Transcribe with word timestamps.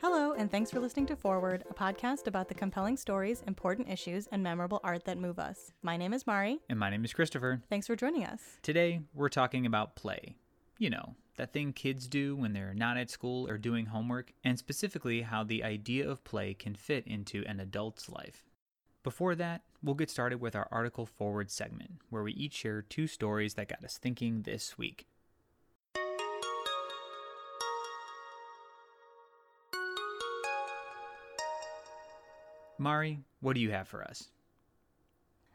Hello, 0.00 0.32
and 0.32 0.50
thanks 0.50 0.70
for 0.70 0.80
listening 0.80 1.06
to 1.06 1.16
Forward, 1.16 1.64
a 1.70 1.74
podcast 1.74 2.26
about 2.26 2.48
the 2.48 2.54
compelling 2.54 2.96
stories, 2.96 3.42
important 3.46 3.88
issues, 3.88 4.26
and 4.32 4.42
memorable 4.42 4.80
art 4.84 5.04
that 5.06 5.18
move 5.18 5.38
us. 5.38 5.72
My 5.82 5.96
name 5.96 6.12
is 6.12 6.26
Mari. 6.26 6.60
And 6.68 6.78
my 6.78 6.90
name 6.90 7.04
is 7.04 7.12
Christopher. 7.12 7.62
Thanks 7.70 7.86
for 7.86 7.96
joining 7.96 8.24
us. 8.24 8.40
Today, 8.62 9.00
we're 9.14 9.28
talking 9.28 9.64
about 9.64 9.96
play. 9.96 10.36
You 10.78 10.90
know, 10.90 11.14
that 11.36 11.52
thing 11.52 11.72
kids 11.72 12.06
do 12.06 12.36
when 12.36 12.52
they're 12.52 12.74
not 12.74 12.96
at 12.96 13.10
school 13.10 13.48
or 13.48 13.56
doing 13.56 13.86
homework, 13.86 14.32
and 14.44 14.58
specifically 14.58 15.22
how 15.22 15.42
the 15.42 15.64
idea 15.64 16.08
of 16.08 16.24
play 16.24 16.52
can 16.52 16.74
fit 16.74 17.06
into 17.06 17.44
an 17.46 17.60
adult's 17.60 18.08
life. 18.08 18.44
Before 19.02 19.34
that, 19.34 19.62
we'll 19.82 19.94
get 19.94 20.10
started 20.10 20.40
with 20.40 20.54
our 20.54 20.68
article 20.70 21.06
forward 21.06 21.50
segment, 21.50 21.92
where 22.10 22.22
we 22.22 22.32
each 22.32 22.54
share 22.54 22.82
two 22.82 23.06
stories 23.06 23.54
that 23.54 23.68
got 23.68 23.84
us 23.84 23.98
thinking 23.98 24.42
this 24.42 24.76
week. 24.78 25.06
Mari, 32.78 33.20
what 33.40 33.54
do 33.54 33.60
you 33.60 33.70
have 33.70 33.88
for 33.88 34.02
us? 34.02 34.28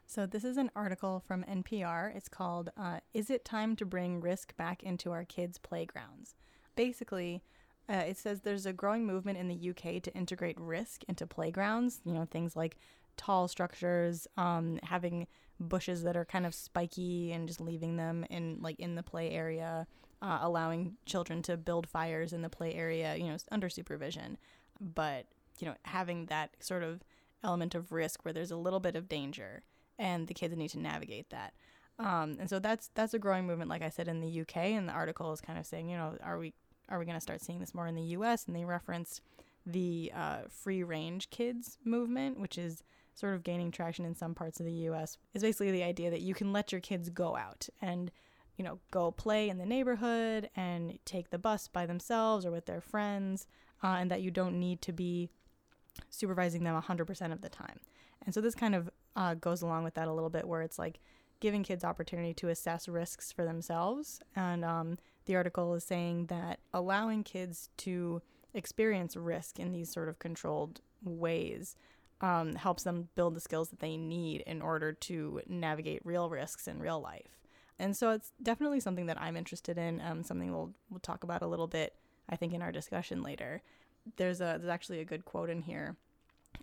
So, 0.06 0.26
this 0.26 0.42
is 0.42 0.56
an 0.56 0.70
article 0.74 1.22
from 1.24 1.44
NPR. 1.44 2.14
It's 2.16 2.28
called 2.28 2.70
uh, 2.76 2.98
Is 3.14 3.30
It 3.30 3.44
Time 3.44 3.76
to 3.76 3.86
Bring 3.86 4.20
Risk 4.20 4.56
Back 4.56 4.82
into 4.82 5.12
Our 5.12 5.24
Kids' 5.24 5.58
Playgrounds? 5.58 6.34
Basically, 6.74 7.42
uh, 7.88 8.04
it 8.08 8.16
says 8.16 8.40
there's 8.40 8.66
a 8.66 8.72
growing 8.72 9.06
movement 9.06 9.38
in 9.38 9.48
the 9.48 9.70
UK 9.70 10.02
to 10.02 10.12
integrate 10.14 10.58
risk 10.58 11.04
into 11.08 11.26
playgrounds. 11.26 12.00
You 12.04 12.12
know, 12.12 12.24
things 12.24 12.56
like 12.56 12.76
tall 13.16 13.48
structures, 13.48 14.26
um, 14.36 14.80
having 14.82 15.26
bushes 15.60 16.02
that 16.02 16.16
are 16.16 16.24
kind 16.24 16.46
of 16.46 16.54
spiky 16.54 17.32
and 17.32 17.46
just 17.46 17.60
leaving 17.60 17.96
them 17.96 18.24
in 18.30 18.58
like 18.60 18.80
in 18.80 18.94
the 18.94 19.02
play 19.02 19.30
area, 19.30 19.86
uh, 20.22 20.38
allowing 20.40 20.96
children 21.04 21.42
to 21.42 21.56
build 21.56 21.88
fires 21.88 22.32
in 22.32 22.42
the 22.42 22.48
play 22.48 22.74
area, 22.74 23.14
you 23.16 23.24
know, 23.24 23.36
under 23.52 23.68
supervision. 23.68 24.38
But 24.80 25.26
you 25.60 25.68
know, 25.68 25.74
having 25.84 26.26
that 26.26 26.50
sort 26.60 26.82
of 26.82 27.02
element 27.42 27.74
of 27.74 27.92
risk 27.92 28.24
where 28.24 28.32
there's 28.32 28.50
a 28.50 28.56
little 28.56 28.80
bit 28.80 28.96
of 28.96 29.08
danger 29.08 29.62
and 29.98 30.26
the 30.26 30.34
kids 30.34 30.56
need 30.56 30.70
to 30.70 30.78
navigate 30.78 31.30
that. 31.30 31.54
Um, 31.98 32.38
and 32.40 32.48
so 32.48 32.58
that's 32.58 32.90
that's 32.94 33.12
a 33.12 33.18
growing 33.18 33.46
movement, 33.46 33.68
like 33.68 33.82
I 33.82 33.90
said, 33.90 34.08
in 34.08 34.20
the 34.20 34.40
UK. 34.40 34.56
And 34.56 34.88
the 34.88 34.92
article 34.92 35.32
is 35.32 35.40
kind 35.40 35.58
of 35.58 35.66
saying, 35.66 35.90
you 35.90 35.96
know, 35.96 36.16
are 36.22 36.38
we 36.38 36.54
are 36.88 36.98
we 36.98 37.04
going 37.04 37.16
to 37.16 37.20
start 37.20 37.42
seeing 37.42 37.60
this 37.60 37.74
more 37.74 37.86
in 37.86 37.94
the 37.94 38.02
U.S.? 38.02 38.46
And 38.46 38.56
they 38.56 38.64
referenced 38.64 39.20
the 39.66 40.10
uh, 40.14 40.38
free 40.48 40.82
range 40.82 41.28
kids 41.30 41.76
movement, 41.84 42.40
which 42.40 42.56
is 42.56 42.82
sort 43.14 43.34
of 43.34 43.44
gaining 43.44 43.70
traction 43.70 44.06
in 44.06 44.14
some 44.14 44.34
parts 44.34 44.60
of 44.60 44.66
the 44.66 44.72
U.S. 44.72 45.18
Is 45.34 45.42
basically 45.42 45.72
the 45.72 45.82
idea 45.82 46.10
that 46.10 46.22
you 46.22 46.34
can 46.34 46.52
let 46.52 46.72
your 46.72 46.80
kids 46.80 47.10
go 47.10 47.36
out 47.36 47.68
and 47.82 48.10
you 48.56 48.64
know 48.64 48.78
go 48.90 49.10
play 49.10 49.50
in 49.50 49.58
the 49.58 49.66
neighborhood 49.66 50.48
and 50.56 50.98
take 51.04 51.28
the 51.28 51.38
bus 51.38 51.68
by 51.68 51.84
themselves 51.84 52.46
or 52.46 52.50
with 52.50 52.64
their 52.64 52.80
friends, 52.80 53.46
uh, 53.82 53.96
and 53.98 54.10
that 54.10 54.22
you 54.22 54.30
don't 54.30 54.58
need 54.58 54.80
to 54.82 54.92
be 54.92 55.30
supervising 56.08 56.64
them 56.64 56.80
100% 56.80 57.32
of 57.32 57.40
the 57.40 57.48
time. 57.48 57.80
And 58.24 58.34
so 58.34 58.40
this 58.40 58.54
kind 58.54 58.74
of 58.74 58.90
uh, 59.16 59.34
goes 59.34 59.62
along 59.62 59.84
with 59.84 59.94
that 59.94 60.08
a 60.08 60.12
little 60.12 60.30
bit, 60.30 60.46
where 60.46 60.62
it's 60.62 60.78
like 60.78 61.00
giving 61.40 61.62
kids 61.62 61.84
opportunity 61.84 62.34
to 62.34 62.48
assess 62.48 62.88
risks 62.88 63.32
for 63.32 63.44
themselves. 63.44 64.20
And 64.36 64.64
um, 64.64 64.98
the 65.24 65.36
article 65.36 65.74
is 65.74 65.84
saying 65.84 66.26
that 66.26 66.60
allowing 66.72 67.24
kids 67.24 67.70
to 67.78 68.22
experience 68.52 69.16
risk 69.16 69.58
in 69.58 69.72
these 69.72 69.90
sort 69.90 70.08
of 70.08 70.18
controlled 70.18 70.80
ways 71.02 71.76
um, 72.20 72.54
helps 72.54 72.82
them 72.82 73.08
build 73.14 73.34
the 73.34 73.40
skills 73.40 73.70
that 73.70 73.80
they 73.80 73.96
need 73.96 74.42
in 74.42 74.60
order 74.60 74.92
to 74.92 75.40
navigate 75.48 76.04
real 76.04 76.28
risks 76.28 76.68
in 76.68 76.78
real 76.78 77.00
life. 77.00 77.38
And 77.78 77.96
so 77.96 78.10
it's 78.10 78.32
definitely 78.42 78.80
something 78.80 79.06
that 79.06 79.20
I'm 79.20 79.36
interested 79.38 79.78
in, 79.78 80.02
um, 80.02 80.22
something 80.22 80.52
we'll, 80.52 80.74
we'll 80.90 81.00
talk 81.00 81.24
about 81.24 81.40
a 81.40 81.46
little 81.46 81.66
bit, 81.66 81.94
I 82.28 82.36
think, 82.36 82.52
in 82.52 82.60
our 82.60 82.72
discussion 82.72 83.22
later 83.22 83.62
there's 84.16 84.40
a 84.40 84.56
there's 84.58 84.68
actually 84.68 85.00
a 85.00 85.04
good 85.04 85.24
quote 85.24 85.50
in 85.50 85.62
here 85.62 85.96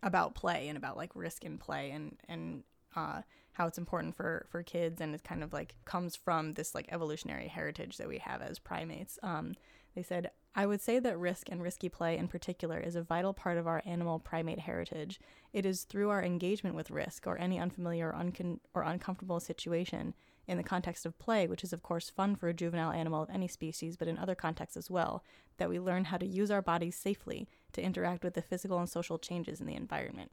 about 0.04 0.36
play 0.36 0.68
and 0.68 0.78
about 0.78 0.98
like 0.98 1.12
risk 1.16 1.44
in 1.44 1.58
play 1.58 1.92
and 1.92 2.18
and 2.28 2.64
uh, 2.96 3.22
how 3.54 3.68
it's 3.68 3.78
important 3.78 4.16
for 4.16 4.46
for 4.50 4.64
kids 4.64 5.02
and 5.02 5.14
it 5.16 5.24
kind 5.24 5.44
of 5.44 5.54
like 5.54 5.76
comes 5.86 6.16
from 6.16 6.54
this 6.54 6.76
like 6.76 6.88
evolutionary 6.92 7.48
heritage 7.48 7.98
that 7.98 8.08
we 8.08 8.18
have 8.20 8.42
as 8.42 8.60
primates. 8.60 9.20
Um, 9.24 9.56
they 9.96 10.04
said 10.04 10.32
I 10.58 10.66
would 10.66 10.82
say 10.82 10.98
that 10.98 11.20
risk 11.20 11.50
and 11.52 11.62
risky 11.62 11.88
play 11.88 12.18
in 12.18 12.28
particular 12.28 12.80
is 12.80 12.96
a 12.96 13.04
vital 13.04 13.32
part 13.32 13.60
of 13.60 13.68
our 13.68 13.84
animal 13.86 14.18
primate 14.18 14.62
heritage. 14.62 15.20
It 15.54 15.68
is 15.68 15.84
through 15.84 16.10
our 16.10 16.24
engagement 16.24 16.76
with 16.76 16.90
risk 16.90 17.28
or 17.28 17.38
any 17.38 17.60
unfamiliar 17.60 18.10
or, 18.10 18.14
uncon- 18.14 18.60
or 18.74 18.82
uncomfortable 18.82 19.40
situation 19.40 20.16
in 20.48 20.58
the 20.58 20.64
context 20.64 21.06
of 21.06 21.20
play, 21.20 21.46
which 21.46 21.64
is, 21.64 21.74
of 21.74 21.84
course, 21.84 22.10
fun 22.10 22.36
for 22.36 22.50
a 22.50 22.56
juvenile 22.56 22.92
animal 22.92 23.22
of 23.22 23.30
any 23.30 23.48
species, 23.48 23.98
but 23.98 24.08
in 24.08 24.18
other 24.18 24.34
contexts 24.34 24.76
as 24.76 24.90
well, 24.90 25.24
that 25.58 25.70
we 25.70 25.80
learn 25.80 26.06
how 26.06 26.18
to 26.18 26.26
use 26.26 26.50
our 26.50 26.64
bodies 26.64 26.96
safely 26.96 27.48
to 27.74 27.84
interact 27.84 28.24
with 28.24 28.34
the 28.34 28.42
physical 28.42 28.80
and 28.80 28.90
social 28.90 29.20
changes 29.20 29.62
in 29.62 29.68
the 29.68 29.76
environment. 29.76 30.32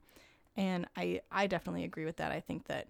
And 0.57 0.87
I, 0.97 1.21
I 1.31 1.49
definitely 1.49 1.85
agree 1.85 2.07
with 2.07 2.17
that. 2.17 2.33
I 2.33 2.41
think 2.41 2.67
that 2.69 2.89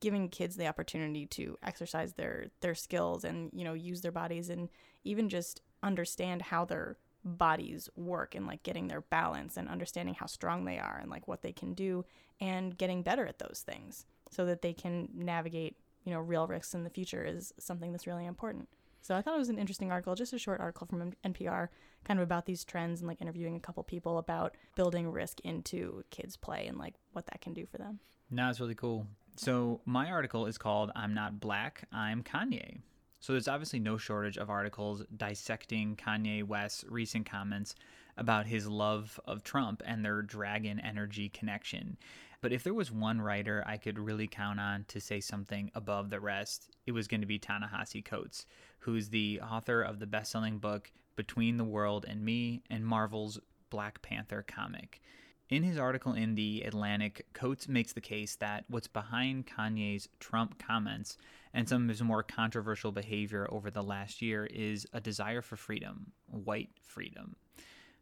giving 0.00 0.28
kids 0.28 0.56
the 0.56 0.66
opportunity 0.66 1.24
to 1.26 1.56
exercise 1.62 2.14
their 2.14 2.46
their 2.60 2.74
skills 2.74 3.24
and 3.24 3.50
you 3.54 3.64
know 3.64 3.72
use 3.72 4.00
their 4.00 4.10
bodies 4.10 4.50
and 4.50 4.68
even 5.04 5.28
just 5.28 5.60
understand 5.82 6.42
how 6.42 6.64
their 6.64 6.96
bodies 7.24 7.88
work 7.96 8.34
and 8.34 8.46
like 8.46 8.62
getting 8.62 8.86
their 8.86 9.00
balance 9.00 9.56
and 9.56 9.68
understanding 9.68 10.14
how 10.14 10.26
strong 10.26 10.64
they 10.64 10.78
are 10.78 10.98
and 11.00 11.10
like 11.10 11.26
what 11.26 11.42
they 11.42 11.52
can 11.52 11.74
do 11.74 12.04
and 12.40 12.78
getting 12.78 13.02
better 13.02 13.26
at 13.26 13.38
those 13.38 13.64
things 13.66 14.06
so 14.30 14.46
that 14.46 14.62
they 14.62 14.72
can 14.72 15.08
navigate 15.12 15.76
you 16.04 16.12
know 16.12 16.20
real 16.20 16.46
risks 16.46 16.74
in 16.74 16.84
the 16.84 16.90
future 16.90 17.24
is 17.24 17.52
something 17.58 17.92
that's 17.92 18.06
really 18.06 18.24
important. 18.24 18.68
So 19.02 19.14
I 19.14 19.22
thought 19.22 19.34
it 19.36 19.38
was 19.38 19.50
an 19.50 19.58
interesting 19.58 19.92
article, 19.92 20.16
just 20.16 20.32
a 20.32 20.38
short 20.38 20.60
article 20.60 20.86
from 20.86 21.12
NPR, 21.24 21.68
kind 22.04 22.18
of 22.18 22.24
about 22.24 22.46
these 22.46 22.64
trends 22.64 23.00
and 23.00 23.08
like 23.08 23.20
interviewing 23.20 23.54
a 23.54 23.60
couple 23.60 23.82
people 23.84 24.18
about 24.18 24.56
building 24.74 25.10
risk 25.10 25.38
into 25.40 26.02
kids' 26.10 26.36
play 26.36 26.66
and 26.66 26.76
like 26.76 26.94
what 27.12 27.26
that 27.26 27.40
can 27.40 27.52
do 27.52 27.66
for 27.66 27.78
them. 27.78 28.00
No, 28.30 28.50
it's 28.50 28.58
really 28.58 28.74
cool. 28.74 29.06
So 29.36 29.80
my 29.84 30.10
article 30.10 30.46
is 30.46 30.58
called 30.58 30.90
"I'm 30.94 31.14
Not 31.14 31.40
Black, 31.40 31.86
I'm 31.92 32.22
Kanye." 32.22 32.78
So 33.26 33.32
there's 33.32 33.48
obviously 33.48 33.80
no 33.80 33.98
shortage 33.98 34.38
of 34.38 34.50
articles 34.50 35.02
dissecting 35.16 35.96
Kanye 35.96 36.44
West's 36.44 36.84
recent 36.88 37.28
comments 37.28 37.74
about 38.16 38.46
his 38.46 38.68
love 38.68 39.18
of 39.24 39.42
Trump 39.42 39.82
and 39.84 40.04
their 40.04 40.22
dragon 40.22 40.78
energy 40.78 41.28
connection. 41.28 41.98
But 42.40 42.52
if 42.52 42.62
there 42.62 42.72
was 42.72 42.92
one 42.92 43.20
writer 43.20 43.64
I 43.66 43.78
could 43.78 43.98
really 43.98 44.28
count 44.28 44.60
on 44.60 44.84
to 44.86 45.00
say 45.00 45.18
something 45.18 45.72
above 45.74 46.08
the 46.08 46.20
rest, 46.20 46.70
it 46.86 46.92
was 46.92 47.08
going 47.08 47.20
to 47.20 47.26
be 47.26 47.40
Ta-Nehisi 47.40 48.04
Coates, 48.04 48.46
who's 48.78 49.08
the 49.08 49.40
author 49.40 49.82
of 49.82 49.98
the 49.98 50.06
best-selling 50.06 50.58
book 50.58 50.92
Between 51.16 51.56
the 51.56 51.64
World 51.64 52.06
and 52.08 52.24
Me 52.24 52.62
and 52.70 52.86
Marvel's 52.86 53.40
Black 53.70 54.02
Panther 54.02 54.44
comic. 54.46 55.00
In 55.48 55.62
his 55.62 55.78
article 55.78 56.12
in 56.12 56.34
The 56.34 56.62
Atlantic, 56.62 57.24
Coates 57.32 57.68
makes 57.68 57.92
the 57.92 58.00
case 58.00 58.34
that 58.36 58.64
what's 58.68 58.88
behind 58.88 59.46
Kanye's 59.46 60.08
Trump 60.18 60.58
comments 60.58 61.16
and 61.54 61.68
some 61.68 61.84
of 61.84 61.88
his 61.88 62.02
more 62.02 62.24
controversial 62.24 62.90
behavior 62.90 63.46
over 63.52 63.70
the 63.70 63.82
last 63.82 64.20
year 64.20 64.46
is 64.46 64.88
a 64.92 65.00
desire 65.00 65.42
for 65.42 65.54
freedom, 65.54 66.12
white 66.26 66.70
freedom. 66.82 67.36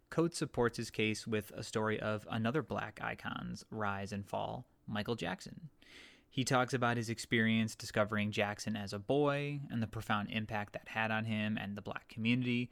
Coates 0.09 0.38
supports 0.38 0.78
his 0.78 0.91
case 0.91 1.27
with 1.27 1.50
a 1.50 1.62
story 1.62 2.00
of 2.00 2.27
another 2.31 2.62
black 2.62 2.99
icon's 3.03 3.62
rise 3.71 4.11
and 4.11 4.26
fall, 4.26 4.65
Michael 4.87 5.15
Jackson. 5.15 5.69
He 6.31 6.44
talks 6.44 6.72
about 6.72 6.97
his 6.97 7.11
experience 7.11 7.75
discovering 7.75 8.31
Jackson 8.31 8.75
as 8.75 8.94
a 8.94 8.99
boy 8.99 9.61
and 9.71 9.82
the 9.82 9.87
profound 9.87 10.31
impact 10.31 10.72
that 10.72 10.88
had 10.88 11.11
on 11.11 11.26
him 11.26 11.59
and 11.59 11.76
the 11.76 11.82
black 11.82 12.09
community, 12.09 12.71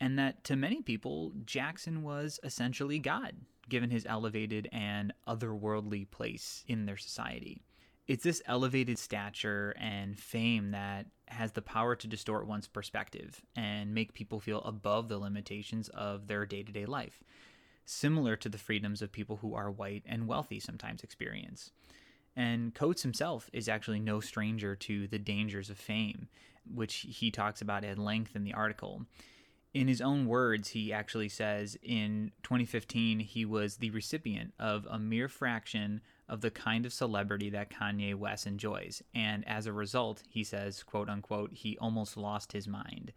and 0.00 0.18
that 0.18 0.44
to 0.44 0.56
many 0.56 0.80
people, 0.80 1.32
Jackson 1.44 2.02
was 2.02 2.40
essentially 2.42 2.98
God, 2.98 3.34
given 3.68 3.90
his 3.90 4.06
elevated 4.06 4.68
and 4.72 5.12
otherworldly 5.28 6.10
place 6.10 6.64
in 6.66 6.86
their 6.86 6.96
society. 6.96 7.62
It's 8.08 8.24
this 8.24 8.42
elevated 8.46 8.98
stature 8.98 9.74
and 9.78 10.18
fame 10.18 10.72
that 10.72 11.06
has 11.28 11.52
the 11.52 11.62
power 11.62 11.94
to 11.94 12.08
distort 12.08 12.46
one's 12.46 12.66
perspective 12.66 13.40
and 13.54 13.94
make 13.94 14.14
people 14.14 14.40
feel 14.40 14.62
above 14.62 15.08
the 15.08 15.18
limitations 15.18 15.88
of 15.90 16.26
their 16.26 16.44
day 16.44 16.64
to 16.64 16.72
day 16.72 16.86
life, 16.86 17.22
similar 17.84 18.34
to 18.36 18.48
the 18.48 18.58
freedoms 18.58 19.02
of 19.02 19.12
people 19.12 19.36
who 19.36 19.54
are 19.54 19.70
white 19.70 20.02
and 20.06 20.26
wealthy 20.26 20.58
sometimes 20.58 21.04
experience. 21.04 21.70
And 22.34 22.74
Coates 22.74 23.02
himself 23.02 23.50
is 23.52 23.68
actually 23.68 24.00
no 24.00 24.18
stranger 24.18 24.74
to 24.76 25.06
the 25.06 25.18
dangers 25.18 25.70
of 25.70 25.78
fame, 25.78 26.28
which 26.72 27.06
he 27.08 27.30
talks 27.30 27.60
about 27.60 27.84
at 27.84 27.98
length 27.98 28.34
in 28.34 28.44
the 28.44 28.54
article 28.54 29.06
in 29.72 29.86
his 29.86 30.00
own 30.00 30.26
words, 30.26 30.70
he 30.70 30.92
actually 30.92 31.28
says 31.28 31.76
in 31.82 32.32
2015 32.42 33.20
he 33.20 33.44
was 33.44 33.76
the 33.76 33.90
recipient 33.90 34.52
of 34.58 34.86
a 34.90 34.98
mere 34.98 35.28
fraction 35.28 36.00
of 36.28 36.40
the 36.40 36.50
kind 36.50 36.84
of 36.84 36.92
celebrity 36.92 37.50
that 37.50 37.70
Kanye 37.70 38.14
West 38.14 38.46
enjoys, 38.46 39.02
and 39.14 39.46
as 39.46 39.66
a 39.66 39.72
result, 39.72 40.22
he 40.28 40.42
says, 40.42 40.82
quote 40.82 41.08
unquote, 41.08 41.52
he 41.52 41.78
almost 41.78 42.16
lost 42.16 42.52
his 42.52 42.66
mind. 42.66 43.12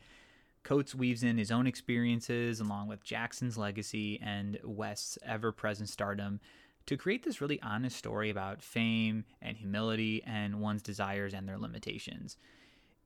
Coates 0.63 0.95
weaves 0.95 1.23
in 1.23 1.37
his 1.37 1.51
own 1.51 1.67
experiences 1.67 2.59
along 2.59 2.87
with 2.87 3.03
Jackson's 3.03 3.57
legacy 3.57 4.19
and 4.23 4.59
West's 4.63 5.17
ever 5.25 5.51
present 5.51 5.89
stardom 5.89 6.39
to 6.85 6.97
create 6.97 7.23
this 7.23 7.41
really 7.41 7.61
honest 7.61 7.97
story 7.97 8.29
about 8.29 8.61
fame 8.61 9.25
and 9.41 9.57
humility 9.57 10.23
and 10.25 10.61
one's 10.61 10.81
desires 10.81 11.33
and 11.33 11.47
their 11.47 11.57
limitations 11.57 12.37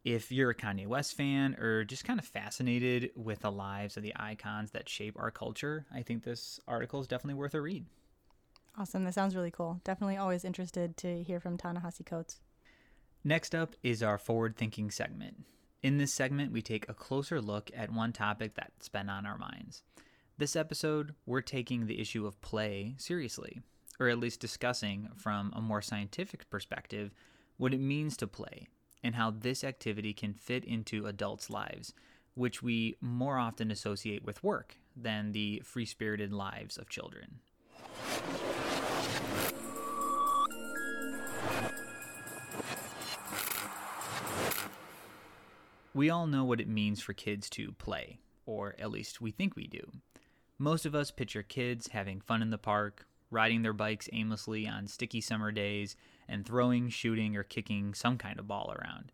If 0.07 0.31
you're 0.31 0.51
a 0.51 0.56
Kanye 0.56 0.88
West 0.88 1.18
fan 1.18 1.56
or 1.56 1.83
just 1.83 2.06
kind 2.06 2.18
of 2.18 2.25
fascinated 2.25 3.12
with 3.18 3.39
the 3.39 3.51
lives 3.51 3.98
of 3.98 4.04
the 4.04 4.13
icons 4.15 4.71
that 4.71 4.88
shape 4.88 5.18
our 5.19 5.31
culture, 5.31 5.86
I 5.94 6.01
think 6.01 6.24
this 6.24 6.62
article 6.65 7.01
is 7.01 7.07
definitely 7.07 7.33
worth 7.33 7.54
a 7.54 7.59
read. 7.59 7.88
Awesome. 8.77 9.04
That 9.04 9.15
sounds 9.15 9.36
really 9.36 9.51
cool. 9.51 9.81
Definitely 9.83 10.15
always 10.15 10.45
interested 10.45 10.95
to 10.95 11.24
hear 11.24 11.42
from 11.42 11.57
Ta-Nehisi 11.57 12.06
Coates. 12.06 12.39
Next 13.25 13.54
up 13.54 13.75
is 13.83 14.01
our 14.01 14.18
forward 14.18 14.56
thinking 14.56 14.92
segment. 14.92 15.44
In 15.83 15.98
this 15.98 16.13
segment, 16.13 16.53
we 16.53 16.62
take 16.62 16.88
a 16.88 16.94
closer 16.94 17.42
look 17.42 17.69
at 17.75 17.92
one 17.92 18.13
topic 18.13 18.53
that's 18.56 18.88
been 18.88 19.10
on 19.10 19.25
our 19.25 19.38
minds. 19.38 19.83
This 20.38 20.56
episode, 20.56 21.15
we're 21.25 21.42
taking 21.42 21.86
the 21.86 22.00
issue 22.00 22.25
of 22.25 22.39
play 22.39 22.95
seriously, 22.98 23.60
or 24.00 24.07
at 24.07 24.19
least 24.19 24.39
discussing 24.39 25.10
from 25.18 25.51
a 25.53 25.60
more 25.60 25.81
scientific 25.81 26.50
perspective 26.50 27.12
what 27.57 27.74
it 27.74 27.81
means 27.81 28.15
to 28.15 28.27
play 28.27 28.68
and 29.03 29.15
how 29.15 29.31
this 29.31 29.63
activity 29.63 30.13
can 30.13 30.33
fit 30.33 30.65
into 30.65 31.05
adults' 31.05 31.49
lives, 31.49 31.94
which 32.35 32.61
we 32.61 32.95
more 33.01 33.38
often 33.38 33.71
associate 33.71 34.23
with 34.23 34.44
work 34.44 34.77
than 34.95 35.31
the 35.31 35.61
free 35.65 35.85
spirited 35.85 36.31
lives 36.31 36.77
of 36.77 36.89
children. 36.89 37.39
We 45.93 46.11
all 46.11 46.27
know 46.27 46.43
what 46.43 46.61
it 46.61 46.67
means 46.67 47.01
for 47.01 47.13
kids 47.13 47.50
to 47.51 47.71
play, 47.71 48.19
or 48.45 48.75
at 48.77 48.91
least 48.91 49.19
we 49.19 49.31
think 49.31 49.55
we 49.55 49.65
do. 49.65 49.81
Most 50.59 50.85
of 50.85 50.93
us 50.93 51.09
picture 51.09 51.41
kids 51.41 51.88
having 51.88 52.21
fun 52.21 52.43
in 52.43 52.51
the 52.51 52.59
park, 52.59 53.07
riding 53.31 53.63
their 53.63 53.73
bikes 53.73 54.07
aimlessly 54.13 54.67
on 54.67 54.85
sticky 54.85 55.21
summer 55.21 55.51
days, 55.51 55.95
and 56.27 56.45
throwing, 56.45 56.89
shooting, 56.89 57.35
or 57.35 57.44
kicking 57.44 57.94
some 57.94 58.18
kind 58.18 58.39
of 58.39 58.47
ball 58.47 58.74
around. 58.77 59.12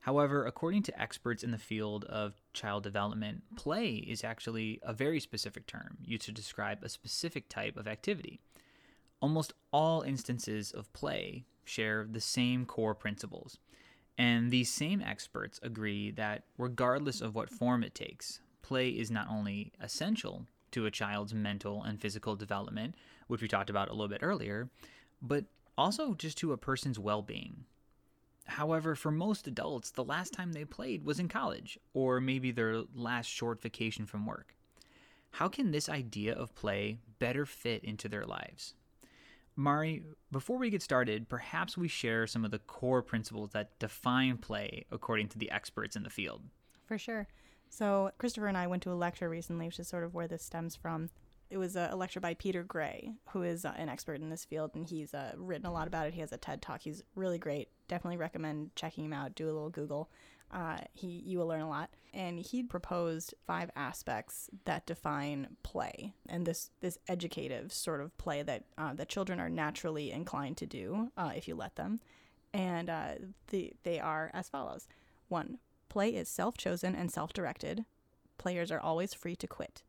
However, 0.00 0.46
according 0.46 0.84
to 0.84 1.00
experts 1.00 1.42
in 1.42 1.50
the 1.50 1.58
field 1.58 2.04
of 2.04 2.40
child 2.52 2.84
development, 2.84 3.42
play 3.56 3.94
is 3.94 4.22
actually 4.22 4.78
a 4.84 4.92
very 4.92 5.18
specific 5.18 5.66
term 5.66 5.98
used 6.04 6.26
to 6.26 6.32
describe 6.32 6.84
a 6.84 6.88
specific 6.88 7.48
type 7.48 7.76
of 7.76 7.88
activity. 7.88 8.38
Almost 9.20 9.52
all 9.72 10.02
instances 10.02 10.70
of 10.70 10.92
play 10.92 11.44
share 11.64 12.06
the 12.08 12.20
same 12.20 12.66
core 12.66 12.94
principles. 12.94 13.58
And 14.16 14.50
these 14.50 14.70
same 14.70 15.02
experts 15.02 15.58
agree 15.62 16.12
that 16.12 16.44
regardless 16.56 17.20
of 17.20 17.34
what 17.34 17.50
form 17.50 17.82
it 17.82 17.94
takes, 17.94 18.40
play 18.62 18.90
is 18.90 19.10
not 19.10 19.28
only 19.28 19.72
essential 19.80 20.46
to 20.70 20.86
a 20.86 20.90
child's 20.90 21.34
mental 21.34 21.82
and 21.82 22.00
physical 22.00 22.36
development, 22.36 22.94
which 23.26 23.42
we 23.42 23.48
talked 23.48 23.70
about 23.70 23.88
a 23.88 23.92
little 23.92 24.08
bit 24.08 24.22
earlier, 24.22 24.68
but 25.20 25.44
also 25.76 26.14
just 26.14 26.38
to 26.38 26.52
a 26.52 26.56
person's 26.56 26.98
well 26.98 27.22
being. 27.22 27.64
However, 28.46 28.94
for 28.94 29.10
most 29.10 29.46
adults, 29.46 29.90
the 29.90 30.04
last 30.04 30.32
time 30.32 30.52
they 30.52 30.64
played 30.64 31.04
was 31.04 31.18
in 31.18 31.28
college, 31.28 31.78
or 31.94 32.20
maybe 32.20 32.50
their 32.52 32.82
last 32.94 33.26
short 33.26 33.60
vacation 33.60 34.06
from 34.06 34.24
work. 34.24 34.54
How 35.32 35.48
can 35.48 35.70
this 35.70 35.88
idea 35.88 36.34
of 36.34 36.54
play 36.54 36.98
better 37.18 37.44
fit 37.44 37.84
into 37.84 38.08
their 38.08 38.24
lives? 38.24 38.74
Mari, 39.56 40.04
before 40.30 40.58
we 40.58 40.70
get 40.70 40.82
started, 40.82 41.28
perhaps 41.28 41.76
we 41.76 41.88
share 41.88 42.26
some 42.26 42.44
of 42.44 42.50
the 42.50 42.58
core 42.58 43.02
principles 43.02 43.50
that 43.50 43.78
define 43.78 44.36
play 44.36 44.84
according 44.92 45.28
to 45.28 45.38
the 45.38 45.50
experts 45.50 45.96
in 45.96 46.02
the 46.02 46.10
field. 46.10 46.42
For 46.84 46.98
sure. 46.98 47.26
So, 47.68 48.12
Christopher 48.18 48.46
and 48.46 48.56
I 48.56 48.66
went 48.66 48.82
to 48.84 48.92
a 48.92 48.94
lecture 48.94 49.28
recently, 49.28 49.66
which 49.66 49.80
is 49.80 49.88
sort 49.88 50.04
of 50.04 50.14
where 50.14 50.28
this 50.28 50.42
stems 50.42 50.76
from. 50.76 51.10
It 51.48 51.58
was 51.58 51.76
a, 51.76 51.94
lecture 51.94 52.20
by 52.20 52.34
Peter 52.34 52.64
Gray, 52.64 53.12
who 53.30 53.42
is 53.42 53.64
uh, 53.64 53.72
an 53.76 53.88
expert 53.88 54.20
in 54.20 54.30
this 54.30 54.44
field, 54.44 54.72
and 54.74 54.84
he's 54.84 55.14
uh, 55.14 55.32
written 55.36 55.66
a 55.66 55.72
lot 55.72 55.86
about 55.86 56.06
it. 56.06 56.14
He 56.14 56.20
has 56.20 56.32
a 56.32 56.36
TED 56.36 56.60
talk. 56.60 56.82
He's 56.82 57.04
really 57.14 57.38
great. 57.38 57.68
Definitely 57.88 58.16
recommend 58.16 58.74
checking 58.74 59.04
him 59.04 59.12
out. 59.12 59.34
Do 59.34 59.46
a 59.46 59.52
little 59.52 59.70
Google. 59.70 60.10
Uh, 60.50 60.78
he 60.92 61.08
you 61.26 61.38
will 61.38 61.46
learn 61.46 61.60
a 61.60 61.68
lot. 61.68 61.90
And 62.14 62.38
he 62.38 62.62
proposed 62.62 63.34
five 63.46 63.70
aspects 63.76 64.48
that 64.64 64.86
define 64.86 65.56
play, 65.62 66.14
and 66.28 66.46
this 66.46 66.70
this 66.80 66.98
educative 67.08 67.72
sort 67.72 68.00
of 68.00 68.16
play 68.16 68.42
that 68.42 68.64
uh, 68.78 68.94
that 68.94 69.08
children 69.08 69.40
are 69.40 69.50
naturally 69.50 70.12
inclined 70.12 70.56
to 70.58 70.66
do 70.66 71.10
uh, 71.16 71.32
if 71.34 71.48
you 71.48 71.54
let 71.54 71.76
them. 71.76 72.00
And 72.54 72.88
uh, 72.88 73.14
the 73.48 73.72
they 73.82 74.00
are 74.00 74.30
as 74.34 74.48
follows: 74.48 74.88
one, 75.28 75.58
play 75.88 76.10
is 76.10 76.28
self-chosen 76.28 76.94
and 76.94 77.10
self-directed. 77.10 77.84
Players 78.38 78.70
are 78.70 78.80
always 78.80 79.14
free 79.14 79.36
to 79.36 79.46
quit. 79.46 79.82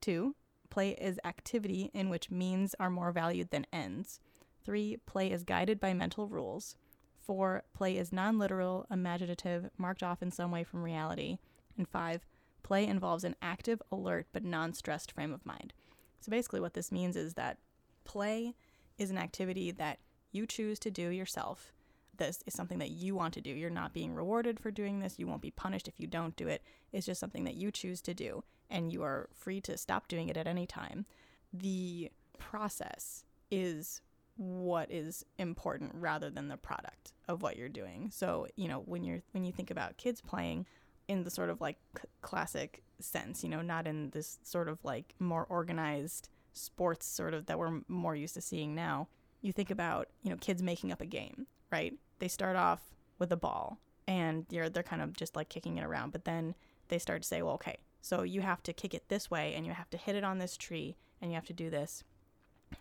Two, 0.00 0.34
play 0.70 0.90
is 0.90 1.20
activity 1.24 1.90
in 1.92 2.08
which 2.08 2.30
means 2.30 2.74
are 2.78 2.90
more 2.90 3.12
valued 3.12 3.50
than 3.50 3.66
ends. 3.72 4.20
Three, 4.64 4.98
play 5.06 5.30
is 5.30 5.42
guided 5.42 5.80
by 5.80 5.94
mental 5.94 6.28
rules. 6.28 6.76
Four, 7.18 7.64
play 7.74 7.96
is 7.96 8.12
non 8.12 8.38
literal, 8.38 8.86
imaginative, 8.90 9.70
marked 9.76 10.02
off 10.02 10.22
in 10.22 10.30
some 10.30 10.50
way 10.50 10.64
from 10.64 10.82
reality. 10.82 11.38
And 11.76 11.88
five, 11.88 12.24
play 12.62 12.86
involves 12.86 13.24
an 13.24 13.36
active, 13.42 13.82
alert, 13.92 14.26
but 14.32 14.44
non 14.44 14.72
stressed 14.72 15.12
frame 15.12 15.32
of 15.32 15.44
mind. 15.44 15.72
So 16.20 16.30
basically, 16.30 16.60
what 16.60 16.74
this 16.74 16.92
means 16.92 17.16
is 17.16 17.34
that 17.34 17.58
play 18.04 18.54
is 18.98 19.10
an 19.10 19.18
activity 19.18 19.70
that 19.72 19.98
you 20.32 20.46
choose 20.46 20.78
to 20.80 20.90
do 20.90 21.08
yourself. 21.08 21.72
This 22.16 22.42
is 22.46 22.54
something 22.54 22.78
that 22.78 22.90
you 22.90 23.14
want 23.14 23.32
to 23.34 23.40
do. 23.40 23.50
You're 23.50 23.70
not 23.70 23.94
being 23.94 24.14
rewarded 24.14 24.60
for 24.60 24.70
doing 24.70 25.00
this. 25.00 25.18
You 25.18 25.26
won't 25.26 25.40
be 25.40 25.50
punished 25.50 25.88
if 25.88 25.98
you 25.98 26.06
don't 26.06 26.36
do 26.36 26.48
it. 26.48 26.62
It's 26.92 27.06
just 27.06 27.20
something 27.20 27.44
that 27.44 27.54
you 27.54 27.70
choose 27.70 28.02
to 28.02 28.14
do, 28.14 28.44
and 28.70 28.92
you 28.92 29.02
are 29.02 29.28
free 29.34 29.60
to 29.62 29.76
stop 29.76 30.08
doing 30.08 30.28
it 30.28 30.36
at 30.36 30.46
any 30.46 30.66
time. 30.66 31.06
The 31.52 32.10
process 32.38 33.24
is 33.50 34.00
what 34.36 34.90
is 34.90 35.24
important 35.38 35.92
rather 35.94 36.30
than 36.30 36.48
the 36.48 36.56
product 36.56 37.12
of 37.28 37.42
what 37.42 37.56
you're 37.56 37.68
doing. 37.68 38.10
So, 38.12 38.46
you 38.56 38.68
know, 38.68 38.82
when 38.86 39.04
you're 39.04 39.22
when 39.32 39.44
you 39.44 39.52
think 39.52 39.70
about 39.70 39.98
kids 39.98 40.20
playing 40.20 40.66
in 41.08 41.24
the 41.24 41.30
sort 41.30 41.50
of 41.50 41.60
like 41.60 41.76
c- 41.96 42.08
classic 42.22 42.82
sense, 43.00 43.42
you 43.42 43.50
know, 43.50 43.60
not 43.60 43.86
in 43.86 44.10
this 44.10 44.38
sort 44.42 44.68
of 44.68 44.78
like 44.84 45.14
more 45.18 45.44
organized 45.48 46.28
sports 46.52 47.06
sort 47.06 47.34
of 47.34 47.46
that 47.46 47.58
we're 47.58 47.80
more 47.88 48.16
used 48.16 48.34
to 48.34 48.40
seeing 48.40 48.74
now. 48.74 49.08
You 49.42 49.52
think 49.52 49.70
about, 49.70 50.08
you 50.22 50.30
know, 50.30 50.36
kids 50.36 50.62
making 50.62 50.92
up 50.92 51.00
a 51.00 51.06
game, 51.06 51.46
right? 51.70 51.94
They 52.18 52.28
start 52.28 52.56
off 52.56 52.80
with 53.18 53.32
a 53.32 53.36
ball 53.36 53.78
and 54.06 54.46
you're 54.50 54.68
they're 54.68 54.82
kind 54.82 55.02
of 55.02 55.12
just 55.12 55.36
like 55.36 55.48
kicking 55.48 55.78
it 55.78 55.84
around, 55.84 56.12
but 56.12 56.24
then 56.24 56.54
they 56.88 56.98
start 56.98 57.22
to 57.22 57.28
say, 57.28 57.42
"Well, 57.42 57.54
okay, 57.54 57.76
so 58.00 58.22
you 58.22 58.40
have 58.40 58.62
to 58.64 58.72
kick 58.72 58.94
it 58.94 59.08
this 59.08 59.30
way 59.30 59.54
and 59.54 59.66
you 59.66 59.72
have 59.72 59.90
to 59.90 59.96
hit 59.96 60.16
it 60.16 60.24
on 60.24 60.38
this 60.38 60.56
tree 60.56 60.96
and 61.20 61.30
you 61.30 61.34
have 61.34 61.46
to 61.46 61.52
do 61.52 61.70
this." 61.70 62.04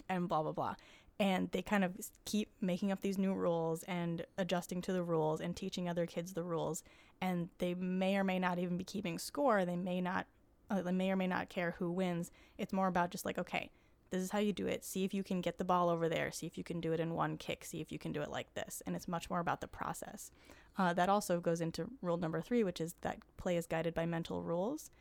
And 0.07 0.27
blah 0.27 0.43
blah 0.43 0.51
blah. 0.51 0.75
And 1.19 1.51
they 1.51 1.61
kind 1.61 1.83
of 1.83 1.93
keep 2.25 2.49
making 2.61 2.91
up 2.91 3.01
these 3.01 3.17
new 3.17 3.33
rules 3.33 3.83
and 3.83 4.25
adjusting 4.37 4.81
to 4.83 4.93
the 4.93 5.03
rules 5.03 5.41
and 5.41 5.55
teaching 5.55 5.89
other 5.89 6.05
kids 6.05 6.33
the 6.33 6.43
rules. 6.43 6.83
And 7.21 7.49
they 7.57 7.73
may 7.73 8.15
or 8.15 8.23
may 8.23 8.39
not 8.39 8.59
even 8.59 8.77
be 8.77 8.85
keeping 8.85 9.19
score. 9.19 9.65
They 9.65 9.75
may 9.75 9.99
not 9.99 10.27
uh, 10.69 10.81
they 10.81 10.91
may 10.91 11.11
or 11.11 11.15
may 11.15 11.27
not 11.27 11.49
care 11.49 11.75
who 11.79 11.91
wins. 11.91 12.31
It's 12.57 12.73
more 12.73 12.87
about 12.87 13.11
just 13.11 13.25
like 13.25 13.37
okay 13.37 13.71
this 14.11 14.21
is 14.21 14.31
how 14.31 14.39
you 14.39 14.53
do 14.53 14.67
it 14.67 14.83
see 14.83 15.03
if 15.03 15.13
you 15.13 15.23
can 15.23 15.41
get 15.41 15.57
the 15.57 15.63
ball 15.63 15.89
over 15.89 16.09
there 16.09 16.31
see 16.31 16.45
if 16.45 16.57
you 16.57 16.63
can 16.63 16.79
do 16.79 16.93
it 16.93 16.99
in 16.99 17.13
one 17.13 17.37
kick 17.37 17.65
see 17.65 17.81
if 17.81 17.91
you 17.91 17.99
can 17.99 18.11
do 18.11 18.21
it 18.21 18.29
like 18.29 18.53
this 18.53 18.81
and 18.85 18.95
it's 18.95 19.07
much 19.07 19.29
more 19.29 19.39
about 19.39 19.61
the 19.61 19.67
process 19.67 20.31
uh, 20.77 20.93
that 20.93 21.09
also 21.09 21.39
goes 21.39 21.61
into 21.61 21.89
rule 22.01 22.17
number 22.17 22.41
three 22.41 22.63
which 22.63 22.81
is 22.81 22.95
that 23.01 23.17
play 23.37 23.57
is 23.57 23.65
guided 23.65 23.93
by 23.93 24.05
mental 24.05 24.41
rules 24.41 24.91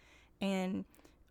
and 0.41 0.85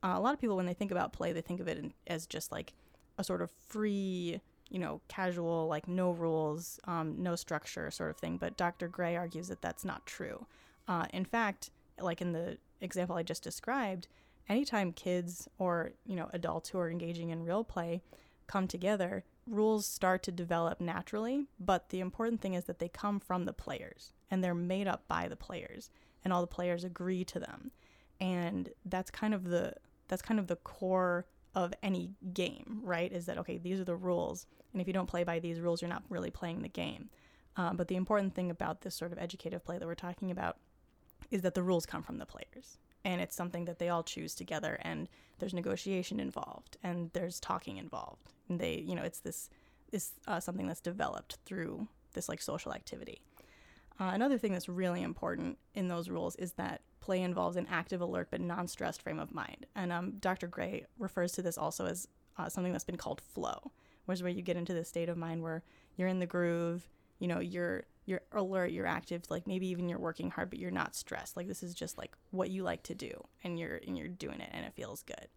uh, 0.03 0.13
a 0.15 0.19
lot 0.19 0.33
of 0.33 0.39
people 0.39 0.55
when 0.55 0.65
they 0.65 0.73
think 0.73 0.91
about 0.91 1.13
play 1.13 1.31
they 1.31 1.41
think 1.41 1.59
of 1.59 1.67
it 1.67 1.77
in, 1.77 1.93
as 2.07 2.25
just 2.25 2.51
like 2.51 2.73
a 3.17 3.23
sort 3.23 3.41
of 3.41 3.49
free 3.67 4.39
you 4.69 4.79
know, 4.79 5.01
casual, 5.07 5.67
like 5.67 5.87
no 5.87 6.11
rules, 6.11 6.79
um, 6.85 7.15
no 7.21 7.35
structure 7.35 7.89
sort 7.91 8.09
of 8.09 8.17
thing. 8.17 8.37
But 8.37 8.57
Dr. 8.57 8.87
Gray 8.87 9.15
argues 9.15 9.47
that 9.47 9.61
that's 9.61 9.85
not 9.85 10.05
true. 10.05 10.45
Uh, 10.87 11.05
in 11.13 11.25
fact, 11.25 11.71
like 11.99 12.21
in 12.21 12.33
the 12.33 12.57
example 12.81 13.15
I 13.15 13.23
just 13.23 13.43
described, 13.43 14.07
anytime 14.49 14.91
kids 14.91 15.47
or, 15.57 15.91
you 16.05 16.15
know, 16.15 16.29
adults 16.33 16.69
who 16.69 16.79
are 16.79 16.89
engaging 16.89 17.29
in 17.29 17.43
real 17.43 17.63
play 17.63 18.01
come 18.47 18.67
together, 18.67 19.23
rules 19.45 19.85
start 19.85 20.23
to 20.23 20.31
develop 20.31 20.79
naturally. 20.79 21.45
But 21.59 21.89
the 21.89 21.99
important 21.99 22.41
thing 22.41 22.53
is 22.53 22.65
that 22.65 22.79
they 22.79 22.89
come 22.89 23.19
from 23.19 23.45
the 23.45 23.53
players 23.53 24.13
and 24.31 24.43
they're 24.43 24.53
made 24.53 24.87
up 24.87 25.07
by 25.07 25.27
the 25.27 25.35
players 25.35 25.89
and 26.23 26.33
all 26.33 26.41
the 26.41 26.47
players 26.47 26.83
agree 26.83 27.23
to 27.25 27.39
them. 27.39 27.71
And 28.19 28.69
that's 28.85 29.11
kind 29.11 29.33
of 29.33 29.45
the 29.45 29.73
that's 30.07 30.21
kind 30.21 30.39
of 30.39 30.47
the 30.47 30.55
core 30.55 31.25
of 31.53 31.73
any 31.83 32.11
game, 32.33 32.81
right? 32.83 33.11
Is 33.11 33.25
that 33.25 33.37
okay? 33.39 33.57
These 33.57 33.79
are 33.79 33.83
the 33.83 33.95
rules, 33.95 34.45
and 34.71 34.81
if 34.81 34.87
you 34.87 34.93
don't 34.93 35.07
play 35.07 35.23
by 35.23 35.39
these 35.39 35.59
rules, 35.59 35.81
you're 35.81 35.89
not 35.89 36.03
really 36.09 36.29
playing 36.29 36.61
the 36.61 36.69
game. 36.69 37.09
Um, 37.55 37.77
but 37.77 37.87
the 37.87 37.95
important 37.95 38.35
thing 38.35 38.51
about 38.51 38.81
this 38.81 38.95
sort 38.95 39.11
of 39.11 39.17
educative 39.17 39.65
play 39.65 39.77
that 39.77 39.87
we're 39.87 39.95
talking 39.95 40.31
about 40.31 40.57
is 41.31 41.41
that 41.41 41.55
the 41.55 41.63
rules 41.63 41.85
come 41.85 42.03
from 42.03 42.19
the 42.19 42.25
players, 42.25 42.77
and 43.05 43.21
it's 43.21 43.35
something 43.35 43.65
that 43.65 43.79
they 43.79 43.89
all 43.89 44.03
choose 44.03 44.35
together, 44.35 44.79
and 44.81 45.07
there's 45.39 45.53
negotiation 45.53 46.19
involved, 46.19 46.77
and 46.83 47.11
there's 47.13 47.39
talking 47.39 47.77
involved, 47.77 48.33
and 48.49 48.59
they, 48.59 48.75
you 48.75 48.95
know, 48.95 49.03
it's 49.03 49.19
this 49.19 49.49
is 49.91 50.11
uh, 50.27 50.39
something 50.39 50.67
that's 50.67 50.81
developed 50.81 51.37
through 51.45 51.87
this 52.13 52.27
like 52.27 52.41
social 52.41 52.73
activity. 52.73 53.21
Uh, 53.99 54.11
another 54.13 54.37
thing 54.37 54.51
that's 54.51 54.69
really 54.69 55.01
important 55.01 55.57
in 55.73 55.87
those 55.87 56.09
rules 56.09 56.35
is 56.35 56.53
that 56.53 56.81
play 56.99 57.21
involves 57.21 57.55
an 57.55 57.67
active, 57.69 58.01
alert, 58.01 58.27
but 58.29 58.41
non 58.41 58.67
stressed 58.67 59.01
frame 59.01 59.19
of 59.19 59.33
mind. 59.33 59.65
And 59.75 59.91
um, 59.91 60.13
Dr. 60.19 60.47
Gray 60.47 60.85
refers 60.99 61.31
to 61.33 61.41
this 61.41 61.57
also 61.57 61.85
as 61.85 62.07
uh, 62.37 62.49
something 62.49 62.71
that's 62.71 62.83
been 62.83 62.97
called 62.97 63.21
flow, 63.21 63.71
is 64.09 64.21
where 64.21 64.31
you 64.31 64.41
get 64.41 64.57
into 64.57 64.73
this 64.73 64.89
state 64.89 65.09
of 65.09 65.17
mind 65.17 65.41
where 65.41 65.63
you're 65.95 66.07
in 66.07 66.19
the 66.19 66.25
groove, 66.25 66.87
you 67.19 67.27
know, 67.27 67.39
you're 67.39 67.83
you're 68.05 68.21
alert, 68.31 68.71
you're 68.71 68.87
active, 68.87 69.23
like 69.29 69.47
maybe 69.47 69.67
even 69.67 69.89
you're 69.89 69.99
working 69.99 70.31
hard, 70.31 70.49
but 70.49 70.59
you're 70.59 70.71
not 70.71 70.95
stressed. 70.95 71.35
Like 71.35 71.47
this 71.47 71.61
is 71.61 71.73
just 71.73 71.97
like 71.97 72.15
what 72.31 72.49
you 72.49 72.63
like 72.63 72.83
to 72.83 72.95
do, 72.95 73.11
and 73.43 73.59
you're 73.59 73.79
and 73.85 73.97
you're 73.97 74.07
doing 74.07 74.39
it, 74.39 74.49
and 74.53 74.65
it 74.65 74.73
feels 74.73 75.03
good. 75.03 75.27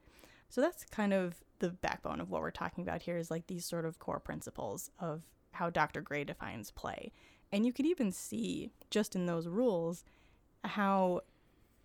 So 0.49 0.61
that's 0.61 0.85
kind 0.85 1.13
of 1.13 1.37
the 1.61 1.71
backbone 1.71 2.21
of 2.21 2.31
what 2.31 2.41
we're 2.41 2.51
talking 2.51 2.83
about 2.83 3.03
here 3.03 3.17
is 3.17 3.31
like 3.31 3.47
these 3.47 3.65
sort 3.65 3.85
of 3.85 3.99
core 3.99 4.19
principles 4.19 4.91
of 4.99 5.23
how 5.53 5.71
Dr. 5.71 6.01
Gray 6.01 6.25
defines 6.25 6.71
play. 6.71 7.13
And 7.53 7.65
you 7.67 7.73
could 7.73 7.87
even 7.87 8.13
see 8.13 8.71
just 8.91 9.15
in 9.15 9.27
those 9.27 9.47
rules 9.47 10.05
how 10.65 11.21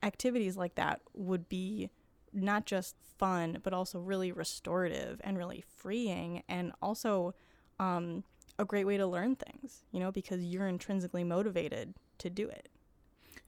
activities 0.01 0.57
like 0.57 0.75
that 0.75 1.01
would 1.13 1.49
be 1.49 1.89
not 2.33 2.65
just 2.65 2.95
fun, 3.17 3.59
but 3.63 3.73
also 3.73 3.99
really 3.99 4.31
restorative 4.31 5.21
and 5.23 5.37
really 5.37 5.63
freeing, 5.77 6.43
and 6.49 6.71
also 6.81 7.33
um, 7.79 8.23
a 8.57 8.65
great 8.65 8.85
way 8.85 8.97
to 8.97 9.05
learn 9.05 9.35
things, 9.35 9.83
you 9.91 9.99
know, 9.99 10.11
because 10.11 10.43
you're 10.43 10.67
intrinsically 10.67 11.23
motivated 11.23 11.93
to 12.19 12.29
do 12.29 12.47
it. 12.47 12.69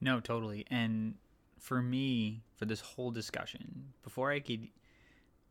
No, 0.02 0.20
totally. 0.20 0.66
And 0.70 1.16
for 1.60 1.82
me, 1.82 2.44
for 2.56 2.66
this 2.66 2.82
whole 2.82 3.12
discussion, 3.12 3.94
before 4.04 4.32
I 4.32 4.40
could 4.40 4.68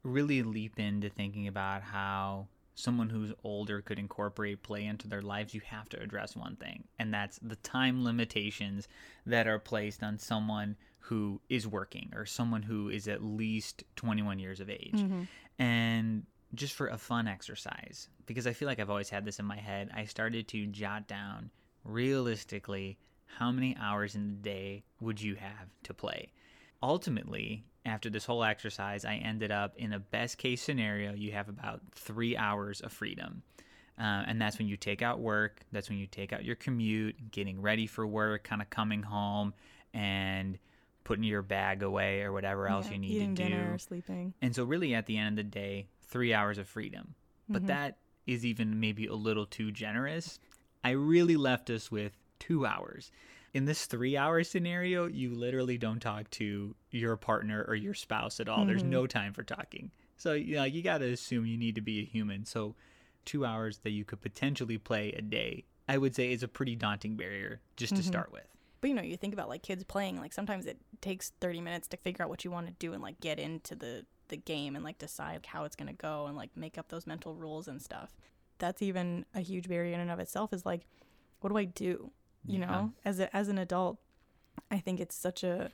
really 0.03 0.43
leap 0.43 0.79
into 0.79 1.09
thinking 1.09 1.49
about 1.49 1.83
how 1.83 2.49
someone 2.75 3.09
who's 3.09 3.33
older 3.43 3.81
could 3.81 3.99
incorporate 3.99 4.63
play 4.63 4.85
into 4.85 5.09
their 5.09 5.23
lives, 5.23 5.55
you 5.55 5.63
have 5.65 5.89
to 5.89 6.01
address 6.01 6.37
one 6.37 6.57
thing, 6.57 6.85
and 6.99 7.13
that's 7.13 7.39
the 7.41 7.57
time 7.57 8.05
limitations 8.05 8.87
that 9.25 9.47
are 9.49 9.59
placed 9.59 10.03
on 10.03 10.19
someone 10.19 10.77
who 11.01 11.41
is 11.49 11.67
working 11.67 12.13
or 12.15 12.27
someone 12.27 12.63
who 12.63 12.89
is 12.89 13.09
at 13.09 13.23
least 13.23 13.85
21 13.97 14.39
years 14.39 14.61
of 14.61 14.69
age. 14.69 14.93
Mm-hmm. 14.93 15.23
And 15.59 16.27
just 16.57 16.75
for 16.75 16.89
a 16.89 16.99
fun 16.99 17.29
exercise, 17.29 18.09
because 18.27 18.47
I 18.47 18.53
feel 18.53 18.67
like 18.67 18.81
I've 18.81 18.91
always 18.91 19.11
had 19.11 19.25
this 19.25 19.39
in 19.39 19.45
my 19.45 19.57
head, 19.57 19.91
I 19.95 20.05
started 20.05 20.49
to 20.49 20.67
jot 20.67 21.07
down 21.07 21.51
realistically 21.85 22.99
how 23.27 23.51
many 23.51 23.77
hours 23.81 24.15
in 24.15 24.29
the 24.29 24.37
day 24.37 24.85
would 25.01 25.21
you 25.21 25.35
have 25.35 25.69
to 25.85 25.95
play. 25.95 26.33
Ultimately, 26.83 27.65
after 27.85 28.11
this 28.11 28.25
whole 28.25 28.45
exercise, 28.45 29.05
I 29.05 29.17
ended 29.17 29.51
up 29.51 29.77
in 29.77 29.93
a 29.93 29.99
best 29.99 30.39
case 30.39 30.63
scenario, 30.63 31.15
you 31.15 31.33
have 31.33 31.49
about 31.49 31.81
three 31.95 32.37
hours 32.37 32.81
of 32.81 32.93
freedom. 32.93 33.43
Uh, 33.99 34.25
and 34.27 34.41
that's 34.41 34.59
when 34.59 34.69
you 34.69 34.77
take 34.77 35.01
out 35.03 35.21
work, 35.21 35.63
that's 35.73 35.89
when 35.89 35.99
you 35.99 36.07
take 36.07 36.33
out 36.33 36.45
your 36.45 36.57
commute, 36.57 37.31
getting 37.31 37.61
ready 37.63 37.87
for 37.87 38.07
work, 38.07 38.45
kind 38.45 38.61
of 38.61 38.69
coming 38.69 39.03
home 39.03 39.55
and 39.95 40.59
putting 41.05 41.25
your 41.25 41.41
bag 41.43 41.83
away 41.83 42.23
or 42.23 42.33
whatever 42.33 42.69
else 42.69 42.87
Yeah, 42.87 42.93
you 42.93 42.99
need 42.99 43.19
to 43.21 43.27
do. 43.27 43.35
dinner, 43.35 43.79
sleeping. 43.79 44.35
And 44.43 44.55
so, 44.55 44.65
really, 44.65 44.95
at 44.95 45.07
the 45.07 45.17
end 45.17 45.39
of 45.39 45.47
the 45.47 45.51
day, 45.51 45.87
three 46.07 46.33
hours 46.33 46.59
of 46.59 46.69
freedom. 46.69 47.15
But 47.49 47.63
Mhm. 47.63 47.67
that 47.69 47.99
is 48.27 48.45
even 48.45 48.81
maybe 48.81 49.07
a 49.07 49.15
little 49.15 49.47
too 49.47 49.71
generous. 49.71 50.39
I 50.83 50.91
really 50.91 51.37
left 51.37 51.71
us 51.71 51.91
with 51.91 52.17
two 52.39 52.67
hours. 52.67 53.11
In 53.55 53.65
this 53.65 53.87
three 53.87 54.17
hour 54.17 54.43
scenario, 54.45 55.07
you 55.07 55.35
literally 55.35 55.79
don't 55.79 56.01
talk 56.01 56.29
to 56.33 56.75
your 56.91 57.17
partner 57.17 57.65
or 57.67 57.75
your 57.75 57.95
spouse 57.95 58.41
at 58.41 58.49
all. 58.49 58.65
There's 58.67 58.83
Mhm. 58.83 58.89
no 58.89 59.07
time 59.07 59.33
for 59.33 59.43
talking. 59.43 59.91
So, 60.17 60.33
you 60.35 60.57
know, 60.57 60.65
you 60.65 60.83
got 60.83 60.99
to 60.99 61.11
assume 61.13 61.47
you 61.47 61.57
need 61.57 61.75
to 61.77 61.81
be 61.81 62.01
a 62.01 62.05
human. 62.05 62.45
So, 62.45 62.75
two 63.25 63.45
hours 63.45 63.79
that 63.79 63.91
you 63.91 64.05
could 64.05 64.21
potentially 64.21 64.79
play 64.79 65.11
a 65.13 65.23
day, 65.23 65.65
I 65.89 65.99
would 65.99 66.15
say 66.15 66.33
is 66.33 66.43
a 66.43 66.49
pretty 66.49 66.77
daunting 66.77 67.17
barrier 67.17 67.61
just 67.77 67.97
to 67.97 68.03
Mhm. 68.03 68.07
start 68.07 68.33
with. 68.33 68.47
But 68.81 68.89
you 68.91 68.95
know, 68.95 69.03
you 69.03 69.17
think 69.17 69.33
about 69.35 69.49
like 69.49 69.63
kids 69.63 69.83
playing, 69.85 70.19
like 70.21 70.33
sometimes 70.33 70.67
it 70.67 70.79
takes 71.01 71.31
30 71.41 71.61
minutes 71.61 71.89
to 71.89 71.97
figure 71.97 72.23
out 72.25 72.29
what 72.29 72.45
you 72.45 72.51
want 72.51 72.67
to 72.67 72.73
do 72.75 72.93
and 72.93 73.03
like 73.03 73.19
get 73.21 73.39
into 73.39 73.75
the 73.75 74.07
the 74.29 74.37
game 74.37 74.75
and 74.77 74.85
like 74.85 74.99
decide 74.99 75.47
how 75.47 75.65
it's 75.65 75.77
going 75.77 75.89
to 75.89 75.93
go 75.95 76.27
and 76.27 76.37
like 76.37 76.51
make 76.57 76.79
up 76.79 76.89
those 76.89 77.07
mental 77.07 77.35
rules 77.35 77.69
and 77.69 77.81
stuff. 77.81 78.17
That's 78.59 78.83
even 78.83 79.27
a 79.35 79.41
huge 79.41 79.69
barrier 79.69 79.95
in 79.95 80.01
and 80.01 80.11
of 80.11 80.19
itself 80.19 80.53
is 80.53 80.65
like 80.67 80.87
what 81.41 81.51
do 81.51 81.57
I 81.59 81.65
do? 81.65 82.11
You 82.47 82.59
Yeah. 82.61 82.67
know, 82.67 82.93
as 83.05 83.21
a, 83.21 83.35
as 83.37 83.49
an 83.49 83.59
adult, 83.59 83.99
I 84.71 84.79
think 84.79 85.01
it's 85.01 85.15
such 85.15 85.45
a 85.45 85.71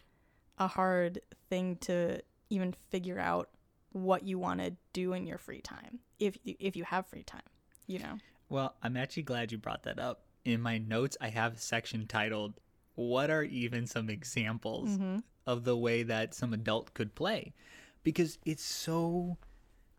a 0.59 0.67
hard 0.69 1.21
thing 1.49 1.77
to 1.77 2.21
even 2.51 2.73
figure 2.91 3.19
out 3.19 3.49
what 3.93 4.23
you 4.25 4.39
want 4.39 4.61
to 4.61 4.75
do 4.93 5.13
in 5.15 5.27
your 5.27 5.39
free 5.39 5.61
time. 5.63 6.01
If 6.19 6.37
you, 6.45 6.55
if 6.61 6.77
you 6.77 6.85
have 6.85 7.07
free 7.07 7.23
time, 7.23 7.43
you 7.87 7.99
know. 8.01 8.19
Well, 8.49 8.75
I'm 8.83 8.97
actually 8.97 9.23
glad 9.23 9.51
you 9.51 9.59
brought 9.59 9.85
that 9.85 9.99
up. 9.99 10.25
In 10.45 10.61
my 10.61 10.77
notes, 10.79 11.17
I 11.21 11.29
have 11.29 11.55
a 11.55 11.59
section 11.59 12.07
titled, 12.07 12.55
What 12.97 13.31
are 13.31 13.43
even 13.45 13.87
some 13.87 14.11
examples 14.11 14.91
Mm-hmm. 14.91 15.19
of 15.47 15.65
the 15.65 15.77
way 15.77 16.03
that 16.03 16.35
some 16.35 16.53
adult 16.53 16.93
could 16.95 17.15
play? 17.15 17.55
Because 18.03 18.39
it's 18.45 18.65
so 18.65 19.39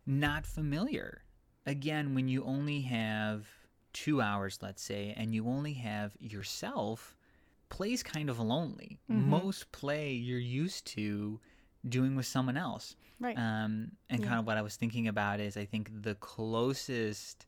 not 0.05 0.45
familiar. 0.45 1.23
Again, 1.65 2.13
when 2.13 2.27
you 2.27 2.43
only 2.43 2.81
have 2.81 3.47
two 3.93 4.21
hours, 4.21 4.59
let's 4.61 4.81
say, 4.81 5.13
and 5.15 5.33
you 5.33 5.47
only 5.47 5.73
have 5.73 6.15
yourself, 6.19 7.15
play's 7.69 8.03
kind 8.03 8.29
of 8.29 8.39
lonely. 8.39 8.99
Mhm. 9.09 9.25
Most 9.25 9.71
play 9.71 10.11
you're 10.11 10.39
used 10.39 10.85
to 10.87 11.39
doing 11.87 12.15
with 12.15 12.25
someone 12.25 12.57
else. 12.57 12.95
Right. 13.19 13.37
Um, 13.37 13.93
and 14.09 14.21
Yeah. 14.21 14.27
kind 14.27 14.39
of 14.39 14.45
what 14.45 14.57
I 14.57 14.61
was 14.61 14.75
thinking 14.75 15.07
about 15.07 15.39
is 15.39 15.55
I 15.55 15.65
think 15.65 15.89
the 16.03 16.15
closest 16.15 17.45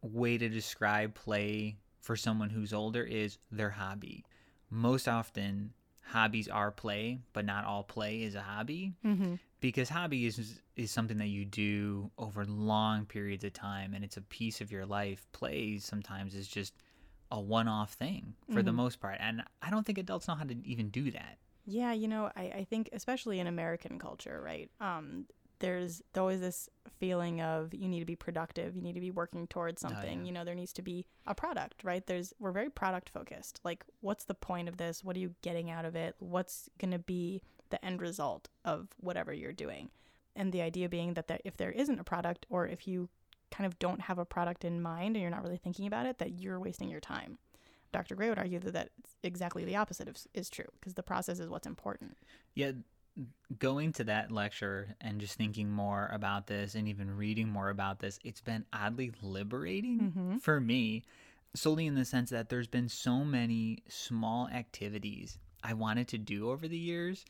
way 0.00 0.38
to 0.38 0.48
describe 0.48 1.14
play 1.14 1.76
for 2.00 2.16
someone 2.16 2.50
who's 2.50 2.72
older 2.72 3.04
is 3.04 3.38
their 3.50 3.70
hobby. 3.70 4.24
Most 4.70 5.06
often, 5.06 5.74
hobbies 6.02 6.48
are 6.48 6.70
play, 6.70 7.20
but 7.32 7.44
not 7.44 7.64
all 7.64 7.82
play 7.82 8.22
is 8.22 8.34
a 8.34 8.42
hobby 8.42 8.94
mm-hmm. 9.04 9.34
because 9.60 9.88
hobby 9.88 10.26
is 10.26 10.60
is 10.76 10.90
something 10.90 11.18
that 11.18 11.28
you 11.28 11.44
do 11.44 12.10
over 12.18 12.44
long 12.46 13.04
periods 13.04 13.44
of 13.44 13.52
time 13.52 13.92
and 13.94 14.02
it's 14.04 14.16
a 14.16 14.22
piece 14.22 14.60
of 14.60 14.72
your 14.72 14.86
life. 14.86 15.26
Play 15.32 15.78
sometimes 15.78 16.34
is 16.34 16.48
just 16.48 16.74
a 17.30 17.40
one-off 17.40 17.92
thing 17.94 18.34
for 18.52 18.62
the 18.62 18.70
Mhm. 18.70 18.74
most 18.76 19.00
part, 19.00 19.16
and 19.20 19.42
I 19.62 19.70
don't 19.70 19.86
think 19.86 19.98
adults 19.98 20.28
know 20.28 20.34
how 20.34 20.44
to 20.44 20.54
even 20.66 20.90
do 20.90 21.10
that. 21.12 21.38
Yeah, 21.64 21.92
you 21.92 22.08
know, 22.08 22.30
I, 22.36 22.42
I 22.42 22.66
think 22.68 22.90
especially 22.92 23.38
in 23.38 23.46
American 23.46 23.98
culture, 23.98 24.40
right? 24.44 24.70
Um, 24.80 25.26
there's 25.62 26.02
always 26.16 26.40
this 26.40 26.68
feeling 26.98 27.40
of 27.40 27.72
you 27.72 27.88
need 27.88 28.00
to 28.00 28.04
be 28.04 28.16
productive, 28.16 28.76
you 28.76 28.82
need 28.82 28.94
to 28.94 29.00
be 29.00 29.10
working 29.10 29.46
towards 29.46 29.82
Oh, 29.84 29.88
something. 29.88 30.20
yeah. 30.20 30.26
You 30.26 30.32
know, 30.32 30.44
there 30.44 30.54
needs 30.54 30.72
to 30.74 30.82
be 30.82 31.06
a 31.26 31.34
product, 31.34 31.82
right? 31.84 32.04
There's 32.06 32.34
we're 32.38 32.52
very 32.52 32.68
product 32.68 33.08
focused. 33.08 33.60
Like, 33.64 33.84
what's 34.00 34.24
the 34.24 34.34
point 34.34 34.68
of 34.68 34.76
this? 34.76 35.02
What 35.02 35.16
are 35.16 35.20
you 35.20 35.34
getting 35.40 35.70
out 35.70 35.84
of 35.84 35.96
it? 35.96 36.16
What's 36.18 36.68
gonna 36.78 36.98
be 36.98 37.42
the 37.70 37.82
end 37.84 38.02
result 38.02 38.48
of 38.64 38.88
whatever 38.98 39.32
you're 39.32 39.52
doing? 39.52 39.90
And 40.34 40.52
the 40.52 40.62
idea 40.62 40.88
being 40.88 41.14
that 41.14 41.28
there, 41.28 41.38
if 41.44 41.56
there 41.56 41.70
isn't 41.70 42.00
a 42.00 42.04
product, 42.04 42.44
or 42.50 42.66
if 42.66 42.86
you 42.88 43.08
kind 43.50 43.66
of 43.66 43.78
don't 43.78 44.00
have 44.02 44.18
a 44.18 44.24
product 44.24 44.64
in 44.64 44.82
mind 44.82 45.14
and 45.14 45.22
you're 45.22 45.30
not 45.30 45.42
really 45.42 45.58
thinking 45.58 45.86
about 45.86 46.06
it, 46.06 46.18
that 46.18 46.32
you're 46.40 46.58
wasting 46.58 46.88
your 46.88 47.00
time. 47.00 47.38
Dr. 47.92 48.14
Gray 48.16 48.30
would 48.30 48.38
argue 48.38 48.58
that 48.58 48.72
that's 48.72 49.16
exactly 49.22 49.64
the 49.64 49.76
opposite 49.76 50.08
of, 50.08 50.16
is 50.32 50.48
true 50.48 50.64
because 50.80 50.94
the 50.94 51.02
process 51.02 51.38
is 51.38 51.48
what's 51.50 51.66
important. 51.66 52.16
Yeah, 52.54 52.72
going 53.58 53.92
to 53.92 54.04
that 54.04 54.30
lecture 54.32 54.94
and 55.00 55.20
just 55.20 55.36
thinking 55.36 55.70
more 55.70 56.08
about 56.12 56.46
this 56.46 56.74
and 56.74 56.88
even 56.88 57.16
reading 57.16 57.48
more 57.48 57.68
about 57.68 57.98
this, 57.98 58.18
it's 58.24 58.40
been 58.40 58.64
oddly 58.72 59.12
liberating 59.22 60.12
Mhm. 60.16 60.40
for 60.40 60.60
me, 60.60 61.02
solely 61.54 61.86
in 61.86 61.94
the 61.94 62.04
sense 62.04 62.30
that 62.30 62.48
there's 62.48 62.66
been 62.68 62.88
so 62.88 63.24
many 63.24 63.82
small 63.88 64.48
activities 64.48 65.38
I 65.62 65.74
wanted 65.74 66.08
to 66.08 66.18
do 66.18 66.50
over 66.50 66.66
the 66.66 66.78
years, 66.78 67.24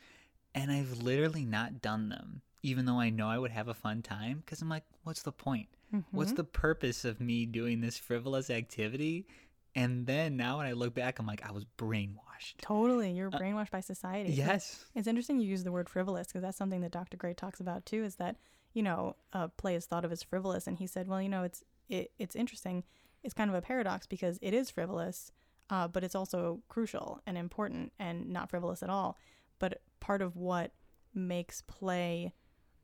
and 0.54 0.70
I've 0.70 1.02
literally 1.02 1.44
not 1.44 1.82
done 1.82 2.08
them, 2.08 2.42
even 2.62 2.84
though 2.86 3.00
I 3.00 3.10
know 3.10 3.28
I 3.28 3.38
would 3.38 3.50
have 3.50 3.68
a 3.68 3.74
fun 3.74 4.02
time. 4.02 4.38
Because 4.38 4.62
I'm 4.62 4.68
like, 4.68 4.84
what's 5.02 5.22
the 5.22 5.32
point? 5.32 5.68
What's 6.12 6.32
Mhm. 6.32 6.36
the 6.36 6.44
purpose 6.44 7.04
of 7.04 7.20
me 7.20 7.46
doing 7.46 7.80
this 7.80 7.98
frivolous 7.98 8.48
activity? 8.50 9.26
And 9.74 10.06
then 10.06 10.36
now 10.36 10.58
when 10.58 10.66
I 10.66 10.72
look 10.72 10.94
back, 10.94 11.18
I'm 11.18 11.26
like, 11.26 11.46
I 11.48 11.52
was 11.52 11.64
brainwashed. 11.78 12.56
Totally. 12.60 13.12
You're 13.12 13.30
brainwashed 13.30 13.70
by 13.70 13.80
society. 13.80 14.30
Uh, 14.30 14.36
Yes. 14.46 14.84
It's 14.94 15.06
interesting 15.06 15.40
you 15.40 15.48
use 15.48 15.64
the 15.64 15.72
word 15.72 15.88
frivolous 15.88 16.26
because 16.26 16.42
that's 16.42 16.58
something 16.58 16.82
that 16.82 16.92
Dr. 16.92 17.16
Gray 17.16 17.32
talks 17.34 17.60
about 17.60 17.86
too 17.86 18.04
is 18.04 18.16
that, 18.16 18.36
you 18.74 18.82
know, 18.82 19.16
uh, 19.32 19.48
play 19.48 19.74
is 19.74 19.86
thought 19.86 20.04
of 20.04 20.12
as 20.12 20.22
frivolous. 20.22 20.66
And 20.66 20.78
he 20.78 20.86
said, 20.86 21.08
well, 21.08 21.22
you 21.22 21.28
know, 21.28 21.42
it's 21.42 21.64
it, 21.88 22.10
it's 22.18 22.36
interesting. 22.36 22.84
It's 23.22 23.34
kind 23.34 23.48
of 23.50 23.56
a 23.56 23.62
paradox 23.62 24.06
because 24.06 24.38
it 24.42 24.52
is 24.52 24.68
frivolous, 24.70 25.32
uh, 25.70 25.88
but 25.88 26.04
it's 26.04 26.14
also 26.14 26.60
crucial 26.68 27.20
and 27.26 27.38
important 27.38 27.92
and 27.98 28.28
not 28.30 28.50
frivolous 28.50 28.82
at 28.82 28.90
all. 28.90 29.16
But 29.58 29.80
part 30.00 30.22
of 30.22 30.36
what 30.36 30.72
makes 31.14 31.62
play 31.62 32.32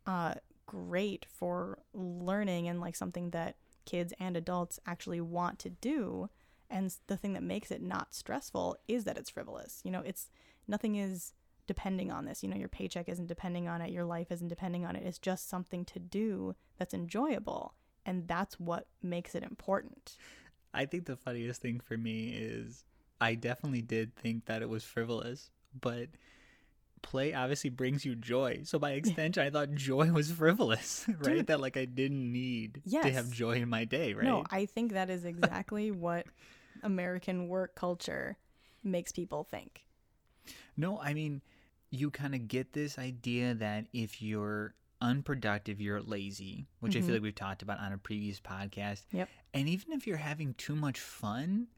uh, 0.06 0.34
great 0.66 1.26
for 1.28 1.78
learning 1.92 2.68
and 2.68 2.80
like 2.80 2.94
something 2.96 3.30
that 3.30 3.56
kids 3.84 4.12
and 4.20 4.36
adults 4.36 4.78
actually 4.86 5.20
want 5.20 5.58
to 5.58 5.70
do 5.70 6.28
and 6.70 6.94
the 7.06 7.16
thing 7.16 7.32
that 7.32 7.42
makes 7.42 7.70
it 7.70 7.82
not 7.82 8.14
stressful 8.14 8.76
is 8.86 9.04
that 9.04 9.16
it's 9.16 9.30
frivolous 9.30 9.80
you 9.84 9.90
know 9.90 10.02
it's 10.04 10.30
nothing 10.66 10.96
is 10.96 11.32
depending 11.66 12.10
on 12.10 12.24
this 12.24 12.42
you 12.42 12.48
know 12.48 12.56
your 12.56 12.68
paycheck 12.68 13.08
isn't 13.08 13.26
depending 13.26 13.68
on 13.68 13.80
it 13.80 13.90
your 13.90 14.04
life 14.04 14.30
isn't 14.30 14.48
depending 14.48 14.84
on 14.86 14.96
it 14.96 15.02
it's 15.04 15.18
just 15.18 15.48
something 15.48 15.84
to 15.84 15.98
do 15.98 16.54
that's 16.78 16.94
enjoyable 16.94 17.74
and 18.06 18.26
that's 18.26 18.58
what 18.58 18.86
makes 19.02 19.34
it 19.34 19.42
important 19.42 20.16
I 20.74 20.86
think 20.86 21.06
the 21.06 21.16
funniest 21.16 21.60
thing 21.60 21.80
for 21.80 21.96
me 21.96 22.28
is 22.28 22.84
I 23.20 23.34
definitely 23.34 23.82
did 23.82 24.14
think 24.16 24.46
that 24.46 24.62
it 24.62 24.68
was 24.68 24.84
frivolous, 24.84 25.50
but 25.78 26.08
play 27.02 27.32
obviously 27.34 27.70
brings 27.70 28.04
you 28.04 28.14
joy. 28.14 28.60
So 28.64 28.78
by 28.78 28.92
extension, 28.92 29.42
I 29.42 29.50
thought 29.50 29.74
joy 29.74 30.06
was 30.12 30.30
frivolous, 30.30 31.04
right? 31.18 31.36
Dude. 31.36 31.46
That 31.48 31.60
like 31.60 31.76
I 31.76 31.84
didn't 31.84 32.32
need 32.32 32.82
to 32.90 33.10
have 33.10 33.30
joy 33.30 33.52
in 33.52 33.68
my 33.68 33.84
day, 33.84 34.14
right? 34.14 34.24
No, 34.24 34.44
I 34.50 34.66
think 34.66 34.92
that 34.92 35.10
is 35.10 35.24
exactly 35.24 35.90
what 35.90 36.26
American 36.82 37.48
work 37.48 37.74
culture 37.74 38.36
makes 38.82 39.12
people 39.12 39.44
think. 39.44 39.84
No, 40.76 40.98
I 41.00 41.14
mean, 41.14 41.42
you 41.90 42.10
kind 42.10 42.34
of 42.34 42.48
get 42.48 42.72
this 42.72 42.98
idea 42.98 43.54
that 43.54 43.86
if 43.92 44.22
you're 44.22 44.74
unproductive, 45.00 45.80
you're 45.80 46.00
lazy, 46.02 46.66
which 46.80 46.96
I 46.96 47.00
Mhm. 47.00 47.04
feel 47.04 47.14
like 47.14 47.22
we've 47.22 47.34
talked 47.34 47.62
about 47.62 47.78
on 47.80 47.92
a 47.92 47.98
previous 47.98 48.40
podcast. 48.40 49.04
Yep. 49.12 49.28
And 49.54 49.68
even 49.68 49.92
if 49.92 50.06
you're 50.06 50.16
having 50.16 50.54
too 50.54 50.74
much 50.74 50.98
fun, 51.00 51.68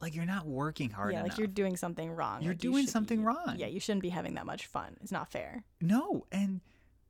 like 0.00 0.14
you're 0.14 0.26
not 0.26 0.46
working 0.46 0.90
hard 0.90 1.12
yeah, 1.12 1.20
enough. 1.20 1.30
like 1.30 1.38
you're 1.38 1.46
doing 1.48 1.76
something 1.76 2.10
wrong. 2.10 2.42
You're 2.42 2.52
Like, 2.52 2.58
doing 2.60 2.84
should 2.84 2.92
something 2.92 3.18
be- 3.20 3.24
wrong. 3.24 3.56
Yeah, 3.58 3.66
you 3.66 3.80
shouldn't 3.80 4.02
be 4.02 4.10
having 4.10 4.34
that 4.34 4.44
much 4.46 4.66
fun. 4.66 4.96
It's 5.00 5.12
not 5.12 5.28
fair. 5.30 5.64
No, 5.80 6.26
and 6.30 6.60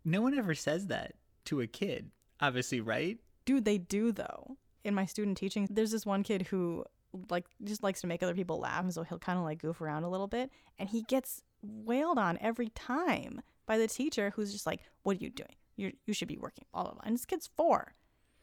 no 0.04 0.22
one 0.22 0.34
ever 0.38 0.54
says 0.54 0.86
that 0.86 1.16
to 1.46 1.60
a 1.60 1.66
kid, 1.66 2.10
obviously, 2.40 2.80
right? 2.80 3.18
Dude, 3.44 3.64
they 3.64 3.78
do 3.78 4.12
though. 4.12 4.56
In 4.84 4.94
my 4.94 5.04
student 5.04 5.36
teaching, 5.36 5.66
there's 5.68 5.90
this 5.90 6.06
one 6.06 6.22
kid 6.22 6.42
who 6.42 6.84
like 7.30 7.46
just 7.64 7.82
likes 7.82 8.00
to 8.02 8.06
make 8.06 8.23
other 8.23 8.35
people 8.35 8.58
laugh, 8.58 8.82
and 8.82 8.92
so 8.92 9.02
he'll 9.02 9.18
kind 9.18 9.38
of 9.38 9.44
like 9.44 9.61
goof 9.61 9.80
around 9.80 10.04
a 10.04 10.11
little 10.11 10.26
bit, 10.28 10.50
and 10.78 10.88
he 10.88 11.02
gets 11.02 11.42
wailed 11.62 12.18
on 12.18 12.38
every 12.40 12.68
time 12.70 13.42
by 13.66 13.78
the 13.78 13.88
teacher, 13.88 14.32
who's 14.35 14.52
just 14.52 14.66
like, 14.66 14.80
"What 15.02 15.16
are 15.16 15.20
you 15.20 15.30
doing? 15.30 15.54
You 15.76 15.92
you 16.06 16.14
should 16.14 16.28
be 16.28 16.38
working." 16.38 16.64
Blah 16.73 16.85
blah 16.85 16.92
blah. 16.92 17.02
And 17.04 17.14
this 17.14 17.26
kid's 17.26 17.49
four, 17.56 17.94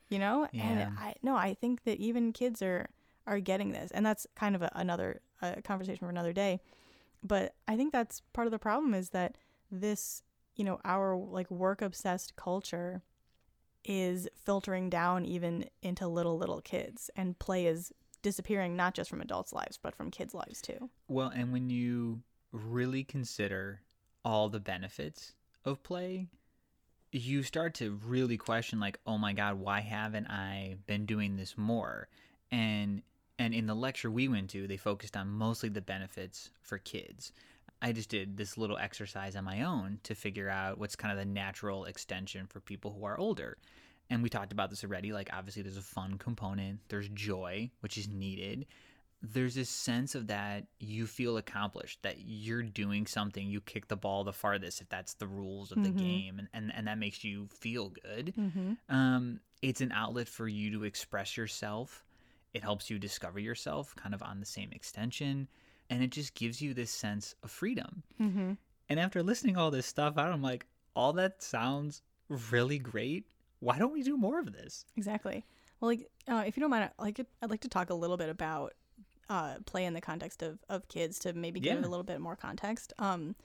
you 0.09 0.19
know. 0.19 0.47
Yeah. 0.51 0.63
And 0.63 0.97
I 0.97 1.15
no, 1.21 1.35
I 1.35 1.53
think 1.53 1.83
that 1.83 1.97
even 1.99 2.33
kids 2.33 2.61
are 2.61 2.89
are 3.25 3.39
getting 3.39 3.71
this, 3.71 3.91
and 3.91 4.05
that's 4.05 4.27
kind 4.35 4.55
of 4.55 4.61
a, 4.61 4.71
another 4.75 5.21
uh, 5.41 5.55
conversation 5.63 5.99
for 5.99 6.09
another 6.09 6.33
day. 6.33 6.59
But 7.23 7.55
I 7.67 7.77
think 7.77 7.93
that's 7.93 8.21
part 8.33 8.47
of 8.47 8.51
the 8.51 8.59
problem 8.59 8.93
is 8.93 9.09
that 9.09 9.37
this, 9.71 10.23
you 10.55 10.65
know, 10.65 10.79
our 10.83 11.15
like 11.15 11.49
work 11.49 11.81
obsessed 11.81 12.35
culture 12.35 13.01
is 13.85 14.27
filtering 14.35 14.89
down 14.89 15.25
even 15.25 15.65
into 15.81 16.07
little 16.07 16.37
little 16.37 16.61
kids 16.61 17.09
and 17.15 17.37
play 17.39 17.65
is 17.65 17.91
disappearing 18.23 18.75
not 18.75 18.95
just 18.95 19.09
from 19.09 19.21
adults 19.21 19.53
lives 19.53 19.77
but 19.77 19.93
from 19.93 20.09
kids 20.09 20.33
lives 20.33 20.61
too 20.61 20.89
Well, 21.07 21.29
and 21.29 21.53
when 21.53 21.69
you 21.69 22.23
really 22.51 23.03
consider 23.03 23.81
all 24.25 24.49
the 24.49 24.59
benefits 24.59 25.33
of 25.65 25.83
play, 25.83 26.27
you 27.11 27.43
start 27.43 27.75
to 27.75 27.99
really 28.05 28.37
question 28.37 28.79
like, 28.79 28.99
"Oh 29.05 29.17
my 29.17 29.33
god, 29.33 29.59
why 29.59 29.81
haven't 29.81 30.27
I 30.27 30.77
been 30.87 31.05
doing 31.05 31.35
this 31.35 31.57
more?" 31.57 32.07
And 32.51 33.03
and 33.37 33.53
in 33.53 33.65
the 33.65 33.75
lecture 33.75 34.09
we 34.09 34.27
went 34.27 34.49
to, 34.51 34.67
they 34.67 34.77
focused 34.77 35.17
on 35.17 35.27
mostly 35.27 35.69
the 35.69 35.81
benefits 35.81 36.51
for 36.61 36.77
kids. 36.77 37.33
I 37.81 37.91
just 37.91 38.09
did 38.09 38.37
this 38.37 38.57
little 38.57 38.77
exercise 38.77 39.35
on 39.35 39.43
my 39.43 39.63
own 39.63 39.99
to 40.03 40.15
figure 40.15 40.49
out 40.49 40.77
what's 40.77 40.95
kind 40.95 41.11
of 41.11 41.17
the 41.17 41.25
natural 41.25 41.85
extension 41.85 42.47
for 42.47 42.61
people 42.61 42.93
who 42.93 43.03
are 43.03 43.17
older. 43.17 43.57
And 44.13 44.21
we 44.21 44.29
talked 44.29 44.51
about 44.53 44.69
this 44.69 44.83
already. 44.83 45.11
Like, 45.11 45.29
obviously, 45.33 45.63
there's 45.63 45.75
a 45.75 45.81
fun 45.81 46.19
component, 46.19 46.81
there's 46.89 47.09
joy, 47.09 47.71
which 47.79 47.97
is 47.97 48.07
needed. 48.07 48.67
There's 49.23 49.55
this 49.55 49.69
sense 49.69 50.13
of 50.13 50.27
that 50.27 50.67
you 50.79 51.07
feel 51.07 51.37
accomplished, 51.37 52.03
that 52.03 52.17
you're 52.19 52.61
doing 52.61 53.07
something, 53.07 53.47
you 53.49 53.59
kick 53.59 53.87
the 53.87 53.95
ball 53.95 54.23
the 54.23 54.31
farthest, 54.33 54.81
if 54.81 54.89
that's 54.89 55.15
the 55.15 55.25
rules 55.25 55.71
of 55.71 55.81
the 55.81 55.89
Mhm. 55.89 55.97
game, 55.97 56.39
and, 56.39 56.47
and, 56.53 56.71
and 56.75 56.87
that 56.87 56.99
makes 56.99 57.23
you 57.23 57.47
feel 57.47 57.89
good. 57.89 58.33
mm-hmm. 58.37 58.73
Um, 58.87 59.39
it's 59.63 59.81
an 59.81 59.91
outlet 59.93 60.27
for 60.27 60.47
you 60.47 60.69
to 60.71 60.83
express 60.83 61.35
yourself. 61.35 62.05
It 62.53 62.61
helps 62.61 62.89
you 62.91 62.99
discover 62.99 63.39
yourself 63.39 63.95
kind 63.95 64.13
of 64.13 64.21
on 64.21 64.39
the 64.41 64.45
same 64.45 64.71
extension. 64.73 65.47
And 65.89 66.03
it 66.03 66.11
just 66.11 66.35
gives 66.35 66.61
you 66.61 66.73
this 66.75 66.91
sense 66.91 67.33
of 67.43 67.49
freedom. 67.49 68.03
Mm-hmm. 68.21 68.53
And 68.89 68.99
after 68.99 69.23
listening 69.23 69.57
all 69.57 69.71
this 69.71 69.87
stuff 69.87 70.17
out, 70.19 70.31
I'm 70.31 70.43
like, 70.43 70.67
all 70.95 71.13
that 71.13 71.41
sounds 71.41 72.03
really 72.51 72.77
great. 72.77 73.25
Why 73.63 73.79
don't 73.79 73.93
we 73.93 74.03
do 74.03 74.17
more 74.17 74.39
of 74.39 74.51
this? 74.51 74.85
exactly. 74.97 75.45
Well 75.79 75.89
like 75.89 76.09
uh, 76.27 76.43
if 76.45 76.55
you 76.55 76.61
don't 76.61 76.69
mind 76.69 76.89
like 76.97 77.19
i'd 77.19 77.49
like 77.49 77.61
to 77.61 77.67
talk 77.67 77.89
a 77.89 77.93
little 77.93 78.17
bit 78.17 78.29
about 78.29 78.73
uh, 79.29 79.55
play 79.65 79.85
in 79.85 79.93
the 79.93 80.01
context 80.01 80.43
of, 80.43 80.59
of 80.69 80.87
kids 80.87 81.17
to 81.19 81.33
maybe 81.33 81.59
give 81.59 81.77
it 81.77 81.85
a 81.85 81.89
little 81.89 82.03
bit 82.03 82.19
more 82.19 82.35
context. 82.35 82.93
Um 82.99 83.35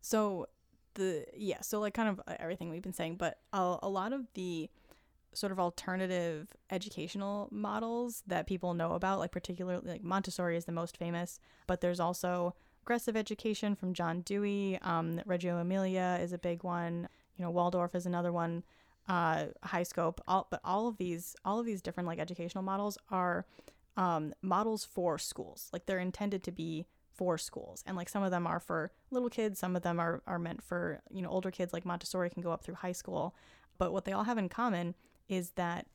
so 0.00 0.46
the 0.94 1.24
yeah 1.36 1.60
so 1.60 1.80
like 1.80 1.94
kind 1.94 2.08
of 2.08 2.20
uh, 2.26 2.34
everything 2.38 2.70
we've 2.70 2.82
been 2.82 2.92
saying 2.92 3.16
but 3.16 3.38
a, 3.52 3.76
a 3.82 3.88
lot 3.88 4.12
of 4.12 4.26
the 4.34 4.70
sort 5.32 5.50
of 5.50 5.58
alternative 5.58 6.46
educational 6.70 7.48
models 7.50 8.22
that 8.28 8.46
people 8.46 8.74
know 8.74 8.92
about 8.92 9.18
like 9.18 9.32
particularly 9.32 9.80
like 9.84 10.04
montessori 10.04 10.56
is 10.56 10.66
the 10.66 10.72
most 10.72 10.96
famous 10.96 11.40
but 11.66 11.80
there's 11.80 11.98
also 11.98 12.54
progressive 12.84 13.16
education 13.16 13.74
from 13.74 13.92
john 13.92 14.20
dewey. 14.20 14.78
Um, 14.82 15.20
reggio 15.26 15.58
emilia 15.58 16.18
is 16.22 16.32
a 16.32 16.38
big 16.38 16.62
one. 16.62 17.08
You 17.36 17.44
know 17.44 17.50
waldorf 17.50 17.94
is 17.94 18.06
another 18.06 18.32
one 18.32 18.62
uh, 19.08 19.46
high 19.62 19.82
scope 19.82 20.20
all, 20.26 20.46
but 20.50 20.60
all 20.64 20.88
of 20.88 20.96
these 20.96 21.36
all 21.44 21.60
of 21.60 21.66
these 21.66 21.82
different 21.82 22.06
like 22.06 22.18
educational 22.18 22.64
models 22.64 22.98
are 23.10 23.46
um, 23.96 24.34
models 24.42 24.84
for 24.84 25.18
schools. 25.18 25.68
Like 25.72 25.86
they're 25.86 25.98
intended 25.98 26.42
to 26.44 26.52
be 26.52 26.86
for 27.12 27.38
schools. 27.38 27.84
And 27.86 27.96
like 27.96 28.08
some 28.08 28.22
of 28.22 28.30
them 28.30 28.46
are 28.46 28.60
for 28.60 28.90
little 29.10 29.28
kids 29.28 29.58
some 29.58 29.76
of 29.76 29.82
them 29.82 30.00
are, 30.00 30.22
are 30.26 30.38
meant 30.38 30.62
for 30.62 31.00
you 31.10 31.22
know 31.22 31.28
older 31.28 31.50
kids 31.50 31.72
like 31.72 31.84
montessori 31.84 32.30
can 32.30 32.42
go 32.42 32.50
up 32.50 32.64
through 32.64 32.76
high 32.76 32.92
school. 32.92 33.34
But 33.78 33.92
what 33.92 34.04
they 34.04 34.12
all 34.12 34.24
have 34.24 34.38
in 34.38 34.48
common 34.48 34.94
is 35.28 35.50
that 35.50 35.86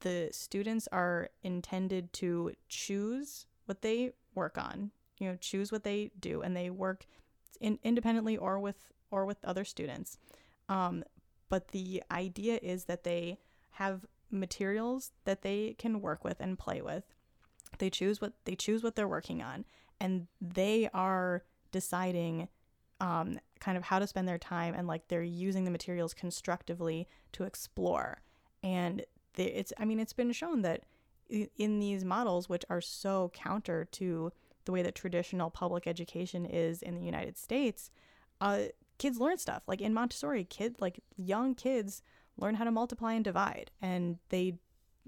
the 0.00 0.28
students 0.32 0.88
are 0.90 1.28
intended 1.42 2.12
to 2.14 2.52
choose 2.68 3.46
what 3.66 3.82
they 3.82 4.12
work 4.34 4.58
on 4.58 4.90
you 5.18 5.28
know 5.28 5.36
choose 5.40 5.70
what 5.70 5.84
they 5.84 6.10
do 6.18 6.42
and 6.42 6.56
they 6.56 6.68
work 6.68 7.06
in, 7.60 7.78
independently 7.84 8.36
or 8.36 8.58
with 8.58 8.92
or 9.10 9.24
with 9.24 9.42
other 9.44 9.64
students. 9.64 10.18
Um, 10.68 11.04
but 11.52 11.68
the 11.68 12.02
idea 12.10 12.58
is 12.62 12.84
that 12.84 13.04
they 13.04 13.36
have 13.72 14.06
materials 14.30 15.10
that 15.26 15.42
they 15.42 15.76
can 15.78 16.00
work 16.00 16.24
with 16.24 16.40
and 16.40 16.58
play 16.58 16.80
with. 16.80 17.04
They 17.76 17.90
choose 17.90 18.22
what 18.22 18.32
they 18.46 18.54
choose 18.54 18.82
what 18.82 18.96
they're 18.96 19.06
working 19.06 19.42
on 19.42 19.66
and 20.00 20.28
they 20.40 20.88
are 20.94 21.44
deciding 21.70 22.48
um, 23.00 23.38
kind 23.60 23.76
of 23.76 23.84
how 23.84 23.98
to 23.98 24.06
spend 24.06 24.26
their 24.26 24.38
time 24.38 24.72
and 24.74 24.88
like 24.88 25.08
they're 25.08 25.22
using 25.22 25.64
the 25.64 25.70
materials 25.70 26.14
constructively 26.14 27.06
to 27.32 27.44
explore. 27.44 28.22
And 28.62 29.04
they, 29.34 29.44
it's 29.44 29.74
i 29.76 29.84
mean 29.84 30.00
it's 30.00 30.14
been 30.14 30.32
shown 30.32 30.62
that 30.62 30.84
in 31.28 31.80
these 31.80 32.02
models 32.02 32.48
which 32.48 32.64
are 32.70 32.80
so 32.80 33.30
counter 33.34 33.84
to 33.92 34.32
the 34.64 34.72
way 34.72 34.80
that 34.80 34.94
traditional 34.94 35.50
public 35.50 35.86
education 35.86 36.46
is 36.46 36.82
in 36.82 36.94
the 36.94 37.02
united 37.02 37.38
states 37.38 37.90
uh, 38.42 38.64
kids 38.98 39.18
learn 39.18 39.38
stuff. 39.38 39.62
Like 39.66 39.80
in 39.80 39.94
montessori 39.94 40.44
kid 40.44 40.76
like 40.80 41.00
young 41.16 41.54
kids 41.54 42.02
learn 42.36 42.54
how 42.54 42.64
to 42.64 42.70
multiply 42.70 43.12
and 43.12 43.24
divide 43.24 43.70
and 43.80 44.18
they 44.30 44.54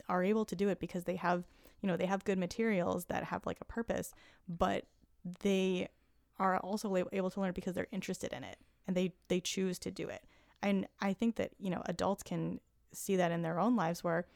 are 0.08 0.22
able 0.22 0.44
to 0.44 0.56
do 0.56 0.68
it 0.68 0.80
because 0.80 1.04
they 1.04 1.16
have 1.16 1.44
you 1.80 1.88
know 1.88 1.96
they 1.96 2.06
have 2.06 2.24
good 2.24 2.38
materials 2.38 3.06
that 3.06 3.24
have 3.24 3.46
like 3.46 3.58
a 3.60 3.64
purpose 3.64 4.12
but 4.48 4.84
they 5.40 5.88
are 6.38 6.58
also 6.58 6.94
able 7.12 7.30
to 7.30 7.40
learn 7.40 7.52
because 7.52 7.74
they're 7.74 7.86
interested 7.92 8.32
in 8.32 8.44
it 8.44 8.58
and 8.86 8.96
they 8.96 9.12
they 9.28 9.40
choose 9.40 9.78
to 9.78 9.90
do 9.90 10.08
it. 10.08 10.24
And 10.62 10.86
i 11.00 11.12
think 11.12 11.36
that 11.36 11.52
you 11.58 11.70
know 11.70 11.82
adults 11.86 12.22
can 12.22 12.60
see 12.92 13.16
that 13.16 13.32
in 13.32 13.42
their 13.42 13.58
own 13.58 13.76
lives 13.76 14.04
where 14.04 14.26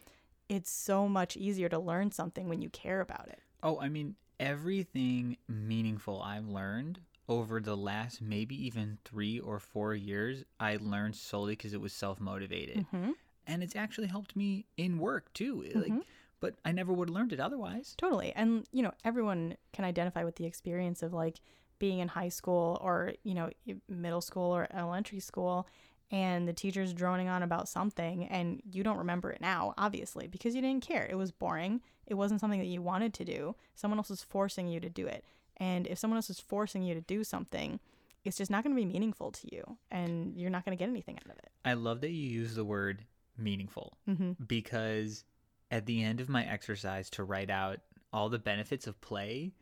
it's 0.49 0.71
so 0.71 1.09
much 1.09 1.37
easier 1.37 1.69
to 1.69 1.79
learn 1.79 2.11
something 2.11 2.49
when 2.49 2.63
you 2.63 2.71
care 2.71 3.01
about 3.01 3.29
it. 3.29 3.41
Oh, 3.63 3.79
I 3.81 3.89
mean, 3.89 4.17
everything 4.41 5.37
meaningful 5.47 6.23
I've 6.23 6.47
learned 6.47 7.01
over 7.29 7.61
the 7.61 7.77
last 7.77 8.23
maybe 8.23 8.55
even 8.67 8.99
three 9.05 9.39
or 9.39 9.59
four 9.59 9.95
years, 9.95 10.45
I 10.59 10.79
learned 10.81 11.15
solely 11.17 11.53
because 11.53 11.75
it 11.75 11.81
was 11.81 11.93
self 11.93 12.21
motivated. 12.21 12.87
mm-hmm. 12.93 13.13
And 13.47 13.63
it's 13.63 13.77
actually 13.77 14.09
helped 14.09 14.37
me 14.37 14.67
in 14.77 14.99
work 14.99 15.33
too. 15.33 15.63
Like, 15.75 15.91
Mhm. 15.93 16.03
but 16.41 16.57
I 16.65 16.73
never 16.73 16.93
would 16.93 17.09
have 17.09 17.15
learned 17.15 17.33
it 17.33 17.41
otherwise. 17.41 17.95
Totally. 17.97 18.33
And, 18.35 18.67
you 18.73 18.83
know, 18.83 18.93
everyone 19.05 19.57
can 19.73 19.85
identify 19.87 20.23
with 20.25 20.37
the 20.37 20.45
experience 20.45 21.03
of 21.03 21.13
like 21.15 21.41
being 21.79 21.99
in 22.01 22.09
high 22.09 22.29
school 22.29 22.79
or, 22.83 23.15
you 23.25 23.35
know, 23.35 23.51
middle 23.89 24.21
school 24.21 24.55
or 24.55 24.67
elementary 24.73 25.21
school 25.21 25.67
and 26.11 26.47
the 26.49 26.53
teacher's 26.53 26.93
droning 26.93 27.29
on 27.29 27.43
about 27.43 27.69
something 27.69 28.27
and 28.29 28.61
you 28.71 28.83
don't 28.83 28.99
remember 28.99 29.31
it 29.31 29.41
now, 29.41 29.75
obviously, 29.79 30.27
because 30.27 30.55
you 30.55 30.61
didn't 30.61 30.83
care. 30.87 31.07
It 31.11 31.15
was 31.17 31.31
boring. 31.33 31.81
It 32.07 32.15
wasn't 32.15 32.41
something 32.41 32.61
that 32.61 32.67
you 32.67 32.83
wanted 32.83 33.15
to 33.15 33.25
do. 33.25 33.55
Someone 33.75 33.99
else 33.99 34.11
was 34.11 34.23
forcing 34.23 34.69
you 34.69 34.81
to 34.81 34.89
do 34.91 35.07
it. 35.07 35.25
And 35.61 35.87
if 35.87 35.99
someone 35.99 36.17
else 36.19 36.31
is 36.31 36.41
forcing 36.41 36.83
you 36.83 36.95
to 36.95 37.01
do 37.01 37.25
something, 37.25 37.81
it's 38.25 38.37
just 38.37 38.51
not 38.51 38.63
going 38.65 38.75
to 38.75 38.81
be 38.81 38.87
meaningful 38.87 39.31
to 39.33 39.55
you 39.55 39.77
and 39.91 40.37
you're 40.37 40.51
not 40.51 40.65
going 40.65 40.77
to 40.77 40.81
get 40.83 40.89
anything 40.91 41.17
out 41.17 41.31
of 41.33 41.39
it. 41.39 41.51
I 41.65 41.75
love 41.75 42.01
that 42.03 42.11
you 42.11 42.29
use 42.29 42.55
the 42.55 42.65
word 42.65 43.05
meaningful 43.37 43.97
Mm-hmm. 44.09 44.33
because 44.47 45.25
at 45.71 45.87
the 45.87 46.03
end 46.03 46.21
of 46.21 46.29
my 46.29 46.45
exercise 46.47 47.09
to 47.11 47.25
write 47.25 47.51
out 47.51 47.79
all 48.13 48.29
the 48.29 48.39
benefits 48.39 48.87
of 48.87 49.01
play, 49.01 49.53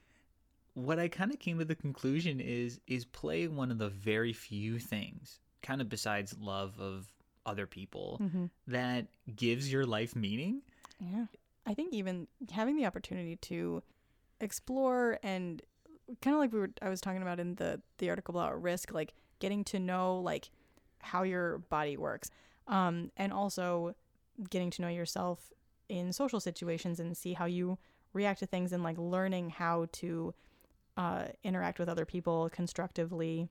what 0.74 0.98
I 0.98 1.08
kind 1.08 1.32
of 1.32 1.38
came 1.38 1.58
to 1.58 1.64
the 1.64 1.74
conclusion 1.74 2.40
is 2.40 2.80
is 2.86 3.04
play 3.04 3.48
one 3.48 3.70
of 3.70 3.78
the 3.78 3.88
very 3.88 4.32
few 4.32 4.78
things, 4.78 5.40
kind 5.62 5.80
of 5.80 5.88
besides 5.88 6.36
love 6.40 6.78
of 6.80 7.12
other 7.44 7.66
people, 7.66 8.18
Mm-hmm. 8.22 8.46
that 8.68 9.06
gives 9.34 9.70
your 9.72 9.84
life 9.86 10.14
meaning. 10.16 10.62
Yeah. 11.00 11.26
I 11.66 11.74
think 11.74 11.92
even 11.94 12.28
having 12.52 12.76
the 12.76 12.86
opportunity 12.86 13.36
to 13.36 13.82
explore 14.40 15.18
and 15.22 15.62
kind 16.22 16.34
of 16.34 16.40
like 16.40 16.52
we 16.52 16.60
were 16.60 16.70
I 16.82 16.88
was 16.88 17.00
talking 17.00 17.22
about 17.22 17.40
in 17.40 17.54
the 17.56 17.80
the 17.98 18.10
article 18.10 18.38
about 18.38 18.60
risk 18.62 18.92
like 18.92 19.14
getting 19.38 19.64
to 19.64 19.78
know 19.78 20.20
like 20.20 20.50
how 21.00 21.22
your 21.22 21.58
body 21.58 21.96
works, 21.96 22.30
um, 22.66 23.10
and 23.16 23.32
also 23.32 23.94
getting 24.50 24.70
to 24.70 24.82
know 24.82 24.88
yourself 24.88 25.52
in 25.88 26.12
social 26.12 26.40
situations 26.40 26.98
and 27.00 27.16
see 27.16 27.32
how 27.34 27.44
you 27.44 27.78
react 28.12 28.40
to 28.40 28.46
things 28.46 28.72
and 28.72 28.82
like 28.82 28.98
learning 28.98 29.50
how 29.50 29.86
to 29.92 30.34
uh, 30.96 31.26
interact 31.44 31.78
with 31.78 31.88
other 31.88 32.04
people 32.04 32.48
constructively. 32.50 33.48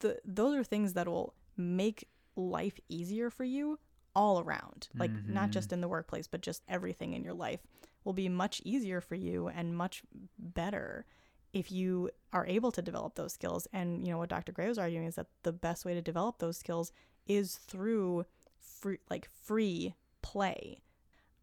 The, 0.00 0.18
those 0.24 0.54
are 0.56 0.64
things 0.64 0.92
that 0.94 1.06
will 1.08 1.34
make 1.56 2.06
life 2.36 2.78
easier 2.88 3.30
for 3.30 3.44
you 3.44 3.78
all 4.14 4.40
around. 4.40 4.88
Like, 4.98 5.12
not 5.26 5.48
Mhm. 5.48 5.52
just 5.52 5.72
in 5.72 5.80
the 5.80 5.88
workplace, 5.88 6.26
but 6.26 6.40
just 6.42 6.62
everything 6.68 7.12
in 7.14 7.22
your 7.24 7.32
life 7.34 7.60
will 8.04 8.12
be 8.12 8.28
much 8.28 8.60
easier 8.64 9.00
for 9.00 9.14
you 9.14 9.48
and 9.48 9.76
much 9.76 10.02
better 10.38 11.06
if 11.54 11.70
you 11.70 12.10
are 12.32 12.46
able 12.46 12.72
to 12.72 12.82
develop 12.82 13.14
those 13.14 13.32
skills. 13.32 13.66
And, 13.72 14.04
you 14.04 14.12
know, 14.12 14.18
what 14.18 14.28
Dr. 14.28 14.52
Gray 14.52 14.68
was 14.68 14.76
arguing 14.76 15.06
is 15.06 15.14
that 15.14 15.28
the 15.44 15.52
best 15.52 15.84
way 15.84 15.94
to 15.94 16.02
develop 16.02 16.38
those 16.38 16.58
skills 16.58 16.92
is 17.26 17.54
through 17.56 18.26
free, 18.58 18.98
like 19.08 19.28
free 19.44 19.94
play. 20.20 20.80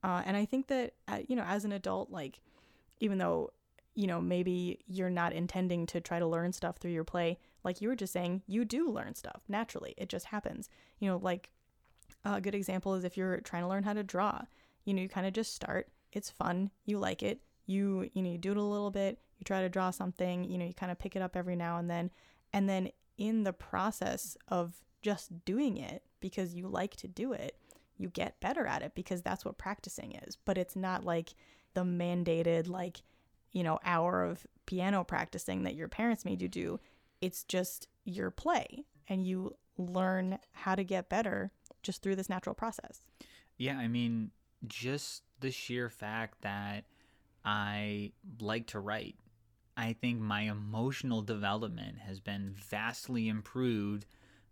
Uh, 0.04 0.21
and 0.26 0.36
I 0.36 0.45
think 0.45 0.67
that, 0.67 0.93
uh, 1.08 1.19
you 1.28 1.36
know, 1.36 1.43
as 1.43 1.63
an 1.63 1.71
adult, 1.71 2.12
like, 2.12 2.41
even 3.00 3.17
though, 3.17 3.52
you 3.95 4.06
know, 4.06 4.19
maybe 4.19 4.80
you're 4.86 5.10
not 5.10 5.34
intending 5.34 5.86
to 5.88 6.02
try 6.02 6.19
to 6.19 6.28
learn 6.28 6.52
stuff 6.52 6.78
through 6.78 6.91
your 6.91 7.04
play, 7.04 7.39
like 7.63 7.82
you 7.82 7.88
were 7.88 7.95
just 7.95 8.13
saying, 8.13 8.41
you 8.47 8.65
do 8.65 8.89
learn 8.89 9.15
stuff 9.15 9.41
naturally. 9.47 9.93
It 9.97 10.10
just 10.10 10.26
happens. 10.28 10.69
You 11.00 11.10
know, 11.10 11.17
like 11.17 11.52
a 12.26 12.41
good 12.41 12.56
example 12.56 12.95
is 12.95 13.04
if 13.04 13.15
you're 13.15 13.39
trying 13.41 13.63
to 13.63 13.69
learn 13.69 13.84
how 13.84 13.93
to 13.93 14.04
draw, 14.04 14.41
you 14.84 14.93
know, 14.93 15.02
you 15.02 15.10
kind 15.10 15.28
of 15.28 15.34
just 15.34 15.56
start. 15.56 15.89
It's 16.12 16.30
fun. 16.30 16.71
You 16.86 16.97
like 17.00 17.24
it. 17.24 17.39
You, 17.65 18.10
you 18.13 18.21
know, 18.21 18.32
you 18.32 18.38
do 18.38 18.52
it 18.52 18.58
a 18.58 18.63
little 18.63 18.91
bit. 18.91 19.19
You 19.38 19.45
try 19.45 19.62
to 19.62 19.69
draw 19.69 19.91
something, 19.91 20.43
you 20.43 20.58
know, 20.58 20.65
you 20.65 20.74
kind 20.74 20.91
of 20.91 21.00
pick 21.00 21.15
it 21.15 21.21
up 21.21 21.36
every 21.36 21.56
now 21.56 21.78
and 21.78 21.89
then. 21.89 22.12
And 22.54 22.67
then 22.69 22.89
in 23.17 23.43
the 23.43 23.54
process 23.54 24.38
of 24.47 24.76
just 25.02 25.45
doing 25.45 25.78
it 25.78 26.04
because 26.19 26.54
you 26.54 26.67
like 26.67 26.95
to 26.97 27.08
do 27.08 27.34
it, 27.34 27.56
you 27.97 28.10
get 28.10 28.39
better 28.39 28.65
at 28.65 28.82
it 28.82 28.93
because 28.95 29.21
that's 29.21 29.45
what 29.45 29.58
practicing 29.58 30.13
is. 30.28 30.38
But 30.43 30.58
it's 30.58 30.76
not 30.76 31.04
like 31.04 31.34
the 31.74 31.84
mandated, 31.84 32.67
like, 32.67 33.02
you 33.52 33.63
know, 33.63 33.80
hour 33.84 34.24
of 34.24 34.45
piano 34.65 35.04
practicing 35.04 35.63
that 35.63 35.76
your 35.76 35.88
parents 35.88 36.26
made 36.26 36.41
you 36.41 36.47
do. 36.47 36.80
It's 37.21 37.43
just 37.43 37.88
your 38.06 38.32
play 38.32 38.86
and 39.08 39.26
you 39.26 39.56
learn 39.78 40.39
how 40.54 40.76
to 40.76 40.84
get 40.84 41.10
better 41.10 41.52
just 41.84 42.02
through 42.02 42.15
this 42.15 42.30
natural 42.30 42.56
process. 42.56 43.02
Yeah, 43.58 43.78
I 43.78 43.88
mean, 43.88 44.32
just 44.67 45.24
the 45.39 45.52
sheer 45.52 45.89
fact 45.89 46.41
that 46.41 46.86
I 47.44 48.12
like 48.40 48.68
to 48.68 48.80
write, 48.80 49.16
I 49.76 49.94
think 49.94 50.20
my 50.20 50.42
emotional 50.42 51.22
development 51.22 52.00
has 52.00 52.20
been 52.20 52.54
vastly 52.54 53.28
improved 53.28 54.06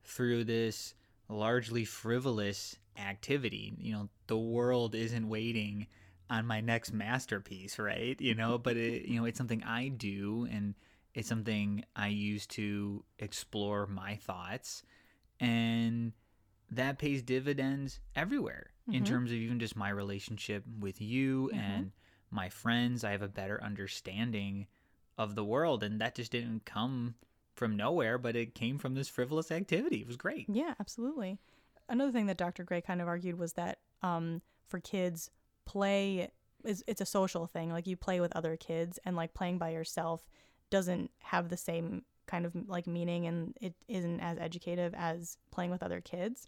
through 0.03 0.45
this 0.45 0.93
largely 1.27 1.85
frivolous 1.85 2.75
activity. 2.97 3.73
You 3.77 3.93
know, 3.93 4.09
the 4.27 4.37
world 4.37 4.95
isn't 4.95 5.27
waiting 5.27 5.87
on 6.29 6.45
my 6.45 6.61
next 6.61 6.93
masterpiece, 6.93 7.79
right? 7.79 8.19
You 8.19 8.35
know, 8.35 8.57
but 8.57 8.77
it, 8.77 9.05
you 9.05 9.19
know, 9.19 9.25
it's 9.25 9.37
something 9.37 9.63
I 9.63 9.89
do 9.89 10.47
and 10.51 10.73
it's 11.13 11.27
something 11.27 11.83
I 11.95 12.07
use 12.07 12.45
to 12.47 13.03
explore 13.19 13.87
my 13.87 14.15
thoughts 14.15 14.83
and 15.39 16.13
that 16.71 16.99
pays 16.99 17.21
dividends 17.23 17.99
everywhere 18.15 18.67
in 18.91 19.03
Mhm. 19.03 19.07
terms 19.07 19.31
of 19.31 19.37
even 19.37 19.59
just 19.59 19.75
my 19.75 19.89
relationship 19.89 20.63
with 20.79 21.01
you 21.01 21.49
Mhm. 21.53 21.59
and 21.59 21.91
my 22.31 22.49
friends. 22.49 23.03
I 23.03 23.11
have 23.11 23.21
a 23.21 23.27
better 23.27 23.61
understanding 23.63 24.67
of 25.17 25.35
the 25.35 25.43
world, 25.43 25.83
and 25.83 25.99
that 26.01 26.15
just 26.15 26.31
didn't 26.31 26.65
come 26.65 27.15
from 27.55 27.75
nowhere, 27.75 28.17
but 28.17 28.35
it 28.35 28.55
came 28.55 28.77
from 28.77 28.95
this 28.95 29.09
frivolous 29.09 29.51
activity. 29.51 29.97
It 29.97 30.07
was 30.07 30.15
great. 30.15 30.45
Yeah, 30.47 30.75
absolutely. 30.79 31.39
Another 31.89 32.11
thing 32.11 32.27
that 32.27 32.37
Dr. 32.37 32.63
Gray 32.63 32.81
kind 32.81 33.01
of 33.01 33.07
argued 33.07 33.37
was 33.37 33.53
that 33.53 33.79
um, 34.01 34.41
for 34.67 34.79
kids, 34.79 35.29
play 35.65 36.29
is 36.63 36.83
it's 36.87 37.01
a 37.01 37.05
social 37.05 37.47
thing. 37.47 37.71
Like 37.71 37.87
you 37.87 37.97
play 37.97 38.19
with 38.19 38.35
other 38.35 38.55
kids, 38.55 38.99
and 39.05 39.15
like 39.15 39.33
playing 39.33 39.57
by 39.57 39.69
yourself 39.69 40.29
doesn't 40.69 41.11
have 41.19 41.49
the 41.49 41.57
same 41.57 42.03
kind 42.27 42.45
of 42.45 42.55
like 42.67 42.87
meaning, 42.87 43.25
and 43.25 43.57
it 43.59 43.73
isn't 43.87 44.19
as 44.19 44.37
educative 44.37 44.93
as 44.95 45.37
playing 45.51 45.71
with 45.71 45.83
other 45.83 45.99
kids. 45.99 46.47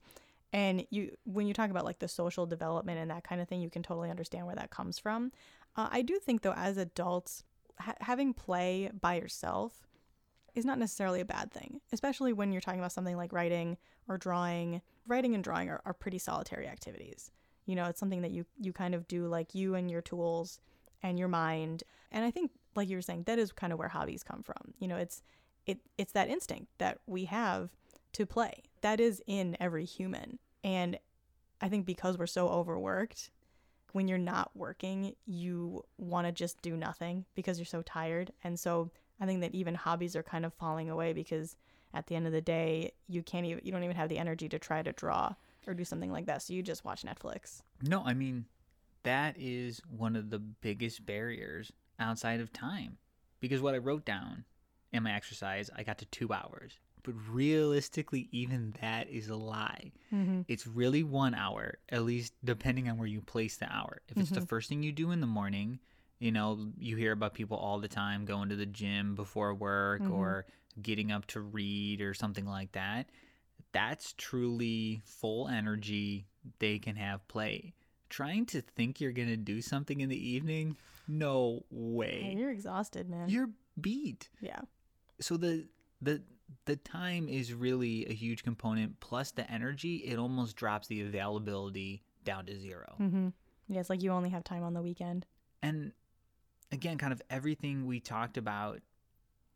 And 0.53 0.85
you, 0.89 1.15
when 1.23 1.47
you 1.47 1.53
talk 1.53 1.69
about 1.69 1.85
like 1.85 1.99
the 1.99 2.07
social 2.07 2.45
development 2.45 2.99
and 2.99 3.09
that 3.09 3.23
kind 3.23 3.41
of 3.41 3.47
thing, 3.47 3.61
you 3.61 3.69
can 3.69 3.83
totally 3.83 4.09
understand 4.09 4.45
where 4.45 4.55
that 4.55 4.69
comes 4.69 4.99
from. 4.99 5.31
Uh, 5.75 5.87
I 5.91 6.01
do 6.01 6.19
think 6.19 6.41
though, 6.41 6.53
as 6.53 6.77
adults, 6.77 7.43
ha- 7.79 7.95
having 8.01 8.33
play 8.33 8.89
by 8.99 9.15
yourself 9.15 9.87
is 10.53 10.65
not 10.65 10.79
necessarily 10.79 11.21
a 11.21 11.25
bad 11.25 11.51
thing, 11.51 11.79
especially 11.93 12.33
when 12.33 12.51
you're 12.51 12.61
talking 12.61 12.79
about 12.79 12.91
something 12.91 13.15
like 13.15 13.31
writing 13.31 13.77
or 14.07 14.17
drawing. 14.17 14.81
Writing 15.07 15.33
and 15.33 15.43
drawing 15.43 15.69
are, 15.69 15.81
are 15.85 15.93
pretty 15.93 16.17
solitary 16.17 16.67
activities. 16.67 17.31
You 17.65 17.75
know, 17.75 17.85
it's 17.85 17.99
something 17.99 18.21
that 18.21 18.31
you, 18.31 18.45
you 18.59 18.73
kind 18.73 18.93
of 18.93 19.07
do 19.07 19.27
like 19.27 19.55
you 19.55 19.75
and 19.75 19.89
your 19.89 20.01
tools 20.01 20.59
and 21.01 21.17
your 21.17 21.27
mind. 21.27 21.83
And 22.11 22.25
I 22.25 22.31
think, 22.31 22.51
like 22.75 22.89
you 22.89 22.97
were 22.97 23.01
saying, 23.01 23.23
that 23.23 23.39
is 23.39 23.51
kind 23.51 23.73
of 23.73 23.79
where 23.79 23.87
hobbies 23.87 24.23
come 24.23 24.43
from. 24.43 24.73
You 24.79 24.87
know, 24.87 24.97
it's 24.97 25.23
it 25.65 25.79
it's 25.97 26.13
that 26.13 26.29
instinct 26.29 26.67
that 26.77 26.99
we 27.07 27.25
have 27.25 27.69
to 28.13 28.25
play. 28.25 28.63
That 28.81 28.99
is 28.99 29.21
in 29.27 29.57
every 29.59 29.85
human. 29.85 30.39
And 30.63 30.99
I 31.61 31.69
think 31.69 31.85
because 31.85 32.17
we're 32.17 32.27
so 32.27 32.47
overworked, 32.49 33.29
when 33.93 34.07
you're 34.07 34.17
not 34.17 34.51
working, 34.55 35.15
you 35.25 35.83
want 35.97 36.27
to 36.27 36.31
just 36.31 36.61
do 36.61 36.75
nothing 36.75 37.25
because 37.35 37.57
you're 37.57 37.65
so 37.65 37.81
tired. 37.81 38.31
And 38.43 38.59
so 38.59 38.91
I 39.19 39.25
think 39.25 39.41
that 39.41 39.53
even 39.53 39.75
hobbies 39.75 40.15
are 40.15 40.23
kind 40.23 40.45
of 40.45 40.53
falling 40.53 40.89
away 40.89 41.13
because 41.13 41.55
at 41.93 42.07
the 42.07 42.15
end 42.15 42.25
of 42.25 42.33
the 42.33 42.41
day, 42.41 42.93
you 43.07 43.21
can't 43.21 43.45
even 43.45 43.61
you 43.63 43.71
don't 43.71 43.83
even 43.83 43.95
have 43.95 44.09
the 44.09 44.17
energy 44.17 44.47
to 44.49 44.59
try 44.59 44.81
to 44.81 44.91
draw 44.93 45.33
or 45.67 45.73
do 45.73 45.85
something 45.85 46.11
like 46.11 46.25
that. 46.25 46.41
So 46.41 46.53
you 46.53 46.63
just 46.63 46.85
watch 46.85 47.03
Netflix. 47.03 47.61
No, 47.83 48.03
I 48.05 48.13
mean, 48.13 48.45
that 49.03 49.35
is 49.37 49.81
one 49.89 50.15
of 50.15 50.29
the 50.29 50.39
biggest 50.39 51.05
barriers 51.05 51.71
outside 51.99 52.39
of 52.39 52.51
time. 52.53 52.97
Because 53.39 53.61
what 53.61 53.73
I 53.73 53.79
wrote 53.79 54.05
down 54.05 54.45
in 54.91 55.03
my 55.03 55.13
exercise, 55.13 55.69
I 55.75 55.83
got 55.83 55.97
to 55.99 56.05
two 56.05 56.31
hours. 56.31 56.73
But 57.03 57.13
realistically, 57.29 58.29
even 58.31 58.73
that 58.81 59.09
is 59.09 59.27
a 59.29 59.35
lie. 59.35 59.91
Mm-hmm. 60.13 60.41
It's 60.47 60.67
really 60.67 61.03
one 61.03 61.33
hour, 61.33 61.79
at 61.89 62.03
least 62.03 62.33
depending 62.43 62.89
on 62.89 62.97
where 62.97 63.07
you 63.07 63.21
place 63.21 63.57
the 63.57 63.71
hour. 63.73 64.01
If 64.07 64.17
it's 64.17 64.29
the 64.29 64.41
Mhm. 64.41 64.47
first 64.49 64.69
thing 64.69 64.83
you 64.83 64.91
do 64.91 65.11
in 65.11 65.19
the 65.21 65.27
morning, 65.27 65.79
you 66.19 66.31
know, 66.31 66.71
you 66.77 66.95
hear 66.97 67.11
about 67.13 67.33
people 67.33 67.57
all 67.57 67.79
the 67.79 67.87
time 67.87 68.25
going 68.25 68.49
to 68.49 68.55
the 68.55 68.65
gym 68.65 69.15
before 69.15 69.53
work 69.55 70.01
Mhm. 70.03 70.11
or 70.11 70.45
getting 70.81 71.11
up 71.11 71.25
to 71.27 71.41
read 71.41 72.01
or 72.01 72.13
something 72.13 72.45
like 72.45 72.71
that. 72.73 73.09
That's 73.71 74.13
truly 74.17 75.01
full 75.05 75.47
energy. 75.47 76.27
They 76.59 76.77
can 76.79 76.95
have 76.97 77.27
play. 77.27 77.73
Trying 78.09 78.45
to 78.47 78.61
think 78.61 78.99
you're 78.99 79.13
going 79.13 79.29
to 79.29 79.37
do 79.37 79.61
something 79.61 80.01
in 80.01 80.09
the 80.09 80.17
evening, 80.29 80.75
no 81.07 81.65
way. 81.71 82.35
You're 82.37 82.51
exhausted, 82.51 83.09
man. 83.09 83.29
You're 83.29 83.49
beat 83.79 84.29
yeah. 84.41 84.59
so 85.21 85.37
the 85.37 85.65
the 86.01 86.21
the 86.65 86.75
time 86.75 87.27
is 87.29 87.53
really 87.53 88.05
a 88.07 88.13
huge 88.13 88.43
component 88.43 88.99
plus 88.99 89.31
the 89.31 89.49
energy 89.51 89.97
it 89.97 90.17
almost 90.19 90.55
drops 90.55 90.87
the 90.87 91.01
availability 91.01 92.03
down 92.23 92.45
to 92.45 92.59
zero 92.59 92.95
Mm-hmm. 92.99 93.29
Yeah, 93.67 93.79
it's 93.79 93.89
like 93.89 94.03
you 94.03 94.11
only 94.11 94.29
have 94.29 94.43
time 94.43 94.63
on 94.63 94.73
the 94.73 94.81
weekend. 94.81 95.25
and 95.61 95.91
again 96.71 96.97
kind 96.97 97.13
of 97.13 97.21
everything 97.29 97.85
we 97.85 97.99
talked 97.99 98.37
about 98.37 98.79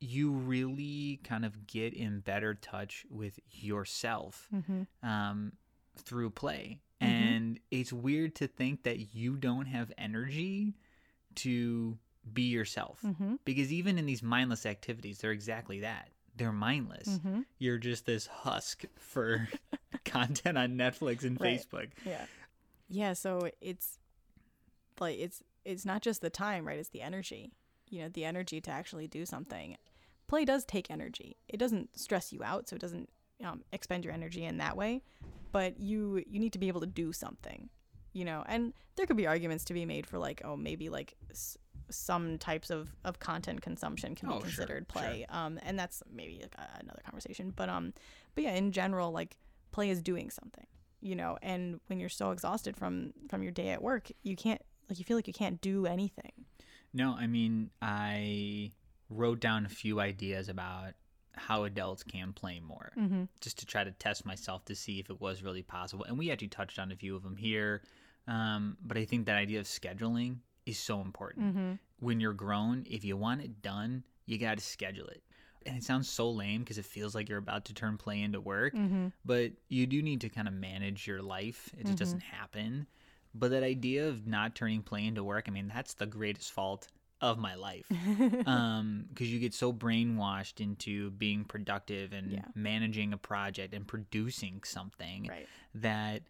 you 0.01 0.31
really 0.31 1.19
kind 1.23 1.45
of 1.45 1.65
get 1.67 1.93
in 1.93 2.19
better 2.19 2.53
touch 2.53 3.05
with 3.09 3.39
yourself 3.51 4.47
Mm-hmm. 4.53 5.07
um, 5.07 5.53
through 5.97 6.29
play 6.31 6.81
Mhm. 7.01 7.07
and 7.07 7.59
it's 7.71 7.91
weird 7.93 8.35
to 8.35 8.47
think 8.47 8.83
that 8.83 9.13
you 9.15 9.35
don't 9.35 9.65
have 9.65 9.91
energy 9.97 10.75
to 11.35 11.97
be 12.33 12.43
yourself 12.43 12.99
Mm-hmm. 13.03 13.35
because 13.45 13.71
even 13.71 13.97
in 13.97 14.05
these 14.05 14.23
mindless 14.23 14.65
activities 14.65 15.19
they're 15.19 15.31
exactly 15.31 15.81
that 15.81 16.09
they're 16.37 16.51
mindless 16.51 17.07
Mm-hmm. 17.07 17.41
you're 17.59 17.77
just 17.77 18.05
this 18.05 18.27
husk 18.27 18.83
for 18.97 19.47
content 20.05 20.57
on 20.57 20.75
Netflix 20.77 21.23
and 21.23 21.39
Right. 21.39 21.59
Facebook. 21.59 21.89
Yeah. 22.05 22.25
Yeah, 22.87 23.13
so 23.13 23.49
it's 23.61 23.97
like 24.99 25.17
it's 25.17 25.41
it's 25.63 25.85
not 25.85 26.01
just 26.01 26.21
the 26.21 26.29
time, 26.29 26.67
right? 26.67 26.77
It's 26.77 26.89
the 26.89 27.01
energy. 27.01 27.51
You 27.89 28.01
know, 28.03 28.09
the 28.09 28.25
energy 28.25 28.61
to 28.61 28.71
actually 28.71 29.07
do 29.07 29.25
something. 29.25 29.77
Play 30.27 30.45
does 30.45 30.65
take 30.65 30.89
energy. 30.91 31.37
It 31.47 31.57
doesn't 31.57 31.97
stress 31.97 32.31
you 32.33 32.43
out, 32.43 32.67
so 32.69 32.75
it 32.75 32.81
doesn't 32.81 33.09
um, 33.43 33.63
expend 33.71 34.03
your 34.05 34.13
energy 34.13 34.43
in 34.45 34.57
that 34.57 34.77
way. 34.77 35.01
But 35.51 35.79
you 35.79 36.23
you 36.27 36.39
need 36.39 36.53
to 36.53 36.59
be 36.59 36.67
able 36.67 36.81
to 36.81 36.87
do 36.87 37.11
something, 37.13 37.69
you 38.13 38.25
know. 38.25 38.43
And 38.47 38.73
there 38.95 39.05
could 39.07 39.17
be 39.17 39.25
arguments 39.27 39.65
to 39.65 39.73
be 39.73 39.85
made 39.85 40.05
for 40.05 40.19
like, 40.19 40.41
oh, 40.45 40.55
maybe 40.55 40.89
like 40.89 41.15
some 41.89 42.37
types 42.37 42.69
of, 42.69 42.89
of 43.03 43.19
content 43.19 43.61
consumption 43.61 44.15
can 44.15 44.29
be 44.29 44.35
Oh, 44.35 44.39
sure, 44.39 44.45
considered 44.47 44.87
play. 44.87 45.25
Um, 45.29 45.59
and 45.63 45.77
that's 45.77 46.01
maybe 46.11 46.39
like 46.41 46.55
a, 46.57 46.79
another 46.79 47.01
conversation. 47.03 47.51
But 47.55 47.69
um, 47.69 47.93
but 48.35 48.43
yeah, 48.43 48.53
in 48.53 48.71
general, 48.71 49.11
like 49.11 49.37
play 49.71 49.89
is 49.89 50.01
doing 50.01 50.29
something 50.29 50.65
you 51.01 51.13
know 51.15 51.37
and 51.41 51.81
when 51.87 51.99
you're 51.99 52.07
so 52.07 52.31
exhausted 52.31 52.77
from 52.77 53.11
from 53.29 53.43
your 53.43 53.51
day 53.51 53.69
at 53.71 53.81
work 53.81 54.09
you 54.23 54.33
can't 54.37 54.61
like 54.89 54.97
you 54.97 55.03
feel 55.03 55.17
like 55.17 55.27
you 55.27 55.33
can't 55.33 55.59
do 55.59 55.85
anything 55.85 56.31
No, 56.93 57.13
I 57.19 57.27
mean, 57.27 57.69
I 57.81 58.71
wrote 59.09 59.41
down 59.41 59.65
a 59.65 59.69
few 59.69 59.99
ideas 59.99 60.47
about 60.47 60.93
how 61.33 61.65
adults 61.65 62.03
can 62.03 62.31
play 62.31 62.61
more, 62.61 62.93
Mm-hmm. 62.97 63.23
just 63.41 63.59
to 63.59 63.65
try 63.65 63.83
to 63.83 63.91
test 63.91 64.25
myself 64.25 64.63
to 64.65 64.75
see 64.75 64.99
if 65.01 65.09
it 65.09 65.19
was 65.19 65.43
really 65.43 65.61
possible. 65.63 66.05
And 66.05 66.17
we 66.17 66.31
actually 66.31 66.47
touched 66.47 66.79
on 66.79 66.91
a 66.93 66.95
few 66.95 67.13
of 67.17 67.21
them 67.23 67.35
here, 67.35 67.81
um, 68.27 68.77
but 68.81 68.97
I 68.97 69.03
think 69.03 69.25
that 69.25 69.35
idea 69.35 69.59
of 69.59 69.65
scheduling 69.65 70.37
is 70.65 70.77
so 70.77 71.01
important. 71.01 71.45
Mm-hmm. 71.55 71.71
When 71.99 72.19
you're 72.19 72.33
grown, 72.33 72.85
if 72.89 73.03
you 73.05 73.17
want 73.17 73.41
it 73.41 73.61
done, 73.61 74.03
you 74.25 74.37
got 74.37 74.57
to 74.57 74.63
schedule 74.63 75.07
it. 75.07 75.21
And 75.65 75.75
it 75.77 75.83
sounds 75.83 76.07
so 76.09 76.29
lame 76.29 76.61
because 76.61 76.77
it 76.77 76.85
feels 76.85 77.15
like 77.15 77.27
you're 77.27 77.39
about 77.39 77.65
to 77.65 77.73
turn 77.73 77.97
play 77.97 78.21
into 78.21 78.39
work, 78.39 78.73
Mm-hmm. 78.75 79.07
but 79.23 79.51
you 79.69 79.87
do 79.87 80.01
need 80.01 80.21
to 80.21 80.29
kind 80.29 80.47
of 80.47 80.53
manage 80.53 81.07
your 81.07 81.21
life. 81.21 81.71
It 81.77 81.85
just 81.87 81.97
doesn't 81.97 82.21
happen. 82.23 82.85
But 83.33 83.51
that 83.51 83.63
idea 83.63 84.07
of 84.07 84.27
not 84.27 84.55
turning 84.55 84.81
play 84.83 85.05
into 85.05 85.23
work, 85.23 85.45
I 85.47 85.51
mean, 85.51 85.71
that's 85.73 85.93
the 85.95 86.05
greatest 86.05 86.51
fault 86.51 86.87
of 87.21 87.39
my 87.39 87.55
life. 87.55 87.89
um 88.45 89.05
because 89.09 89.31
you 89.31 89.39
get 89.39 89.53
so 89.53 89.71
brainwashed 89.73 90.59
into 90.59 91.11
being 91.11 91.45
productive 91.45 92.13
and 92.13 92.31
Yeah. 92.31 92.45
managing 92.53 93.13
a 93.13 93.17
project 93.17 93.73
and 93.73 93.87
producing 93.87 94.61
something 94.63 95.27
right. 95.27 95.47
that 95.75 96.23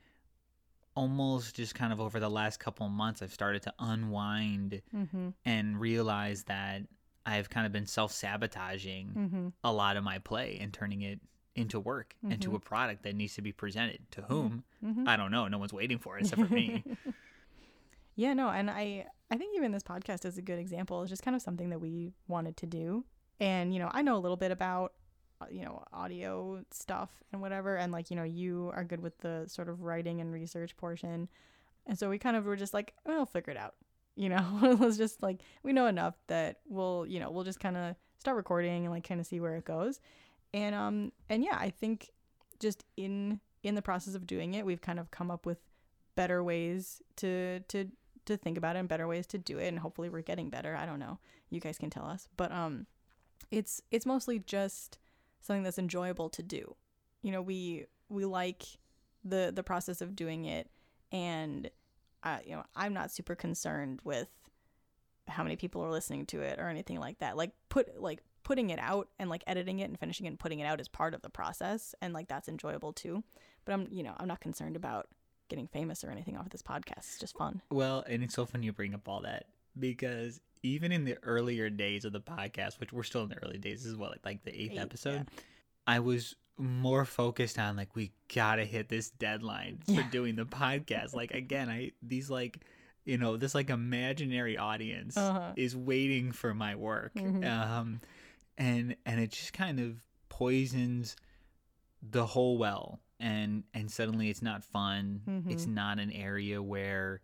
almost 0.96 1.56
just 1.56 1.76
kind 1.76 1.92
of 1.94 2.00
over 2.02 2.20
the 2.20 2.30
last 2.30 2.60
couple 2.60 2.86
of 2.86 2.92
months 2.92 3.22
i've 3.22 3.34
started 3.34 3.62
to 3.64 3.74
unwind 3.80 4.82
Mm-hmm. 4.96 5.30
and 5.46 5.80
realize 5.80 6.44
that 6.44 6.82
i've 7.26 7.50
kind 7.50 7.66
of 7.66 7.72
been 7.72 7.86
self-sabotaging 7.86 9.14
Mm-hmm. 9.18 9.48
a 9.64 9.72
lot 9.74 9.98
of 9.98 10.04
my 10.04 10.20
play 10.20 10.58
and 10.62 10.72
turning 10.74 11.02
it 11.02 11.20
into 11.56 11.80
work 11.80 12.16
into 12.30 12.50
Mhm. 12.52 12.56
a 12.56 12.60
product 12.60 13.04
that 13.04 13.16
needs 13.16 13.36
to 13.36 13.42
be 13.42 13.52
presented 13.52 14.00
to 14.12 14.22
whom 14.24 14.64
Mm-hmm. 14.84 15.08
i 15.08 15.16
don't 15.18 15.32
know 15.32 15.48
no 15.48 15.58
one's 15.58 15.74
waiting 15.74 15.98
for 16.00 16.18
it 16.18 16.22
except 16.22 16.42
for 16.42 16.54
me 16.54 16.84
yeah, 18.16 18.34
no, 18.34 18.50
and 18.50 18.70
I 18.72 19.08
I 19.30 19.38
think 19.38 19.56
even 19.58 19.72
this 19.74 19.84
podcast 19.84 20.24
is 20.26 20.38
a 20.38 20.42
good 20.42 20.60
example. 20.60 21.02
It's 21.02 21.10
just 21.10 21.24
kind 21.24 21.36
of 21.36 21.42
something 21.42 21.70
that 21.72 21.80
we 21.80 22.14
wanted 22.28 22.56
to 22.58 22.66
do. 22.68 23.04
And, 23.40 23.74
you 23.74 23.80
know, 23.80 23.90
I 23.92 24.04
know 24.04 24.16
a 24.16 24.20
little 24.24 24.38
bit 24.38 24.52
about 24.52 24.94
you 25.50 25.64
know, 25.64 25.84
audio 25.94 26.64
stuff 26.72 27.10
and 27.32 27.42
whatever 27.42 27.76
and 27.76 27.92
like, 27.92 28.10
you 28.10 28.16
know, 28.16 28.24
you 28.24 28.72
are 28.74 28.84
good 28.84 29.02
with 29.02 29.18
the 29.20 29.46
sort 29.48 29.70
of 29.70 29.82
writing 29.82 30.22
and 30.22 30.32
research 30.32 30.76
portion. 30.78 31.30
And 31.86 31.98
so 31.98 32.10
we 32.10 32.18
kind 32.18 32.36
of 32.36 32.46
were 32.46 32.56
just 32.56 32.74
like, 32.74 32.94
we'll 33.06 33.26
figure 33.26 33.52
it 33.52 33.58
out. 33.58 33.76
You 34.18 34.30
know, 34.30 34.78
let's 34.80 34.96
just 34.96 35.22
like 35.22 35.42
we 35.62 35.74
know 35.74 35.88
enough 35.88 36.16
that 36.28 36.60
we'll, 36.70 37.06
you 37.06 37.20
know, 37.20 37.30
we'll 37.32 37.44
just 37.44 37.60
kind 37.60 37.76
of 37.76 37.98
start 38.18 38.38
recording 38.38 38.86
and 38.86 38.94
like 38.94 39.06
kind 39.06 39.20
of 39.20 39.28
see 39.28 39.42
where 39.42 39.58
it 39.58 39.66
goes. 39.66 40.00
And 40.54 40.74
um 40.74 41.12
and 41.28 41.44
yeah, 41.44 41.58
I 41.60 41.70
think 41.70 42.12
just 42.62 42.86
in 42.96 43.42
in 43.62 43.76
the 43.76 43.82
process 43.82 44.16
of 44.16 44.26
doing 44.26 44.54
it, 44.54 44.66
we've 44.66 44.80
kind 44.80 45.02
of 45.02 45.12
come 45.12 45.30
up 45.30 45.46
with 45.46 45.58
better 46.16 46.42
ways 46.42 47.02
to 47.18 47.60
to 47.68 47.92
to 48.24 48.38
think 48.38 48.58
about 48.58 48.78
it 48.78 48.80
and 48.80 48.88
better 48.88 49.06
ways 49.06 49.28
to 49.28 49.38
do 49.38 49.58
it 49.58 49.68
and 49.68 49.80
hopefully 49.80 50.08
we're 50.08 50.22
getting 50.22 50.50
better. 50.50 50.78
I 50.78 50.86
don't 50.86 51.00
know. 51.00 51.20
You 51.50 51.60
guys 51.60 51.78
can 51.78 51.90
tell 51.90 52.06
us. 52.06 52.30
But 52.38 52.54
um 52.54 52.88
it's 53.52 53.82
it's 53.92 54.06
mostly 54.06 54.40
just 54.40 54.98
something 55.46 55.64
that's 55.64 55.80
enjoyable 55.80 56.30
to 56.30 56.44
do. 56.44 56.76
You 57.22 57.32
know, 57.32 57.42
we 57.42 57.86
we 58.10 58.26
like 58.26 58.64
the 59.24 59.52
the 59.54 59.64
process 59.64 60.02
of 60.02 60.16
doing 60.16 60.46
it 60.46 60.70
and 61.12 61.70
uh, 62.24 62.40
you 62.44 62.56
know, 62.56 62.64
I'm 62.76 62.94
not 62.94 63.12
super 63.12 63.36
concerned 63.36 64.00
with 64.04 64.28
how 65.28 65.44
many 65.44 65.56
people 65.56 65.84
are 65.84 65.92
listening 65.92 66.26
to 66.28 66.42
it 66.42 66.60
or 66.60 66.70
anything 66.70 67.00
like 67.00 67.20
that. 67.20 67.38
Like 67.38 67.52
put 67.70 68.02
like 68.02 68.22
putting 68.44 68.70
it 68.70 68.80
out 68.80 69.10
and 69.20 69.30
like 69.30 69.44
editing 69.48 69.80
it 69.80 69.86
and 69.86 70.00
finishing 70.00 70.26
it 70.26 70.30
and 70.30 70.40
putting 70.40 70.60
it 70.60 70.66
out 70.66 70.80
is 70.80 70.88
part 70.88 71.14
of 71.14 71.22
the 71.22 71.30
process 71.30 71.96
and 72.02 72.14
like 72.14 72.28
that's 72.28 72.48
enjoyable 72.48 72.94
too. 72.94 73.24
But 73.64 73.74
I'm 73.74 73.88
you 73.92 74.04
know, 74.04 74.16
I'm 74.18 74.28
not 74.28 74.42
concerned 74.42 74.76
about 74.76 75.08
getting 75.50 75.68
famous 75.68 76.04
or 76.04 76.10
anything 76.10 76.36
off 76.38 76.46
of 76.48 76.52
this 76.52 76.64
podcast. 76.64 76.98
It's 76.98 77.20
just 77.20 77.38
fun. 77.38 77.62
Well, 77.70 78.04
and 78.08 78.24
it's 78.24 78.34
so 78.34 78.46
funny 78.46 78.66
you 78.66 78.74
bring 78.74 78.96
up 78.96 79.08
all 79.08 79.22
that 79.22 79.46
because 79.80 80.40
even 80.64 80.92
in 80.92 81.06
the 81.06 81.18
earlier 81.24 81.70
days 81.70 82.06
of 82.06 82.14
the 82.14 82.20
podcast, 82.22 82.80
which 82.80 82.92
we're 82.94 83.04
still 83.04 83.24
in 83.24 83.30
the 83.30 83.38
early 83.44 83.58
days, 83.58 83.84
this 83.84 83.92
is 83.92 83.98
what 83.98 84.18
like 84.26 84.44
the 84.44 84.52
eighth 84.60 84.72
Eight, 84.74 84.80
episode, 84.80 85.28
I 85.86 86.00
was 86.00 86.36
more 86.58 87.04
focused 87.06 87.60
on 87.60 87.76
like 87.76 87.96
we 87.96 88.12
gotta 88.34 88.64
hit 88.66 88.88
this 88.90 89.10
deadline 89.10 89.80
for 89.94 90.02
doing 90.12 90.36
the 90.36 90.46
podcast. 90.46 91.14
Like 91.14 91.32
again, 91.32 91.70
I 91.70 91.92
these 92.02 92.30
like 92.30 92.62
you 93.04 93.18
know 93.18 93.38
this 93.38 93.54
like 93.54 93.70
imaginary 93.70 94.58
audience 94.58 95.16
Uh-huh. 95.18 95.52
is 95.56 95.76
waiting 95.76 96.32
for 96.32 96.54
my 96.56 96.76
work, 96.76 97.14
Mhm. 97.16 97.46
um, 97.46 98.02
and 98.58 98.96
and 99.06 99.20
it 99.20 99.32
just 99.32 99.54
kind 99.54 99.80
of 99.80 100.02
poisons 100.30 101.16
the 102.02 102.26
whole 102.26 102.58
well 102.58 103.00
and 103.20 103.64
and 103.74 103.90
suddenly 103.90 104.30
it's 104.30 104.42
not 104.42 104.64
fun 104.64 105.22
it's 105.50 105.66
Mhm. 105.66 105.74
not 105.74 105.98
an 106.00 106.12
area 106.12 106.62
where 106.62 107.22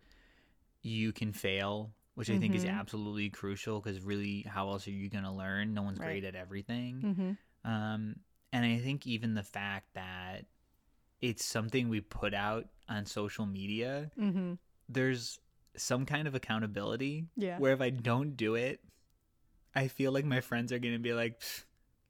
you 0.82 1.12
can 1.12 1.32
fail 1.32 1.92
which 2.14 2.30
i 2.30 2.38
think 2.38 2.54
is 2.54 2.64
Mhm. 2.64 2.78
absolutely 2.78 3.30
crucial 3.30 3.80
because 3.80 4.00
really 4.00 4.42
how 4.42 4.68
else 4.70 4.86
are 4.86 4.90
you 4.92 5.08
going 5.08 5.24
to 5.24 5.30
learn 5.30 5.74
no 5.74 5.82
one's 5.82 5.98
Right. 5.98 6.06
great 6.06 6.24
at 6.24 6.34
everything 6.34 7.02
Mm-hmm. 7.02 7.70
um 7.70 8.16
and 8.52 8.64
i 8.66 8.78
think 8.78 9.06
even 9.06 9.34
the 9.34 9.42
fact 9.42 9.94
that 9.94 10.46
it's 11.20 11.44
something 11.44 11.88
we 11.88 12.00
put 12.00 12.34
out 12.34 12.68
on 12.88 13.06
social 13.06 13.46
media 13.46 14.10
Mm-hmm. 14.18 14.54
there's 14.88 15.38
some 15.76 16.04
kind 16.04 16.28
of 16.28 16.34
accountability 16.34 17.26
Yeah. 17.36 17.58
where 17.58 17.72
if 17.72 17.80
i 17.80 17.90
don't 17.90 18.36
do 18.36 18.54
it 18.56 18.80
i 19.74 19.88
feel 19.88 20.12
like 20.12 20.24
my 20.26 20.40
friends 20.40 20.70
are 20.72 20.78
going 20.78 20.94
to 20.94 21.00
be 21.00 21.14
like 21.14 21.40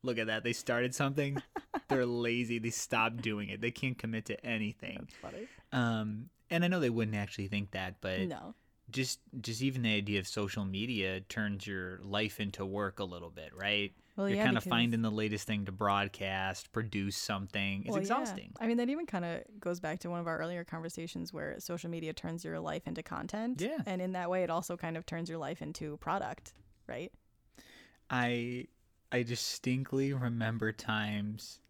look 0.02 0.18
at 0.18 0.26
that 0.26 0.42
they 0.42 0.52
started 0.52 0.94
something 0.94 1.40
they're 1.88 2.06
lazy 2.06 2.58
they 2.58 2.70
stopped 2.70 3.18
doing 3.22 3.48
it 3.50 3.60
they 3.60 3.70
can't 3.70 3.98
commit 3.98 4.24
to 4.26 4.44
anything 4.46 4.96
That's 5.00 5.14
funny. 5.14 5.46
um 5.70 6.28
and 6.50 6.64
i 6.64 6.68
know 6.68 6.80
they 6.80 6.90
wouldn't 6.90 7.16
actually 7.16 7.46
think 7.48 7.70
that 7.72 8.00
but 8.00 8.26
No. 8.26 8.54
Just 8.92 9.20
just 9.40 9.62
even 9.62 9.82
the 9.82 9.94
idea 9.94 10.20
of 10.20 10.28
social 10.28 10.64
media 10.64 11.20
turns 11.22 11.66
your 11.66 11.98
life 12.02 12.38
into 12.40 12.64
work 12.64 13.00
a 13.00 13.04
little 13.04 13.30
bit 13.30 13.50
right 13.56 13.92
Well, 14.16 14.28
you're 14.28 14.36
yeah, 14.38 14.44
kind 14.44 14.56
of 14.56 14.64
finding 14.64 15.02
the 15.02 15.10
latest 15.10 15.46
thing 15.46 15.64
to 15.64 15.72
broadcast 15.72 16.72
produce 16.72 17.16
something 17.16 17.80
it's 17.80 17.88
Well, 17.88 17.96
yeah. 17.96 18.02
exhausting 18.02 18.52
I 18.60 18.66
mean, 18.66 18.76
that 18.76 18.88
even 18.90 19.06
kind 19.06 19.24
of 19.24 19.42
goes 19.58 19.80
back 19.80 20.00
to 20.00 20.10
one 20.10 20.20
of 20.20 20.26
our 20.26 20.38
earlier 20.38 20.64
conversations 20.64 21.32
where 21.32 21.58
social 21.58 21.90
media 21.90 22.12
turns 22.12 22.44
your 22.44 22.60
life 22.60 22.86
into 22.86 23.02
content. 23.02 23.60
Yeah. 23.60 23.78
And 23.86 24.00
in 24.02 24.12
that 24.12 24.28
way, 24.30 24.42
it 24.44 24.50
also 24.50 24.76
kind 24.76 24.96
of 24.96 25.04
turns 25.06 25.28
your 25.28 25.38
life 25.38 25.62
into 25.62 25.96
product, 25.98 26.52
right? 26.86 27.10
i 28.10 28.66
i 29.10 29.22
distinctly 29.22 30.12
remember 30.12 30.72
times 30.72 31.60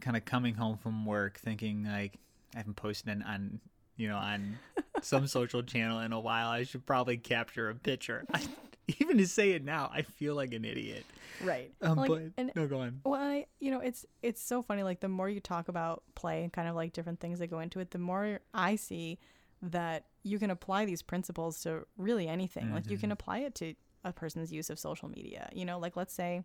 kind 0.00 0.16
of 0.16 0.24
coming 0.24 0.54
home 0.54 0.76
from 0.76 1.06
work 1.06 1.38
thinking 1.38 1.84
like 1.84 2.18
i 2.54 2.58
haven't 2.58 2.74
posted 2.74 3.22
on 3.26 3.60
you 3.96 4.08
know 4.08 4.16
on 4.16 4.58
some 5.04 5.26
social 5.26 5.62
channel 5.62 6.00
in 6.00 6.12
a 6.12 6.20
while 6.20 6.48
i 6.48 6.62
should 6.64 6.84
probably 6.86 7.16
capture 7.16 7.68
a 7.68 7.74
picture 7.74 8.24
I, 8.32 8.42
even 8.98 9.18
to 9.18 9.26
say 9.26 9.52
it 9.52 9.64
now 9.64 9.90
i 9.92 10.02
feel 10.02 10.34
like 10.34 10.52
an 10.54 10.64
idiot 10.64 11.04
Right. 11.40 11.72
um, 11.82 11.98
Like, 11.98 12.10
but 12.10 12.22
and 12.38 12.52
no 12.54 12.66
go 12.68 12.80
on 12.80 13.00
Well, 13.04 13.14
I, 13.20 13.46
you 13.58 13.70
know, 13.72 13.80
it's 13.80 14.06
it's 14.22 14.40
so 14.40 14.62
funny. 14.62 14.84
Like 14.84 15.00
the 15.00 15.08
more 15.08 15.28
you 15.28 15.40
talk 15.40 15.66
about 15.68 16.04
play 16.14 16.44
and 16.44 16.52
kind 16.52 16.68
of 16.68 16.76
like 16.76 16.92
different 16.92 17.18
things 17.18 17.40
that 17.40 17.48
go 17.48 17.58
into 17.58 17.80
it, 17.80 17.90
the 17.90 17.98
more 17.98 18.38
I 18.54 18.76
see 18.76 19.18
that 19.60 20.04
you 20.22 20.38
can 20.38 20.50
apply 20.50 20.84
these 20.84 21.02
principles 21.02 21.60
to 21.62 21.84
really 21.96 22.28
anything. 22.28 22.70
Like 22.72 22.88
you 22.90 22.96
can 22.98 23.10
Mhm. 23.10 23.14
apply 23.14 23.38
it 23.40 23.54
to 23.56 23.74
a 24.04 24.12
person's 24.12 24.52
use 24.52 24.70
of 24.70 24.78
social 24.78 25.08
media. 25.08 25.48
You 25.52 25.64
know, 25.64 25.80
like 25.80 25.96
let's 25.96 26.14
say, 26.14 26.44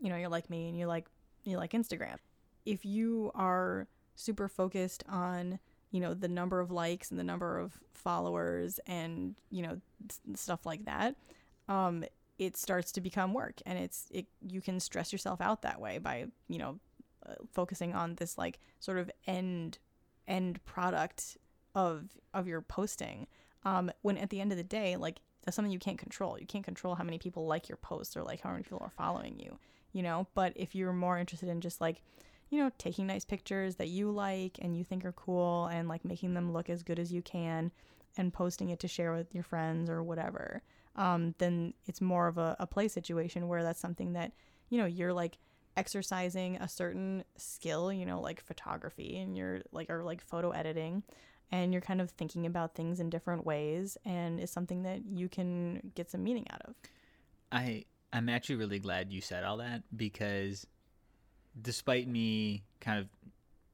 you 0.00 0.10
know, 0.10 0.16
you're 0.16 0.28
like 0.28 0.48
me 0.48 0.68
and 0.68 0.78
you 0.78 0.86
like 0.86 1.08
you 1.42 1.56
like 1.56 1.72
Instagram. 1.72 2.16
If 2.64 2.84
you 2.84 3.32
are 3.34 3.88
super 4.14 4.46
focused 4.48 5.02
on 5.08 5.58
you 5.90 6.00
know 6.00 6.14
the 6.14 6.28
number 6.28 6.60
of 6.60 6.70
likes 6.70 7.10
and 7.10 7.18
the 7.18 7.24
number 7.24 7.58
of 7.58 7.72
followers 7.92 8.80
and 8.86 9.34
you 9.50 9.62
know 9.62 9.80
stuff 10.34 10.64
like 10.64 10.84
that 10.84 11.14
um 11.68 12.04
it 12.38 12.56
starts 12.56 12.92
to 12.92 13.00
become 13.00 13.34
work 13.34 13.60
and 13.66 13.78
it's 13.78 14.06
it 14.10 14.26
you 14.46 14.60
can 14.60 14.80
stress 14.80 15.12
yourself 15.12 15.40
out 15.40 15.62
that 15.62 15.80
way 15.80 15.98
by 15.98 16.26
you 16.48 16.58
know 16.58 16.78
uh, 17.26 17.34
focusing 17.52 17.94
on 17.94 18.14
this 18.14 18.38
like 18.38 18.58
sort 18.78 18.98
of 18.98 19.10
end 19.26 19.78
end 20.26 20.64
product 20.64 21.36
of 21.74 22.08
of 22.32 22.46
your 22.46 22.60
posting 22.60 23.26
um 23.64 23.90
when 24.02 24.16
at 24.16 24.30
the 24.30 24.40
end 24.40 24.52
of 24.52 24.58
the 24.58 24.64
day 24.64 24.96
like 24.96 25.18
that's 25.44 25.56
something 25.56 25.72
you 25.72 25.78
can't 25.78 25.96
control. 25.96 26.36
You 26.38 26.44
can't 26.44 26.66
control 26.66 26.96
how 26.96 27.02
many 27.02 27.16
people 27.16 27.46
like 27.46 27.66
your 27.66 27.78
posts 27.78 28.14
or 28.14 28.22
like 28.22 28.42
how 28.42 28.50
many 28.50 28.62
people 28.62 28.76
are 28.82 28.90
following 28.90 29.38
you 29.38 29.58
you 29.92 30.02
know? 30.02 30.26
But 30.34 30.52
if 30.56 30.74
you're 30.74 30.92
more 30.92 31.18
interested 31.18 31.48
in 31.48 31.60
just 31.60 31.80
like 31.80 32.02
you 32.50 32.58
know 32.58 32.70
taking 32.78 33.06
nice 33.06 33.24
pictures 33.24 33.76
that 33.76 33.88
you 33.88 34.10
like 34.10 34.58
and 34.60 34.76
you 34.76 34.84
think 34.84 35.04
are 35.04 35.12
cool 35.12 35.66
and 35.72 35.88
like 35.88 36.04
making 36.04 36.34
them 36.34 36.52
look 36.52 36.68
as 36.68 36.82
good 36.82 36.98
as 36.98 37.12
you 37.12 37.22
can 37.22 37.70
and 38.16 38.32
posting 38.32 38.70
it 38.70 38.80
to 38.80 38.88
share 38.88 39.12
with 39.12 39.34
your 39.34 39.44
friends 39.44 39.88
or 39.88 40.02
whatever 40.02 40.62
um, 40.96 41.34
then 41.38 41.72
it's 41.86 42.00
more 42.00 42.26
of 42.26 42.36
a, 42.36 42.56
a 42.58 42.66
play 42.66 42.88
situation 42.88 43.48
where 43.48 43.62
that's 43.62 43.80
something 43.80 44.12
that 44.12 44.32
you 44.68 44.78
know 44.78 44.86
you're 44.86 45.12
like 45.12 45.38
exercising 45.76 46.56
a 46.56 46.68
certain 46.68 47.24
skill 47.36 47.92
you 47.92 48.04
know 48.04 48.20
like 48.20 48.42
photography 48.42 49.16
and 49.18 49.36
you're 49.36 49.60
like 49.72 49.88
or 49.88 50.02
like 50.02 50.20
photo 50.20 50.50
editing 50.50 51.02
and 51.52 51.72
you're 51.72 51.82
kind 51.82 52.00
of 52.00 52.10
thinking 52.10 52.46
about 52.46 52.74
things 52.74 53.00
in 53.00 53.10
different 53.10 53.44
ways 53.44 53.96
and 54.04 54.40
it's 54.40 54.52
something 54.52 54.82
that 54.82 55.04
you 55.06 55.28
can 55.28 55.92
get 55.94 56.10
some 56.10 56.22
meaning 56.22 56.46
out 56.50 56.62
of. 56.64 56.74
I 57.52 57.84
I'm 58.12 58.28
actually 58.28 58.56
really 58.56 58.78
glad 58.78 59.12
you 59.12 59.20
said 59.20 59.44
all 59.44 59.58
that 59.58 59.82
because 59.96 60.66
despite 61.60 62.06
me 62.08 62.62
kind 62.80 62.98
of 62.98 63.08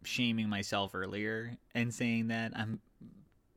shaming 0.05 0.49
myself 0.49 0.95
earlier 0.95 1.57
and 1.75 1.93
saying 1.93 2.29
that 2.29 2.53
I'm 2.57 2.81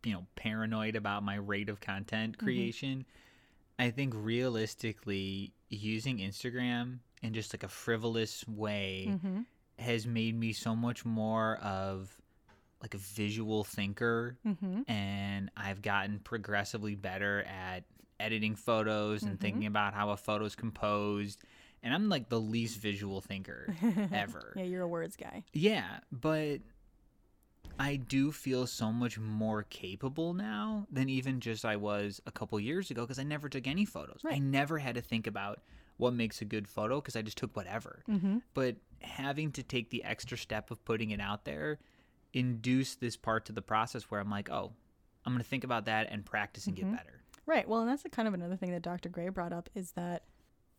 you 0.03 0.13
know 0.13 0.25
paranoid 0.35 0.95
about 0.95 1.23
my 1.23 1.35
rate 1.35 1.69
of 1.69 1.79
content 1.79 2.37
Mhm. 2.37 2.41
creation, 2.41 3.05
I 3.77 3.91
think 3.91 4.13
realistically, 4.15 5.53
using 5.69 6.17
Instagram 6.19 6.99
in 7.21 7.33
just 7.33 7.53
like 7.53 7.63
a 7.63 7.67
frivolous 7.67 8.47
way 8.47 9.07
Mm-hmm. 9.09 9.41
has 9.77 10.05
made 10.07 10.35
me 10.35 10.53
so 10.53 10.75
much 10.75 11.05
more 11.05 11.57
of 11.57 12.15
like 12.81 12.93
a 12.93 12.97
visual 12.97 13.63
thinker 13.63 14.37
Mm-hmm. 14.45 14.89
and 14.89 15.51
I've 15.57 15.81
gotten 15.81 16.19
progressively 16.19 16.95
better 16.95 17.43
at 17.43 17.83
editing 18.19 18.55
photos 18.55 19.23
and 19.23 19.37
Mhm. 19.37 19.41
thinking 19.41 19.65
about 19.65 19.93
how 19.93 20.09
a 20.09 20.17
photo's 20.17 20.55
composed. 20.55 21.43
And 21.83 21.93
I'm 21.93 22.09
like 22.09 22.29
the 22.29 22.39
least 22.39 22.79
visual 22.79 23.21
thinker 23.21 23.73
ever. 24.11 24.53
yeah, 24.55 24.63
you're 24.63 24.83
a 24.83 24.87
words 24.87 25.15
guy. 25.15 25.43
Yeah, 25.53 25.99
but 26.11 26.59
I 27.79 27.95
do 27.95 28.31
feel 28.33 28.67
so 28.67 28.91
much 28.91 29.17
more 29.17 29.63
capable 29.63 30.33
now 30.33 30.85
than 30.91 31.07
even 31.07 31.39
just 31.39 31.63
I 31.63 31.77
was 31.77 32.21
a 32.25 32.31
couple 32.31 32.59
years 32.59 32.91
ago 32.91 33.01
because 33.03 33.19
I 33.19 33.23
never 33.23 33.47
took 33.47 33.65
any 33.67 33.85
photos. 33.85 34.21
I 34.29 34.39
never 34.39 34.77
had 34.79 34.95
to 34.95 35.01
think 35.01 35.27
about 35.27 35.61
what 35.97 36.13
makes 36.13 36.41
a 36.41 36.45
good 36.45 36.67
photo 36.67 36.99
because 36.99 37.15
I 37.15 37.21
just 37.21 37.37
took 37.37 37.55
whatever. 37.55 38.03
Mm-hmm. 38.09 38.39
But 38.53 38.75
having 39.01 39.51
to 39.53 39.63
take 39.63 39.89
the 39.89 40.03
extra 40.03 40.37
step 40.37 40.71
of 40.71 40.83
putting 40.83 41.11
it 41.11 41.21
out 41.21 41.45
there 41.45 41.79
induced 42.33 42.99
this 42.99 43.15
part 43.15 43.45
to 43.45 43.53
the 43.53 43.61
process 43.61 44.03
where 44.03 44.19
I'm 44.19 44.29
like, 44.29 44.49
oh, 44.49 44.71
I'm 45.25 45.33
going 45.33 45.43
to 45.43 45.49
think 45.49 45.63
about 45.63 45.85
that 45.85 46.07
and 46.11 46.25
practice 46.25 46.67
and 46.67 46.75
Mhm. 46.75 46.79
get 46.81 46.91
better. 46.97 47.21
Right. 47.45 47.67
Well, 47.67 47.79
and 47.81 47.89
that's 47.89 48.05
a 48.05 48.09
kind 48.09 48.27
of 48.27 48.33
another 48.33 48.55
thing 48.57 48.71
that 48.71 48.81
Dr. 48.81 49.09
Gray 49.09 49.29
brought 49.29 49.53
up 49.53 49.69
is 49.73 49.91
that 49.93 50.23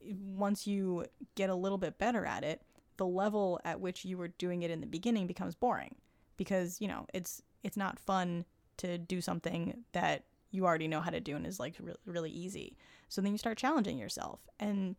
once 0.03 0.67
you 0.67 1.05
get 1.35 1.51
a 1.51 1.55
little 1.55 1.79
bit 1.79 1.99
better 1.99 2.25
at 2.25 2.45
it, 2.45 2.63
the 2.97 3.07
level 3.07 3.61
at 3.65 3.81
which 3.81 4.05
you 4.05 4.19
were 4.19 4.29
doing 4.29 4.63
it 4.63 4.71
in 4.71 4.81
the 4.81 4.87
beginning 4.87 5.27
becomes 5.27 5.55
boring 5.55 5.95
because, 6.37 6.81
you 6.81 6.89
know, 6.89 7.07
it's 7.15 7.43
it's 7.63 7.77
not 7.77 7.99
fun 7.99 8.45
to 8.79 8.99
do 8.99 9.21
something 9.21 9.85
that 9.93 10.25
you 10.51 10.65
already 10.65 10.89
know 10.89 11.01
how 11.01 11.11
to 11.11 11.21
do 11.21 11.37
and 11.37 11.47
is 11.47 11.61
like 11.61 11.77
re- 11.81 11.95
really 12.07 12.31
easy. 12.31 12.77
So 13.09 13.21
then 13.21 13.33
you 13.33 13.39
start 13.39 13.59
challenging 13.59 13.99
yourself 13.99 14.49
and 14.59 14.97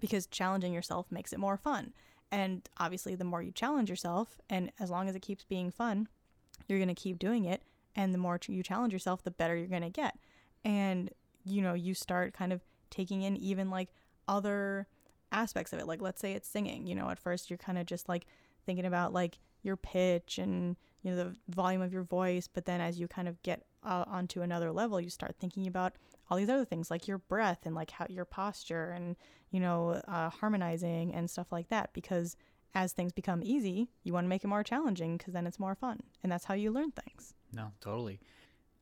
because 0.00 0.26
challenging 0.26 0.72
yourself 0.72 1.10
makes 1.10 1.32
it 1.32 1.38
more 1.38 1.56
fun. 1.56 1.92
And 2.30 2.68
obviously 2.78 3.14
the 3.14 3.24
more 3.24 3.42
you 3.42 3.52
challenge 3.52 3.88
yourself 3.88 4.38
and 4.50 4.70
as 4.78 4.90
long 4.90 5.08
as 5.08 5.14
it 5.14 5.22
keeps 5.22 5.44
being 5.44 5.70
fun, 5.70 6.08
you're 6.68 6.78
going 6.78 6.88
to 6.88 6.94
keep 6.94 7.18
doing 7.18 7.44
it 7.44 7.62
and 7.96 8.12
the 8.12 8.18
more 8.18 8.38
you 8.46 8.62
challenge 8.62 8.92
yourself, 8.92 9.22
the 9.22 9.30
better 9.30 9.56
you're 9.56 9.66
going 9.66 9.82
to 9.82 9.90
get 9.90 10.18
and 10.64 11.10
you 11.44 11.60
know 11.60 11.74
you 11.74 11.94
start 11.94 12.32
kind 12.34 12.52
of 12.52 12.62
taking 12.90 13.22
in 13.22 13.36
even 13.36 13.70
like 13.70 13.90
other 14.28 14.86
aspects 15.32 15.72
of 15.72 15.78
it 15.78 15.86
like 15.86 16.00
let's 16.00 16.20
say 16.20 16.32
it's 16.32 16.48
singing 16.48 16.86
you 16.86 16.94
know 16.94 17.10
at 17.10 17.18
first 17.18 17.50
you're 17.50 17.56
kind 17.58 17.78
of 17.78 17.86
just 17.86 18.08
like 18.08 18.26
thinking 18.66 18.86
about 18.86 19.12
like 19.12 19.38
your 19.62 19.76
pitch 19.76 20.38
and 20.38 20.76
you 21.02 21.10
know 21.10 21.16
the 21.16 21.36
volume 21.48 21.82
of 21.82 21.92
your 21.92 22.04
voice 22.04 22.48
but 22.52 22.66
then 22.66 22.80
as 22.80 22.98
you 23.00 23.08
kind 23.08 23.26
of 23.28 23.42
get 23.42 23.64
uh, 23.82 24.04
onto 24.06 24.42
another 24.42 24.70
level 24.72 25.00
you 25.00 25.10
start 25.10 25.34
thinking 25.38 25.66
about 25.66 25.94
all 26.30 26.38
these 26.38 26.48
other 26.48 26.64
things 26.64 26.90
like 26.90 27.08
your 27.08 27.18
breath 27.18 27.60
and 27.64 27.74
like 27.74 27.90
how 27.90 28.06
your 28.08 28.24
posture 28.24 28.90
and 28.90 29.16
you 29.50 29.60
know 29.60 30.00
uh, 30.08 30.30
harmonizing 30.30 31.12
and 31.14 31.28
stuff 31.28 31.50
like 31.50 31.68
that 31.68 31.90
because 31.92 32.36
as 32.74 32.92
things 32.92 33.12
become 33.12 33.40
easy 33.42 33.88
you 34.04 34.12
want 34.12 34.24
to 34.24 34.28
make 34.28 34.44
it 34.44 34.48
more 34.48 34.62
challenging 34.62 35.16
because 35.16 35.34
then 35.34 35.46
it's 35.46 35.58
more 35.58 35.74
fun 35.74 35.98
and 36.22 36.30
that's 36.30 36.44
how 36.44 36.54
you 36.54 36.70
learn 36.70 36.92
things 36.92 37.34
No, 37.52 37.72
totally. 37.80 38.20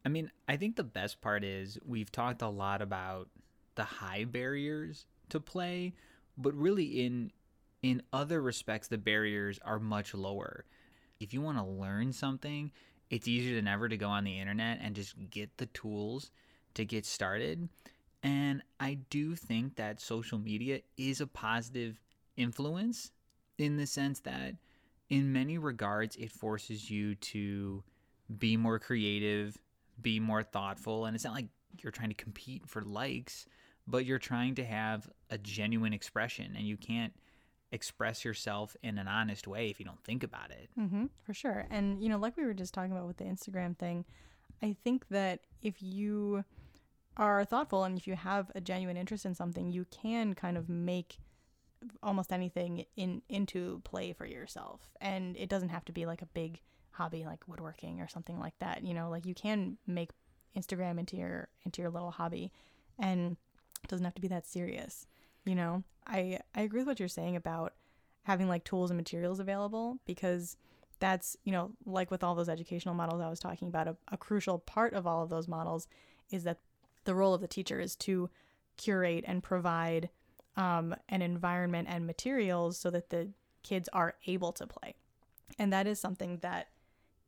I 0.04 0.08
mean, 0.08 0.30
I 0.48 0.56
think 0.56 0.76
the 0.76 0.84
best 0.84 1.20
part 1.20 1.44
is 1.44 1.78
we've 1.84 2.10
talked 2.10 2.42
a 2.42 2.48
lot 2.48 2.82
about 2.82 3.28
the 3.74 3.84
high 3.84 4.24
barriers 4.24 5.06
to 5.32 5.40
play, 5.40 5.92
but 6.38 6.54
really 6.54 7.04
in 7.04 7.32
in 7.82 8.00
other 8.12 8.40
respects 8.40 8.88
the 8.88 8.98
barriers 8.98 9.58
are 9.64 9.80
much 9.80 10.14
lower. 10.14 10.64
If 11.18 11.34
you 11.34 11.40
want 11.40 11.58
to 11.58 11.64
learn 11.64 12.12
something, 12.12 12.70
it's 13.10 13.26
easier 13.26 13.56
than 13.56 13.66
ever 13.66 13.88
to 13.88 13.96
go 13.96 14.08
on 14.08 14.24
the 14.24 14.38
internet 14.38 14.78
and 14.80 14.94
just 14.94 15.14
get 15.30 15.56
the 15.58 15.66
tools 15.66 16.30
to 16.74 16.84
get 16.84 17.04
started. 17.04 17.68
And 18.22 18.62
I 18.78 18.98
do 19.10 19.34
think 19.34 19.76
that 19.76 20.00
social 20.00 20.38
media 20.38 20.80
is 20.96 21.20
a 21.20 21.26
positive 21.26 22.00
influence 22.36 23.10
in 23.58 23.76
the 23.76 23.86
sense 23.86 24.20
that 24.20 24.54
in 25.10 25.32
many 25.32 25.58
regards 25.58 26.16
it 26.16 26.30
forces 26.30 26.88
you 26.88 27.16
to 27.16 27.82
be 28.38 28.56
more 28.56 28.78
creative, 28.78 29.58
be 30.00 30.20
more 30.20 30.42
thoughtful, 30.42 31.04
and 31.04 31.14
it's 31.14 31.24
not 31.24 31.34
like 31.34 31.48
you're 31.80 31.92
trying 31.92 32.08
to 32.08 32.14
compete 32.14 32.66
for 32.66 32.82
likes, 32.82 33.46
but 33.86 34.04
you're 34.04 34.18
trying 34.18 34.54
to 34.56 34.64
have 34.64 35.08
a 35.30 35.38
genuine 35.38 35.92
expression 35.92 36.54
and 36.56 36.66
you 36.66 36.76
can't 36.76 37.12
express 37.72 38.24
yourself 38.24 38.76
in 38.82 38.98
an 38.98 39.08
honest 39.08 39.48
way 39.48 39.70
if 39.70 39.80
you 39.80 39.86
don't 39.86 40.02
think 40.04 40.22
about 40.22 40.50
it. 40.50 40.68
Mm-hmm, 40.78 41.06
for 41.22 41.34
sure. 41.34 41.66
And, 41.70 42.02
you 42.02 42.08
know, 42.08 42.18
like 42.18 42.36
we 42.36 42.44
were 42.44 42.54
just 42.54 42.74
talking 42.74 42.92
about 42.92 43.06
with 43.06 43.16
the 43.16 43.24
Instagram 43.24 43.76
thing, 43.76 44.04
I 44.62 44.76
think 44.84 45.08
that 45.08 45.40
if 45.62 45.82
you 45.82 46.44
are 47.16 47.44
thoughtful 47.44 47.84
and 47.84 47.98
if 47.98 48.06
you 48.06 48.14
have 48.14 48.50
a 48.54 48.60
genuine 48.60 48.96
interest 48.96 49.24
in 49.24 49.34
something, 49.34 49.70
you 49.70 49.86
can 49.90 50.34
kind 50.34 50.56
of 50.56 50.68
make 50.68 51.18
almost 52.02 52.32
anything 52.32 52.84
in 52.96 53.22
into 53.28 53.80
play 53.84 54.12
for 54.12 54.26
yourself. 54.26 54.92
And 55.00 55.36
it 55.36 55.48
doesn't 55.48 55.70
have 55.70 55.84
to 55.86 55.92
be 55.92 56.06
like 56.06 56.22
a 56.22 56.26
big 56.26 56.60
hobby 56.90 57.24
like 57.24 57.48
woodworking 57.48 58.00
or 58.00 58.08
something 58.08 58.38
like 58.38 58.54
that. 58.60 58.84
You 58.84 58.94
know, 58.94 59.10
like 59.10 59.26
you 59.26 59.34
can 59.34 59.78
make 59.86 60.10
Instagram 60.56 60.98
into 60.98 61.16
your 61.16 61.48
into 61.64 61.82
your 61.82 61.90
little 61.90 62.10
hobby 62.10 62.52
and 62.98 63.36
doesn't 63.88 64.04
have 64.04 64.14
to 64.14 64.22
be 64.22 64.28
that 64.28 64.46
serious. 64.46 65.06
You 65.44 65.54
know, 65.54 65.84
I 66.06 66.40
I 66.54 66.62
agree 66.62 66.80
with 66.80 66.88
what 66.88 67.00
you're 67.00 67.08
saying 67.08 67.36
about 67.36 67.74
having 68.22 68.48
like 68.48 68.64
tools 68.64 68.90
and 68.90 68.96
materials 68.96 69.40
available 69.40 69.98
because 70.06 70.56
that's 71.02 71.36
you 71.42 71.50
know 71.50 71.72
like 71.84 72.10
with 72.12 72.22
all 72.22 72.36
those 72.36 72.48
educational 72.48 72.94
models 72.94 73.20
i 73.20 73.28
was 73.28 73.40
talking 73.40 73.66
about 73.66 73.88
a, 73.88 73.96
a, 74.12 74.16
crucial 74.16 74.60
part 74.60 74.94
of 74.94 75.04
all 75.04 75.22
of 75.22 75.30
those 75.30 75.48
models 75.48 75.88
is 76.30 76.44
that 76.44 76.58
the 77.04 77.14
role 77.14 77.34
of 77.34 77.40
the 77.40 77.48
teacher 77.48 77.80
is 77.80 77.96
to 77.96 78.30
curate 78.76 79.24
and 79.26 79.42
provide 79.42 80.08
um, 80.56 80.94
an 81.08 81.20
environment 81.20 81.88
and 81.90 82.06
materials 82.06 82.78
so 82.78 82.88
that 82.88 83.10
the 83.10 83.28
kids 83.64 83.88
are 83.92 84.14
able 84.26 84.52
to 84.52 84.64
play 84.64 84.94
and 85.58 85.72
that 85.72 85.88
is 85.88 85.98
something 85.98 86.38
that 86.38 86.68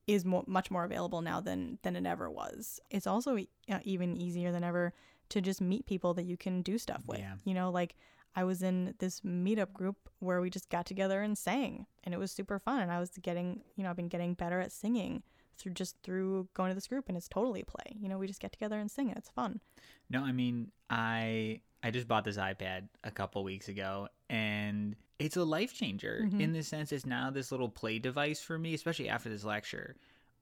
is 0.06 0.24
mo- 0.24 0.44
much 0.46 0.70
more 0.70 0.84
available 0.84 1.20
now 1.20 1.40
than 1.40 1.78
than 1.82 1.96
it 1.96 2.06
ever 2.06 2.30
was 2.30 2.78
it's 2.90 3.08
also 3.08 3.36
e- 3.36 3.48
even 3.82 4.16
easier 4.16 4.52
than 4.52 4.62
ever 4.62 4.94
to 5.34 5.40
just 5.40 5.60
meet 5.60 5.84
people 5.86 6.14
that 6.14 6.24
you 6.24 6.36
can 6.36 6.62
do 6.62 6.78
stuff 6.78 7.02
with 7.06 7.18
Yeah. 7.20 7.34
you 7.44 7.54
know 7.54 7.70
like 7.70 7.94
I 8.36 8.42
was 8.42 8.62
in 8.64 8.94
this 8.98 9.20
meetup 9.20 9.72
group 9.72 10.08
where 10.18 10.40
we 10.40 10.50
just 10.50 10.68
got 10.68 10.86
together 10.86 11.22
and 11.22 11.38
sang, 11.38 11.86
and 12.02 12.12
it 12.12 12.18
was 12.18 12.32
super 12.32 12.58
fun. 12.58 12.80
And 12.82 12.90
I 12.90 12.98
was 12.98 13.10
getting, 13.22 13.60
you 13.76 13.84
know, 13.84 13.90
I've 13.90 13.96
been 14.02 14.08
getting 14.08 14.34
better 14.34 14.58
at 14.58 14.72
singing 14.72 15.22
through 15.56 15.74
just 15.74 15.94
through 16.02 16.48
going 16.52 16.70
to 16.70 16.74
this 16.74 16.88
group, 16.88 17.04
and 17.08 17.16
it's 17.16 17.28
totally 17.28 17.62
play. 17.62 17.94
You 17.96 18.08
know, 18.08 18.18
we 18.18 18.26
just 18.26 18.40
get 18.40 18.50
together 18.50 18.80
and 18.80 18.90
sing, 18.90 19.08
and 19.08 19.16
it's 19.16 19.30
fun. 19.30 19.60
No, 20.10 20.24
I 20.24 20.32
mean, 20.32 20.72
I 20.90 21.60
I 21.84 21.92
just 21.92 22.08
bought 22.08 22.24
this 22.24 22.36
iPad 22.36 22.88
a 23.04 23.10
couple 23.12 23.44
weeks 23.44 23.68
ago 23.68 24.08
and 24.28 24.96
it's 25.20 25.36
a 25.36 25.44
life 25.44 25.72
changer 25.74 26.22
Mhm. 26.24 26.40
in 26.40 26.52
the 26.54 26.62
sense 26.62 26.90
it's 26.90 27.06
now 27.06 27.30
this 27.30 27.52
little 27.52 27.68
play 27.68 28.00
device 28.00 28.40
for 28.42 28.58
me, 28.58 28.74
especially 28.74 29.08
after 29.08 29.28
this 29.28 29.44
lecture 29.44 29.94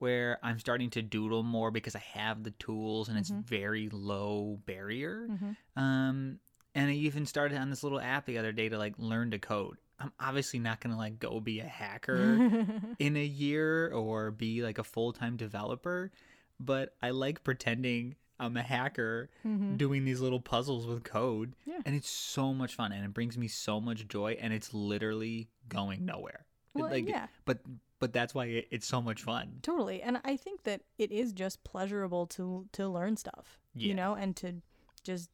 where 0.03 0.39
I'm 0.43 0.59
starting 0.59 0.91
to 0.91 1.01
doodle 1.03 1.43
more 1.45 1.71
because 1.71 1.95
I 1.95 2.03
have 2.15 2.43
the 2.43 2.51
tools 2.51 3.09
and 3.09 3.17
it's 3.17 3.31
Mhm. 3.31 3.45
very 3.45 3.89
low 3.91 4.61
barrier. 4.67 5.29
Mm-hmm. 5.31 5.53
Um 5.81 6.41
and 6.75 6.91
I 6.91 6.95
even 6.95 7.25
started 7.27 7.57
on 7.59 7.71
this 7.71 7.83
little 7.83 8.01
app 8.01 8.27
the 8.27 8.39
other 8.39 8.51
day 8.53 8.69
to 8.69 8.79
like 8.79 8.95
learn 8.99 9.31
to 9.31 9.39
code. 9.39 9.77
I'm 10.01 10.11
obviously 10.19 10.59
not 10.59 10.81
going 10.81 10.93
to 10.93 10.99
like 10.99 11.19
go 11.21 11.39
be 11.39 11.61
a 11.61 11.67
hacker 11.67 12.17
in 12.99 13.17
a 13.17 13.25
year 13.25 13.93
or 13.93 14.31
be 14.33 14.63
like 14.63 14.79
a 14.79 14.85
full-time 14.85 15.37
developer, 15.37 16.11
but 16.59 16.97
I 17.03 17.11
like 17.11 17.45
pretending 17.45 18.17
I'm 18.41 18.57
a 18.57 18.63
hacker 18.63 19.31
Mhm. 19.47 19.77
doing 19.77 20.05
these 20.05 20.21
little 20.21 20.41
puzzles 20.41 20.87
with 20.87 21.05
code. 21.05 21.55
Yeah. 21.67 21.81
And 21.87 21.95
it's 21.95 22.09
so 22.11 22.53
much 22.53 22.75
fun 22.75 22.91
and 22.91 23.05
it 23.05 23.13
brings 23.15 23.39
me 23.39 23.47
so 23.49 23.81
much 23.81 24.09
joy 24.09 24.33
and 24.41 24.53
it's 24.53 24.73
literally 24.75 25.49
going 25.69 26.05
nowhere. 26.07 26.47
Well, 26.75 26.91
like 26.91 27.07
yeah, 27.07 27.29
but 27.45 27.59
but 28.03 28.13
that's 28.13 28.35
why 28.35 28.47
it, 28.47 28.69
it's 28.71 28.87
so 28.87 29.01
much 29.01 29.23
fun. 29.23 29.61
totally. 29.63 30.03
And 30.03 30.21
I 30.25 30.37
think 30.37 30.65
that 30.65 30.81
it 30.99 31.11
is 31.13 31.33
just 31.33 31.63
pleasurable 31.65 32.27
to 32.37 32.67
to 32.73 32.89
learn 32.89 33.17
stuff, 33.17 33.59
Yeah. 33.75 33.89
you 33.89 33.95
know, 33.95 34.15
and 34.15 34.35
to 34.43 34.61
just 35.05 35.31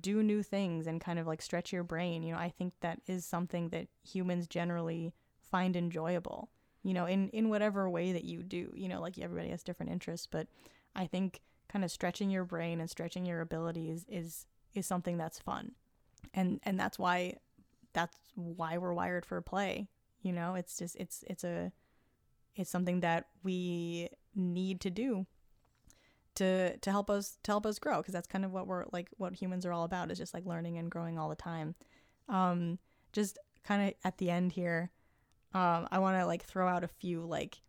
do 0.00 0.22
new 0.22 0.42
things 0.42 0.86
and 0.86 1.00
kind 1.00 1.18
of 1.18 1.26
like 1.26 1.42
stretch 1.42 1.72
your 1.72 1.82
brain. 1.84 2.22
You 2.22 2.32
know, 2.32 2.38
I 2.38 2.48
think 2.48 2.72
that 2.80 3.00
is 3.06 3.26
something 3.26 3.68
that 3.70 3.88
humans 4.14 4.46
generally 4.46 5.12
find 5.50 5.76
enjoyable. 5.76 6.48
You 6.84 6.94
know, 6.94 7.06
in 7.06 7.28
in 7.30 7.48
whatever 7.50 7.90
way 7.90 8.12
that 8.12 8.24
you 8.24 8.42
do. 8.42 8.72
You 8.74 8.88
know, 8.88 9.00
like 9.00 9.18
everybody 9.18 9.50
has 9.50 9.62
different 9.64 9.92
interests, 9.92 10.26
but 10.30 10.46
I 10.94 11.06
think 11.06 11.40
kind 11.68 11.84
of 11.84 11.90
stretching 11.90 12.30
your 12.30 12.44
brain 12.44 12.80
and 12.80 12.88
stretching 12.88 13.26
your 13.26 13.40
abilities 13.40 14.06
is 14.08 14.46
is 14.74 14.86
something 14.86 15.16
that's 15.18 15.38
fun. 15.40 15.72
And 16.32 16.60
and 16.62 16.78
that's 16.78 16.98
why 16.98 17.36
that's 17.92 18.16
why 18.36 18.78
we're 18.78 18.94
wired 18.94 19.26
for 19.26 19.40
play. 19.40 19.88
You 20.22 20.32
know, 20.32 20.54
it's 20.54 20.78
just 20.78 20.94
it's 20.96 21.24
it's 21.28 21.44
a 21.44 21.72
it's 22.56 22.70
something 22.70 23.00
that 23.00 23.26
we 23.42 24.08
need 24.34 24.80
to 24.80 24.90
do 24.90 25.26
to 26.34 26.76
to 26.78 26.90
help 26.90 27.10
us 27.10 27.38
to 27.42 27.50
help 27.50 27.66
us 27.66 27.78
grow 27.78 27.98
because 27.98 28.14
that's 28.14 28.26
kind 28.26 28.44
of 28.44 28.52
what 28.52 28.66
we're 28.66 28.84
like 28.92 29.08
what 29.18 29.34
humans 29.34 29.66
are 29.66 29.72
all 29.72 29.84
about 29.84 30.10
is 30.10 30.18
just 30.18 30.32
like 30.32 30.46
learning 30.46 30.78
and 30.78 30.90
growing 30.90 31.18
all 31.18 31.28
the 31.28 31.34
time 31.36 31.74
um 32.28 32.78
just 33.12 33.38
kind 33.64 33.88
of 33.88 33.94
at 34.04 34.16
the 34.18 34.30
end 34.30 34.52
here 34.52 34.90
um 35.52 35.86
i 35.90 35.98
want 35.98 36.18
to 36.18 36.24
like 36.24 36.42
throw 36.42 36.66
out 36.66 36.84
a 36.84 36.88
few 36.88 37.20
like 37.20 37.60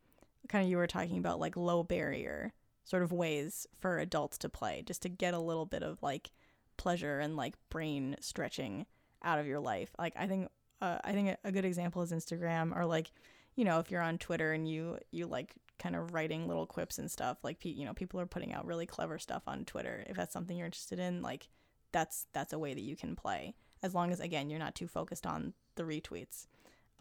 kind 0.47 0.63
of 0.63 0.69
you 0.69 0.77
were 0.77 0.88
talking 0.88 1.17
about 1.17 1.39
like 1.39 1.57
low 1.57 1.84
barrier 1.84 2.53
sort 2.86 3.03
of 3.03 3.11
ways 3.11 3.67
for 3.79 3.99
adults 3.99 4.38
to 4.38 4.49
play 4.49 4.84
just 4.86 5.01
to 5.01 5.09
get 5.09 5.34
a 5.34 5.39
little 5.39 5.65
bit 5.65 5.84
of 5.84 6.01
like 6.01 6.31
pleasure 6.77 7.19
and 7.19 7.36
like 7.36 7.55
brain 7.69 8.15
stretching 8.19 8.86
out 9.23 9.39
of 9.39 9.47
your 9.47 9.59
life. 9.59 9.89
Like 9.97 10.13
I 10.17 10.27
think 10.27 10.49
uh, 10.81 10.97
I 11.03 11.13
think 11.13 11.38
a 11.43 11.51
good 11.51 11.65
example 11.65 12.01
is 12.01 12.11
Instagram 12.11 12.75
or 12.75 12.86
like 12.86 13.11
you 13.56 13.66
know 13.66 13.80
if 13.80 13.91
you're 13.91 14.01
on 14.01 14.18
Twitter 14.18 14.54
and 14.54 14.68
you 14.68 14.97
you 15.12 15.28
like 15.28 15.54
kind 15.80 15.95
of 15.95 16.14
writing 16.14 16.47
little 16.47 16.66
quips 16.66 16.97
and 16.97 17.10
stuff 17.10 17.38
like 17.43 17.64
you 17.64 17.86
know 17.86 17.93
people 17.93 18.20
are 18.20 18.26
putting 18.26 18.54
out 18.54 18.66
really 18.66 18.86
clever 18.86 19.18
stuff 19.20 19.43
on 19.47 19.66
Twitter. 19.66 20.04
If 20.08 20.16
that's 20.16 20.34
something 20.34 20.58
you're 20.58 20.66
interested 20.66 20.99
in, 20.99 21.22
like 21.22 21.49
that's 21.91 22.28
that's 22.34 22.54
a 22.54 22.60
way 22.60 22.74
that 22.74 22.82
you 22.82 22.95
can 22.95 23.16
play 23.16 23.56
as 23.82 23.93
long 23.93 24.12
as 24.12 24.20
again 24.20 24.49
you're 24.49 24.60
not 24.60 24.76
too 24.76 24.88
focused 24.88 25.26
on 25.26 25.54
the 25.76 25.84
retweets. 25.84 26.47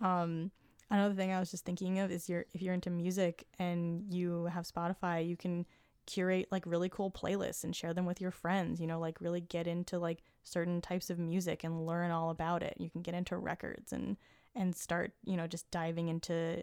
Um, 0.00 0.50
another 0.90 1.14
thing 1.14 1.32
I 1.32 1.40
was 1.40 1.50
just 1.50 1.64
thinking 1.64 1.98
of 1.98 2.11
is 2.11 2.28
you're 2.28 2.46
if 2.53 2.62
you're 2.62 2.74
into 2.74 2.90
music 2.90 3.46
and 3.59 4.05
you 4.12 4.46
have 4.46 4.66
Spotify, 4.66 5.26
you 5.26 5.36
can 5.36 5.66
curate 6.07 6.48
like 6.50 6.66
really 6.66 6.88
cool 6.88 7.11
playlists 7.11 7.64
and 7.64 7.74
share 7.74 7.94
them 7.94 8.07
with 8.07 8.20
your 8.20 8.30
friends, 8.30 8.80
you 8.80 8.86
know, 8.86 8.98
like 8.98 9.20
really 9.20 9.40
get 9.40 9.66
into 9.66 9.98
like 9.98 10.22
certain 10.42 10.80
types 10.80 11.11
of 11.11 11.18
music 11.18 11.64
and 11.64 11.86
learn 11.86 12.11
all 12.11 12.30
about 12.30 12.62
it. 12.62 12.74
You 12.78 12.90
can 12.90 13.03
get 13.03 13.14
into 13.14 13.36
records 13.36 13.92
and 13.92 14.16
and 14.55 14.74
start, 14.74 15.12
you 15.24 15.36
know, 15.36 15.46
just 15.46 15.70
diving 15.70 16.09
into 16.09 16.62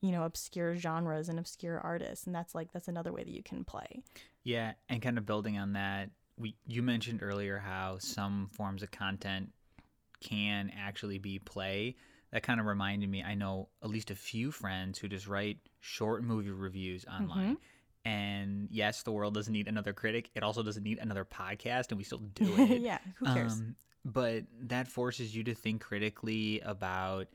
you 0.00 0.12
know 0.12 0.24
obscure 0.24 0.76
genres 0.76 1.28
and 1.28 1.38
obscure 1.38 1.78
artists. 1.78 2.26
And 2.26 2.34
that's 2.34 2.54
like 2.54 2.72
that's 2.72 2.88
another 2.88 3.12
way 3.12 3.24
that 3.24 3.32
you 3.32 3.42
can 3.42 3.64
play. 3.64 4.02
Yeah 4.44 4.72
and 4.88 5.02
kind 5.02 5.18
of 5.18 5.26
building 5.26 5.58
on 5.58 5.74
that 5.74 6.10
we 6.38 6.56
you 6.66 6.82
mentioned 6.82 7.22
earlier 7.22 7.58
how 7.58 7.98
some 7.98 8.48
forms 8.52 8.82
of 8.82 8.90
content 8.90 9.50
can 10.22 10.70
actually 10.76 11.18
be 11.18 11.38
play. 11.38 11.96
That 12.32 12.42
kind 12.44 12.60
of 12.60 12.66
reminded 12.66 13.10
me 13.10 13.22
i 13.24 13.34
know 13.34 13.68
at 13.82 13.90
least 13.90 14.10
a 14.10 14.14
few 14.14 14.52
friends 14.52 14.98
who 14.98 15.08
just 15.08 15.26
write 15.26 15.58
short 15.80 16.22
movie 16.22 16.50
reviews 16.50 17.04
online. 17.04 17.44
mm-hmm. 17.44 17.54
And 18.04 18.68
yes 18.70 19.02
the 19.02 19.12
world 19.12 19.34
doesn't 19.34 19.52
need 19.52 19.68
another 19.68 19.92
critic. 19.92 20.30
It 20.34 20.42
also 20.42 20.62
doesn't 20.62 20.82
need 20.82 20.98
another 20.98 21.24
podcast 21.24 21.90
and 21.90 21.98
we 21.98 22.04
still 22.04 22.18
do 22.18 22.54
it. 22.58 22.80
yeah 22.80 22.98
who 23.16 23.26
cares? 23.26 23.54
Um, 23.54 23.76
but 24.04 24.44
that 24.62 24.88
forces 24.88 25.34
you 25.34 25.44
to 25.44 25.54
think 25.54 25.82
critically 25.82 26.60
about 26.60 27.28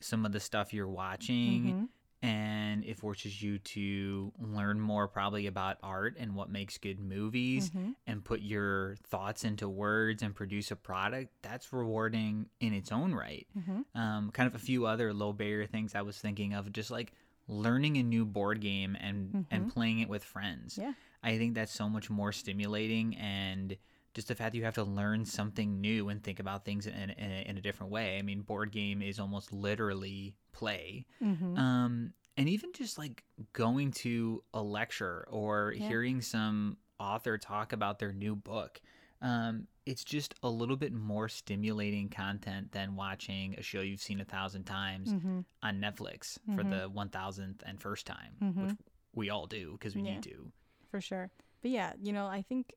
some 0.00 0.24
of 0.26 0.32
the 0.32 0.40
stuff 0.40 0.72
you're 0.72 0.88
watching 0.88 1.62
mm-hmm. 1.64 2.26
and 2.26 2.84
it 2.84 2.98
forces 2.98 3.42
you 3.42 3.58
to 3.58 4.32
learn 4.38 4.78
more 4.80 5.08
probably 5.08 5.46
about 5.46 5.78
art 5.82 6.16
and 6.18 6.34
what 6.34 6.50
makes 6.50 6.78
good 6.78 7.00
movies 7.00 7.70
mm-hmm. 7.70 7.90
and 8.06 8.24
put 8.24 8.40
your 8.40 8.96
thoughts 9.08 9.44
into 9.44 9.68
words 9.68 10.22
and 10.22 10.34
produce 10.34 10.70
a 10.70 10.76
product 10.76 11.30
that's 11.42 11.72
rewarding 11.72 12.46
in 12.60 12.72
its 12.72 12.92
own 12.92 13.14
right. 13.14 13.46
Mm-hmm. 13.58 14.00
um, 14.00 14.30
kind 14.30 14.46
of 14.46 14.54
a 14.54 14.58
few 14.58 14.86
other 14.86 15.12
low 15.12 15.32
barrier 15.32 15.66
things 15.66 15.94
i 15.94 16.02
was 16.02 16.18
thinking 16.18 16.54
of 16.54 16.72
just 16.72 16.90
like 16.90 17.12
learning 17.48 17.96
a 17.96 18.02
new 18.02 18.24
board 18.24 18.60
game 18.60 18.96
and 19.00 19.28
mm-hmm. 19.28 19.40
and 19.50 19.72
playing 19.72 20.00
it 20.00 20.08
with 20.08 20.24
friends 20.24 20.78
yeah 20.80 20.92
i 21.22 21.38
think 21.38 21.54
that's 21.54 21.72
so 21.72 21.88
much 21.88 22.10
more 22.10 22.32
stimulating 22.32 23.16
and 23.16 23.76
just 24.16 24.28
the 24.28 24.34
fact 24.34 24.52
that 24.52 24.58
you 24.58 24.64
have 24.64 24.74
to 24.74 24.82
learn 24.82 25.26
something 25.26 25.78
new 25.78 26.08
and 26.08 26.24
think 26.24 26.40
about 26.40 26.64
things 26.64 26.86
in, 26.86 26.94
in, 26.94 27.30
in 27.30 27.58
a 27.58 27.60
different 27.60 27.92
way. 27.92 28.16
I 28.18 28.22
mean, 28.22 28.40
board 28.40 28.72
game 28.72 29.02
is 29.02 29.20
almost 29.20 29.52
literally 29.52 30.34
play. 30.52 31.04
Mm-hmm. 31.22 31.58
Um, 31.58 32.14
and 32.38 32.48
even 32.48 32.72
just 32.72 32.96
like 32.96 33.24
going 33.52 33.90
to 33.92 34.42
a 34.54 34.62
lecture 34.62 35.28
or 35.30 35.74
yeah. 35.76 35.86
hearing 35.86 36.22
some 36.22 36.78
author 36.98 37.36
talk 37.36 37.74
about 37.74 37.98
their 37.98 38.14
new 38.14 38.34
book. 38.34 38.80
Um, 39.20 39.66
it's 39.86 40.04
just 40.04 40.34
a 40.42 40.48
little 40.48 40.76
bit 40.76 40.92
more 40.92 41.28
stimulating 41.28 42.08
content 42.08 42.72
than 42.72 42.96
watching 42.96 43.54
a 43.56 43.62
show 43.62 43.80
you've 43.80 44.02
seen 44.02 44.20
a 44.20 44.24
thousand 44.24 44.64
times 44.64 45.12
mm-hmm. 45.12 45.40
on 45.62 45.80
Netflix 45.80 46.38
mm-hmm. 46.38 46.56
for 46.56 46.64
the 46.64 46.88
one 46.88 47.08
thousandth 47.08 47.62
and 47.64 47.80
first 47.80 48.06
time, 48.06 48.34
which 48.40 48.54
mm-hmm. 48.54 48.70
we 49.14 49.30
all 49.30 49.46
do 49.46 49.72
because 49.72 49.94
we 49.94 50.02
yeah, 50.02 50.14
need 50.14 50.22
to. 50.24 50.50
For 50.90 51.00
sure. 51.00 51.30
But 51.62 51.70
yeah, 51.70 51.92
you 52.02 52.12
know, 52.12 52.26
I 52.26 52.42
think 52.42 52.74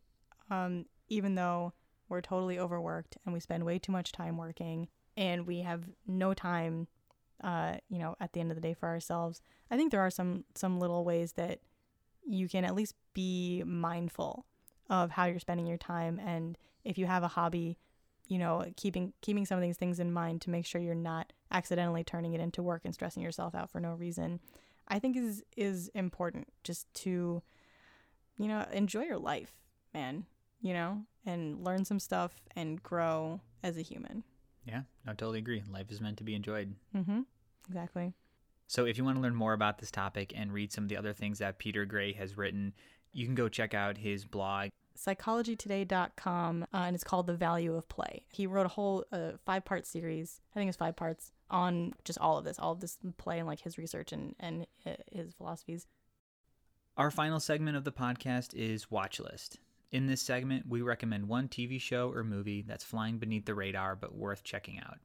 um, 0.52 0.86
even 1.10 1.36
though 1.36 1.74
we're 2.08 2.22
totally 2.22 2.60
overworked 2.60 3.18
and 3.26 3.34
we 3.34 3.40
spend 3.40 3.64
way 3.64 3.80
too 3.80 3.92
much 3.92 4.12
time 4.12 4.38
working 4.38 4.88
and 5.18 5.46
we 5.46 5.62
have 5.62 5.84
no 6.08 6.34
time 6.34 6.88
uh, 7.44 7.76
you 7.90 8.00
know, 8.00 8.16
at 8.20 8.34
the 8.34 8.40
end 8.40 8.52
of 8.52 8.56
the 8.56 8.62
day 8.62 8.74
for 8.74 8.88
ourselves. 8.88 9.42
I 9.72 9.78
think 9.78 9.92
there 9.92 10.02
are 10.02 10.10
some 10.10 10.44
some 10.56 10.80
little 10.80 11.06
ways 11.06 11.34
that 11.34 11.60
you 12.26 12.50
can 12.50 12.66
at 12.66 12.76
least 12.76 12.96
be 13.14 13.64
mindful 13.66 14.46
of 14.90 15.12
how 15.12 15.26
you're 15.26 15.40
spending 15.40 15.66
your 15.66 15.78
time 15.78 16.20
and 16.20 16.58
if 16.84 16.98
you 16.98 17.06
have 17.06 17.24
a 17.24 17.28
hobby, 17.28 17.78
you 18.28 18.38
know, 18.38 18.66
keeping 18.76 19.14
keeping 19.22 19.46
some 19.46 19.58
of 19.58 19.62
these 19.62 19.78
things 19.78 20.00
in 20.00 20.12
mind 20.12 20.42
to 20.42 20.50
make 20.50 20.66
sure 20.66 20.82
you're 20.82 20.96
not 20.96 21.34
accidentally 21.52 22.04
turning 22.04 22.34
it 22.34 22.42
into 22.42 22.62
work 22.62 22.82
and 22.86 22.94
stressing 22.94 23.24
yourself 23.24 23.56
out 23.56 23.70
for 23.70 23.80
no 23.80 23.94
reason. 23.94 24.40
I 24.88 25.00
think 25.00 25.18
is 25.18 25.44
is 25.58 25.90
important 25.90 26.48
just 26.64 26.92
to 26.96 27.42
you 28.38 28.48
know, 28.48 28.66
enjoy 28.72 29.04
your 29.04 29.18
life, 29.18 29.52
man 29.94 30.26
you 30.62 30.74
know, 30.74 31.04
and 31.26 31.64
learn 31.64 31.86
some 31.86 32.00
stuff 32.00 32.34
and 32.56 32.82
grow 32.84 33.42
as 33.64 33.78
a 33.78 33.82
human. 33.82 34.24
Yeah, 34.66 34.82
I 35.08 35.12
totally 35.12 35.40
agree. 35.40 35.64
Life 35.72 35.92
is 35.92 36.02
meant 36.02 36.18
to 36.18 36.24
be 36.24 36.36
enjoyed. 36.36 36.76
Mm-hmm. 36.96 37.22
Exactly. 37.68 38.14
So, 38.68 38.86
if 38.86 38.98
you 38.98 39.04
want 39.04 39.18
to 39.18 39.22
learn 39.22 39.36
more 39.36 39.54
about 39.54 39.80
this 39.80 39.90
topic 39.90 40.34
and 40.36 40.52
read 40.52 40.72
some 40.72 40.84
of 40.84 40.90
the 40.90 40.98
other 40.98 41.14
things 41.14 41.40
that 41.40 41.58
Peter 41.58 41.86
Gray 41.86 42.14
has 42.14 42.38
written, 42.38 42.74
you 43.12 43.26
can 43.26 43.36
go 43.36 43.50
check 43.50 43.74
out 43.74 43.98
his 43.98 44.26
blog, 44.26 44.70
psychologytoday.com, 45.06 46.64
uh, 46.74 46.78
and 46.78 46.96
it's 46.96 47.04
called 47.04 47.28
The 47.28 47.34
Value 47.34 47.76
of 47.76 47.88
Play. 47.88 48.24
He 48.32 48.48
wrote 48.48 48.66
a 48.66 48.70
whole 48.70 49.06
uh, 49.12 49.32
five 49.46 49.66
part 49.66 49.86
series, 49.86 50.42
I 50.54 50.60
think 50.60 50.70
it's 50.70 50.78
five 50.78 50.96
parts, 50.96 51.32
on 51.50 51.94
just 52.04 52.20
all 52.20 52.38
of 52.38 52.46
this, 52.46 52.60
all 52.60 52.74
of 52.74 52.80
this 52.80 52.98
play 53.18 53.40
and 53.40 53.48
like 53.48 53.62
his 53.62 53.78
research 53.78 54.12
and, 54.12 54.36
and 54.40 54.68
uh, 54.86 54.92
his 55.12 55.34
philosophies. 55.34 55.88
Our 56.98 57.12
final 57.12 57.40
segment 57.40 57.78
of 57.78 57.86
the 57.86 57.92
podcast 57.92 58.54
is 58.54 58.92
Watch 58.92 59.20
List. 59.20 59.58
In 59.92 60.06
this 60.06 60.22
segment, 60.22 60.68
we 60.68 60.82
recommend 60.82 61.28
one 61.28 61.48
TV 61.48 61.80
show 61.80 62.12
or 62.12 62.24
movie 62.24 62.62
that's 62.62 62.84
flying 62.84 63.18
beneath 63.18 63.46
the 63.46 63.56
radar 63.56 63.96
but 63.96 64.14
worth 64.14 64.44
checking 64.44 64.80
out. 64.80 65.00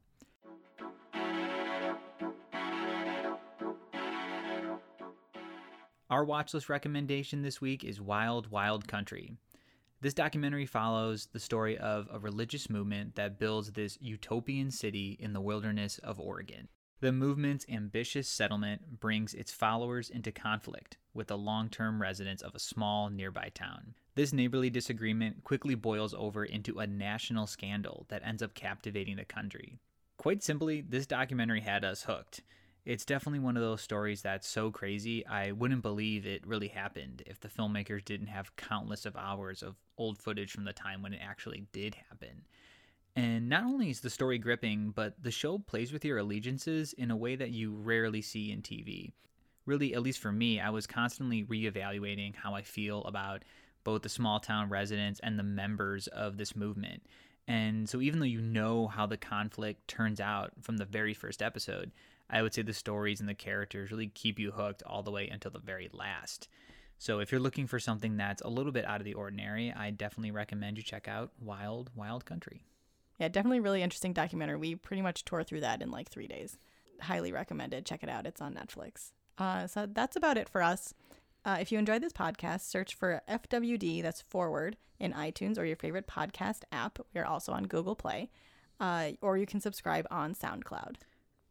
Our 6.10 6.26
watchlist 6.26 6.68
recommendation 6.68 7.42
this 7.42 7.60
week 7.60 7.82
is 7.82 8.00
Wild 8.00 8.50
Wild 8.50 8.86
Country. 8.86 9.36
This 10.04 10.12
documentary 10.12 10.66
follows 10.66 11.28
the 11.32 11.40
story 11.40 11.78
of 11.78 12.10
a 12.12 12.18
religious 12.18 12.68
movement 12.68 13.14
that 13.14 13.38
builds 13.38 13.72
this 13.72 13.96
utopian 14.02 14.70
city 14.70 15.16
in 15.18 15.32
the 15.32 15.40
wilderness 15.40 15.96
of 15.96 16.20
Oregon. 16.20 16.68
The 17.00 17.10
movement's 17.10 17.64
ambitious 17.70 18.28
settlement 18.28 19.00
brings 19.00 19.32
its 19.32 19.50
followers 19.50 20.10
into 20.10 20.30
conflict 20.30 20.98
with 21.14 21.28
the 21.28 21.38
long 21.38 21.70
term 21.70 22.02
residents 22.02 22.42
of 22.42 22.54
a 22.54 22.58
small 22.58 23.08
nearby 23.08 23.50
town. 23.54 23.94
This 24.14 24.34
neighborly 24.34 24.68
disagreement 24.68 25.42
quickly 25.42 25.74
boils 25.74 26.12
over 26.12 26.44
into 26.44 26.80
a 26.80 26.86
national 26.86 27.46
scandal 27.46 28.04
that 28.10 28.20
ends 28.26 28.42
up 28.42 28.52
captivating 28.52 29.16
the 29.16 29.24
country. 29.24 29.78
Quite 30.18 30.42
simply, 30.42 30.82
this 30.82 31.06
documentary 31.06 31.62
had 31.62 31.82
us 31.82 32.02
hooked. 32.02 32.42
It's 32.84 33.06
definitely 33.06 33.38
one 33.38 33.56
of 33.56 33.62
those 33.62 33.80
stories 33.80 34.20
that's 34.20 34.46
so 34.46 34.70
crazy, 34.70 35.26
I 35.26 35.52
wouldn't 35.52 35.80
believe 35.80 36.26
it 36.26 36.46
really 36.46 36.68
happened 36.68 37.22
if 37.26 37.40
the 37.40 37.48
filmmakers 37.48 38.04
didn't 38.04 38.26
have 38.26 38.54
countless 38.56 39.06
of 39.06 39.16
hours 39.16 39.62
of 39.62 39.76
old 39.96 40.18
footage 40.18 40.52
from 40.52 40.64
the 40.64 40.72
time 40.74 41.00
when 41.00 41.14
it 41.14 41.20
actually 41.22 41.64
did 41.72 41.94
happen. 41.94 42.42
And 43.16 43.48
not 43.48 43.64
only 43.64 43.88
is 43.88 44.00
the 44.00 44.10
story 44.10 44.38
gripping, 44.38 44.90
but 44.90 45.14
the 45.22 45.30
show 45.30 45.58
plays 45.58 45.92
with 45.92 46.04
your 46.04 46.18
allegiances 46.18 46.92
in 46.92 47.10
a 47.10 47.16
way 47.16 47.36
that 47.36 47.52
you 47.52 47.74
rarely 47.74 48.20
see 48.20 48.50
in 48.52 48.60
TV. 48.60 49.12
Really, 49.64 49.94
at 49.94 50.02
least 50.02 50.18
for 50.18 50.32
me, 50.32 50.60
I 50.60 50.68
was 50.68 50.86
constantly 50.86 51.44
reevaluating 51.44 52.34
how 52.34 52.54
I 52.54 52.62
feel 52.62 53.02
about 53.04 53.44
both 53.82 54.02
the 54.02 54.08
small 54.10 54.40
town 54.40 54.68
residents 54.68 55.20
and 55.22 55.38
the 55.38 55.42
members 55.42 56.06
of 56.08 56.36
this 56.36 56.54
movement. 56.54 57.02
And 57.46 57.88
so, 57.88 58.00
even 58.00 58.18
though 58.18 58.26
you 58.26 58.40
know 58.40 58.88
how 58.88 59.06
the 59.06 59.16
conflict 59.16 59.86
turns 59.88 60.20
out 60.20 60.52
from 60.60 60.76
the 60.76 60.84
very 60.84 61.14
first 61.14 61.42
episode, 61.42 61.92
I 62.28 62.42
would 62.42 62.54
say 62.54 62.62
the 62.62 62.72
stories 62.72 63.20
and 63.20 63.28
the 63.28 63.34
characters 63.34 63.90
really 63.90 64.08
keep 64.08 64.38
you 64.38 64.52
hooked 64.52 64.82
all 64.84 65.02
the 65.02 65.10
way 65.10 65.28
until 65.28 65.50
the 65.50 65.58
very 65.58 65.88
last. 65.92 66.48
So, 66.98 67.18
if 67.18 67.30
you're 67.30 67.40
looking 67.40 67.66
for 67.66 67.78
something 67.78 68.16
that's 68.16 68.42
a 68.42 68.48
little 68.48 68.72
bit 68.72 68.86
out 68.86 69.00
of 69.00 69.04
the 69.04 69.14
ordinary, 69.14 69.72
I 69.72 69.90
definitely 69.90 70.30
recommend 70.30 70.76
you 70.76 70.82
check 70.82 71.08
out 71.08 71.32
Wild 71.40 71.90
Wild 71.94 72.24
Country. 72.24 72.62
Yeah, 73.18 73.28
definitely 73.28 73.60
really 73.60 73.82
interesting 73.82 74.12
documentary. 74.12 74.56
We 74.56 74.74
pretty 74.74 75.02
much 75.02 75.24
tore 75.24 75.44
through 75.44 75.60
that 75.60 75.82
in 75.82 75.90
like 75.90 76.08
three 76.08 76.26
days. 76.26 76.58
Highly 77.00 77.32
recommended. 77.32 77.86
Check 77.86 78.02
it 78.02 78.08
out. 78.08 78.26
It's 78.26 78.40
on 78.40 78.54
Netflix. 78.54 79.12
Uh, 79.38 79.66
so 79.66 79.86
that's 79.86 80.16
about 80.16 80.38
it 80.38 80.48
for 80.48 80.62
us. 80.62 80.94
Uh, 81.44 81.58
if 81.60 81.70
you 81.70 81.78
enjoyed 81.78 82.02
this 82.02 82.12
podcast, 82.12 82.62
search 82.62 82.94
for 82.94 83.20
FWD, 83.28 84.02
that's 84.02 84.22
forward, 84.22 84.76
in 84.98 85.12
iTunes 85.12 85.58
or 85.58 85.64
your 85.64 85.76
favorite 85.76 86.06
podcast 86.06 86.62
app. 86.72 86.98
We 87.12 87.20
are 87.20 87.26
also 87.26 87.52
on 87.52 87.64
Google 87.64 87.94
Play, 87.94 88.30
uh, 88.80 89.10
or 89.20 89.36
you 89.36 89.46
can 89.46 89.60
subscribe 89.60 90.06
on 90.10 90.34
SoundCloud. 90.34 90.96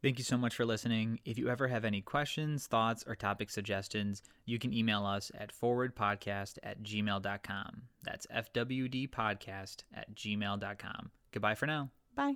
Thank 0.03 0.17
you 0.17 0.25
so 0.25 0.37
much 0.37 0.53
for 0.53 0.65
listening. 0.65 1.21
If 1.23 1.37
you 1.37 1.47
ever 1.47 1.69
have 1.69 1.85
any 1.85 2.01
questions, 2.01 2.67
thoughts, 2.67 3.05
or 3.07 3.15
topic 3.15 3.49
suggestions, 3.49 4.21
you 4.45 4.59
can 4.59 4.73
email 4.73 5.05
us 5.05 5.31
at 5.39 5.53
forwardpodcast 5.53 6.57
at 6.61 6.83
gmail.com. 6.83 7.83
That's 8.03 8.27
FWDpodcast 8.27 9.83
at 9.95 10.13
gmail.com. 10.13 11.11
Goodbye 11.31 11.55
for 11.55 11.67
now. 11.67 11.89
Bye. 12.13 12.35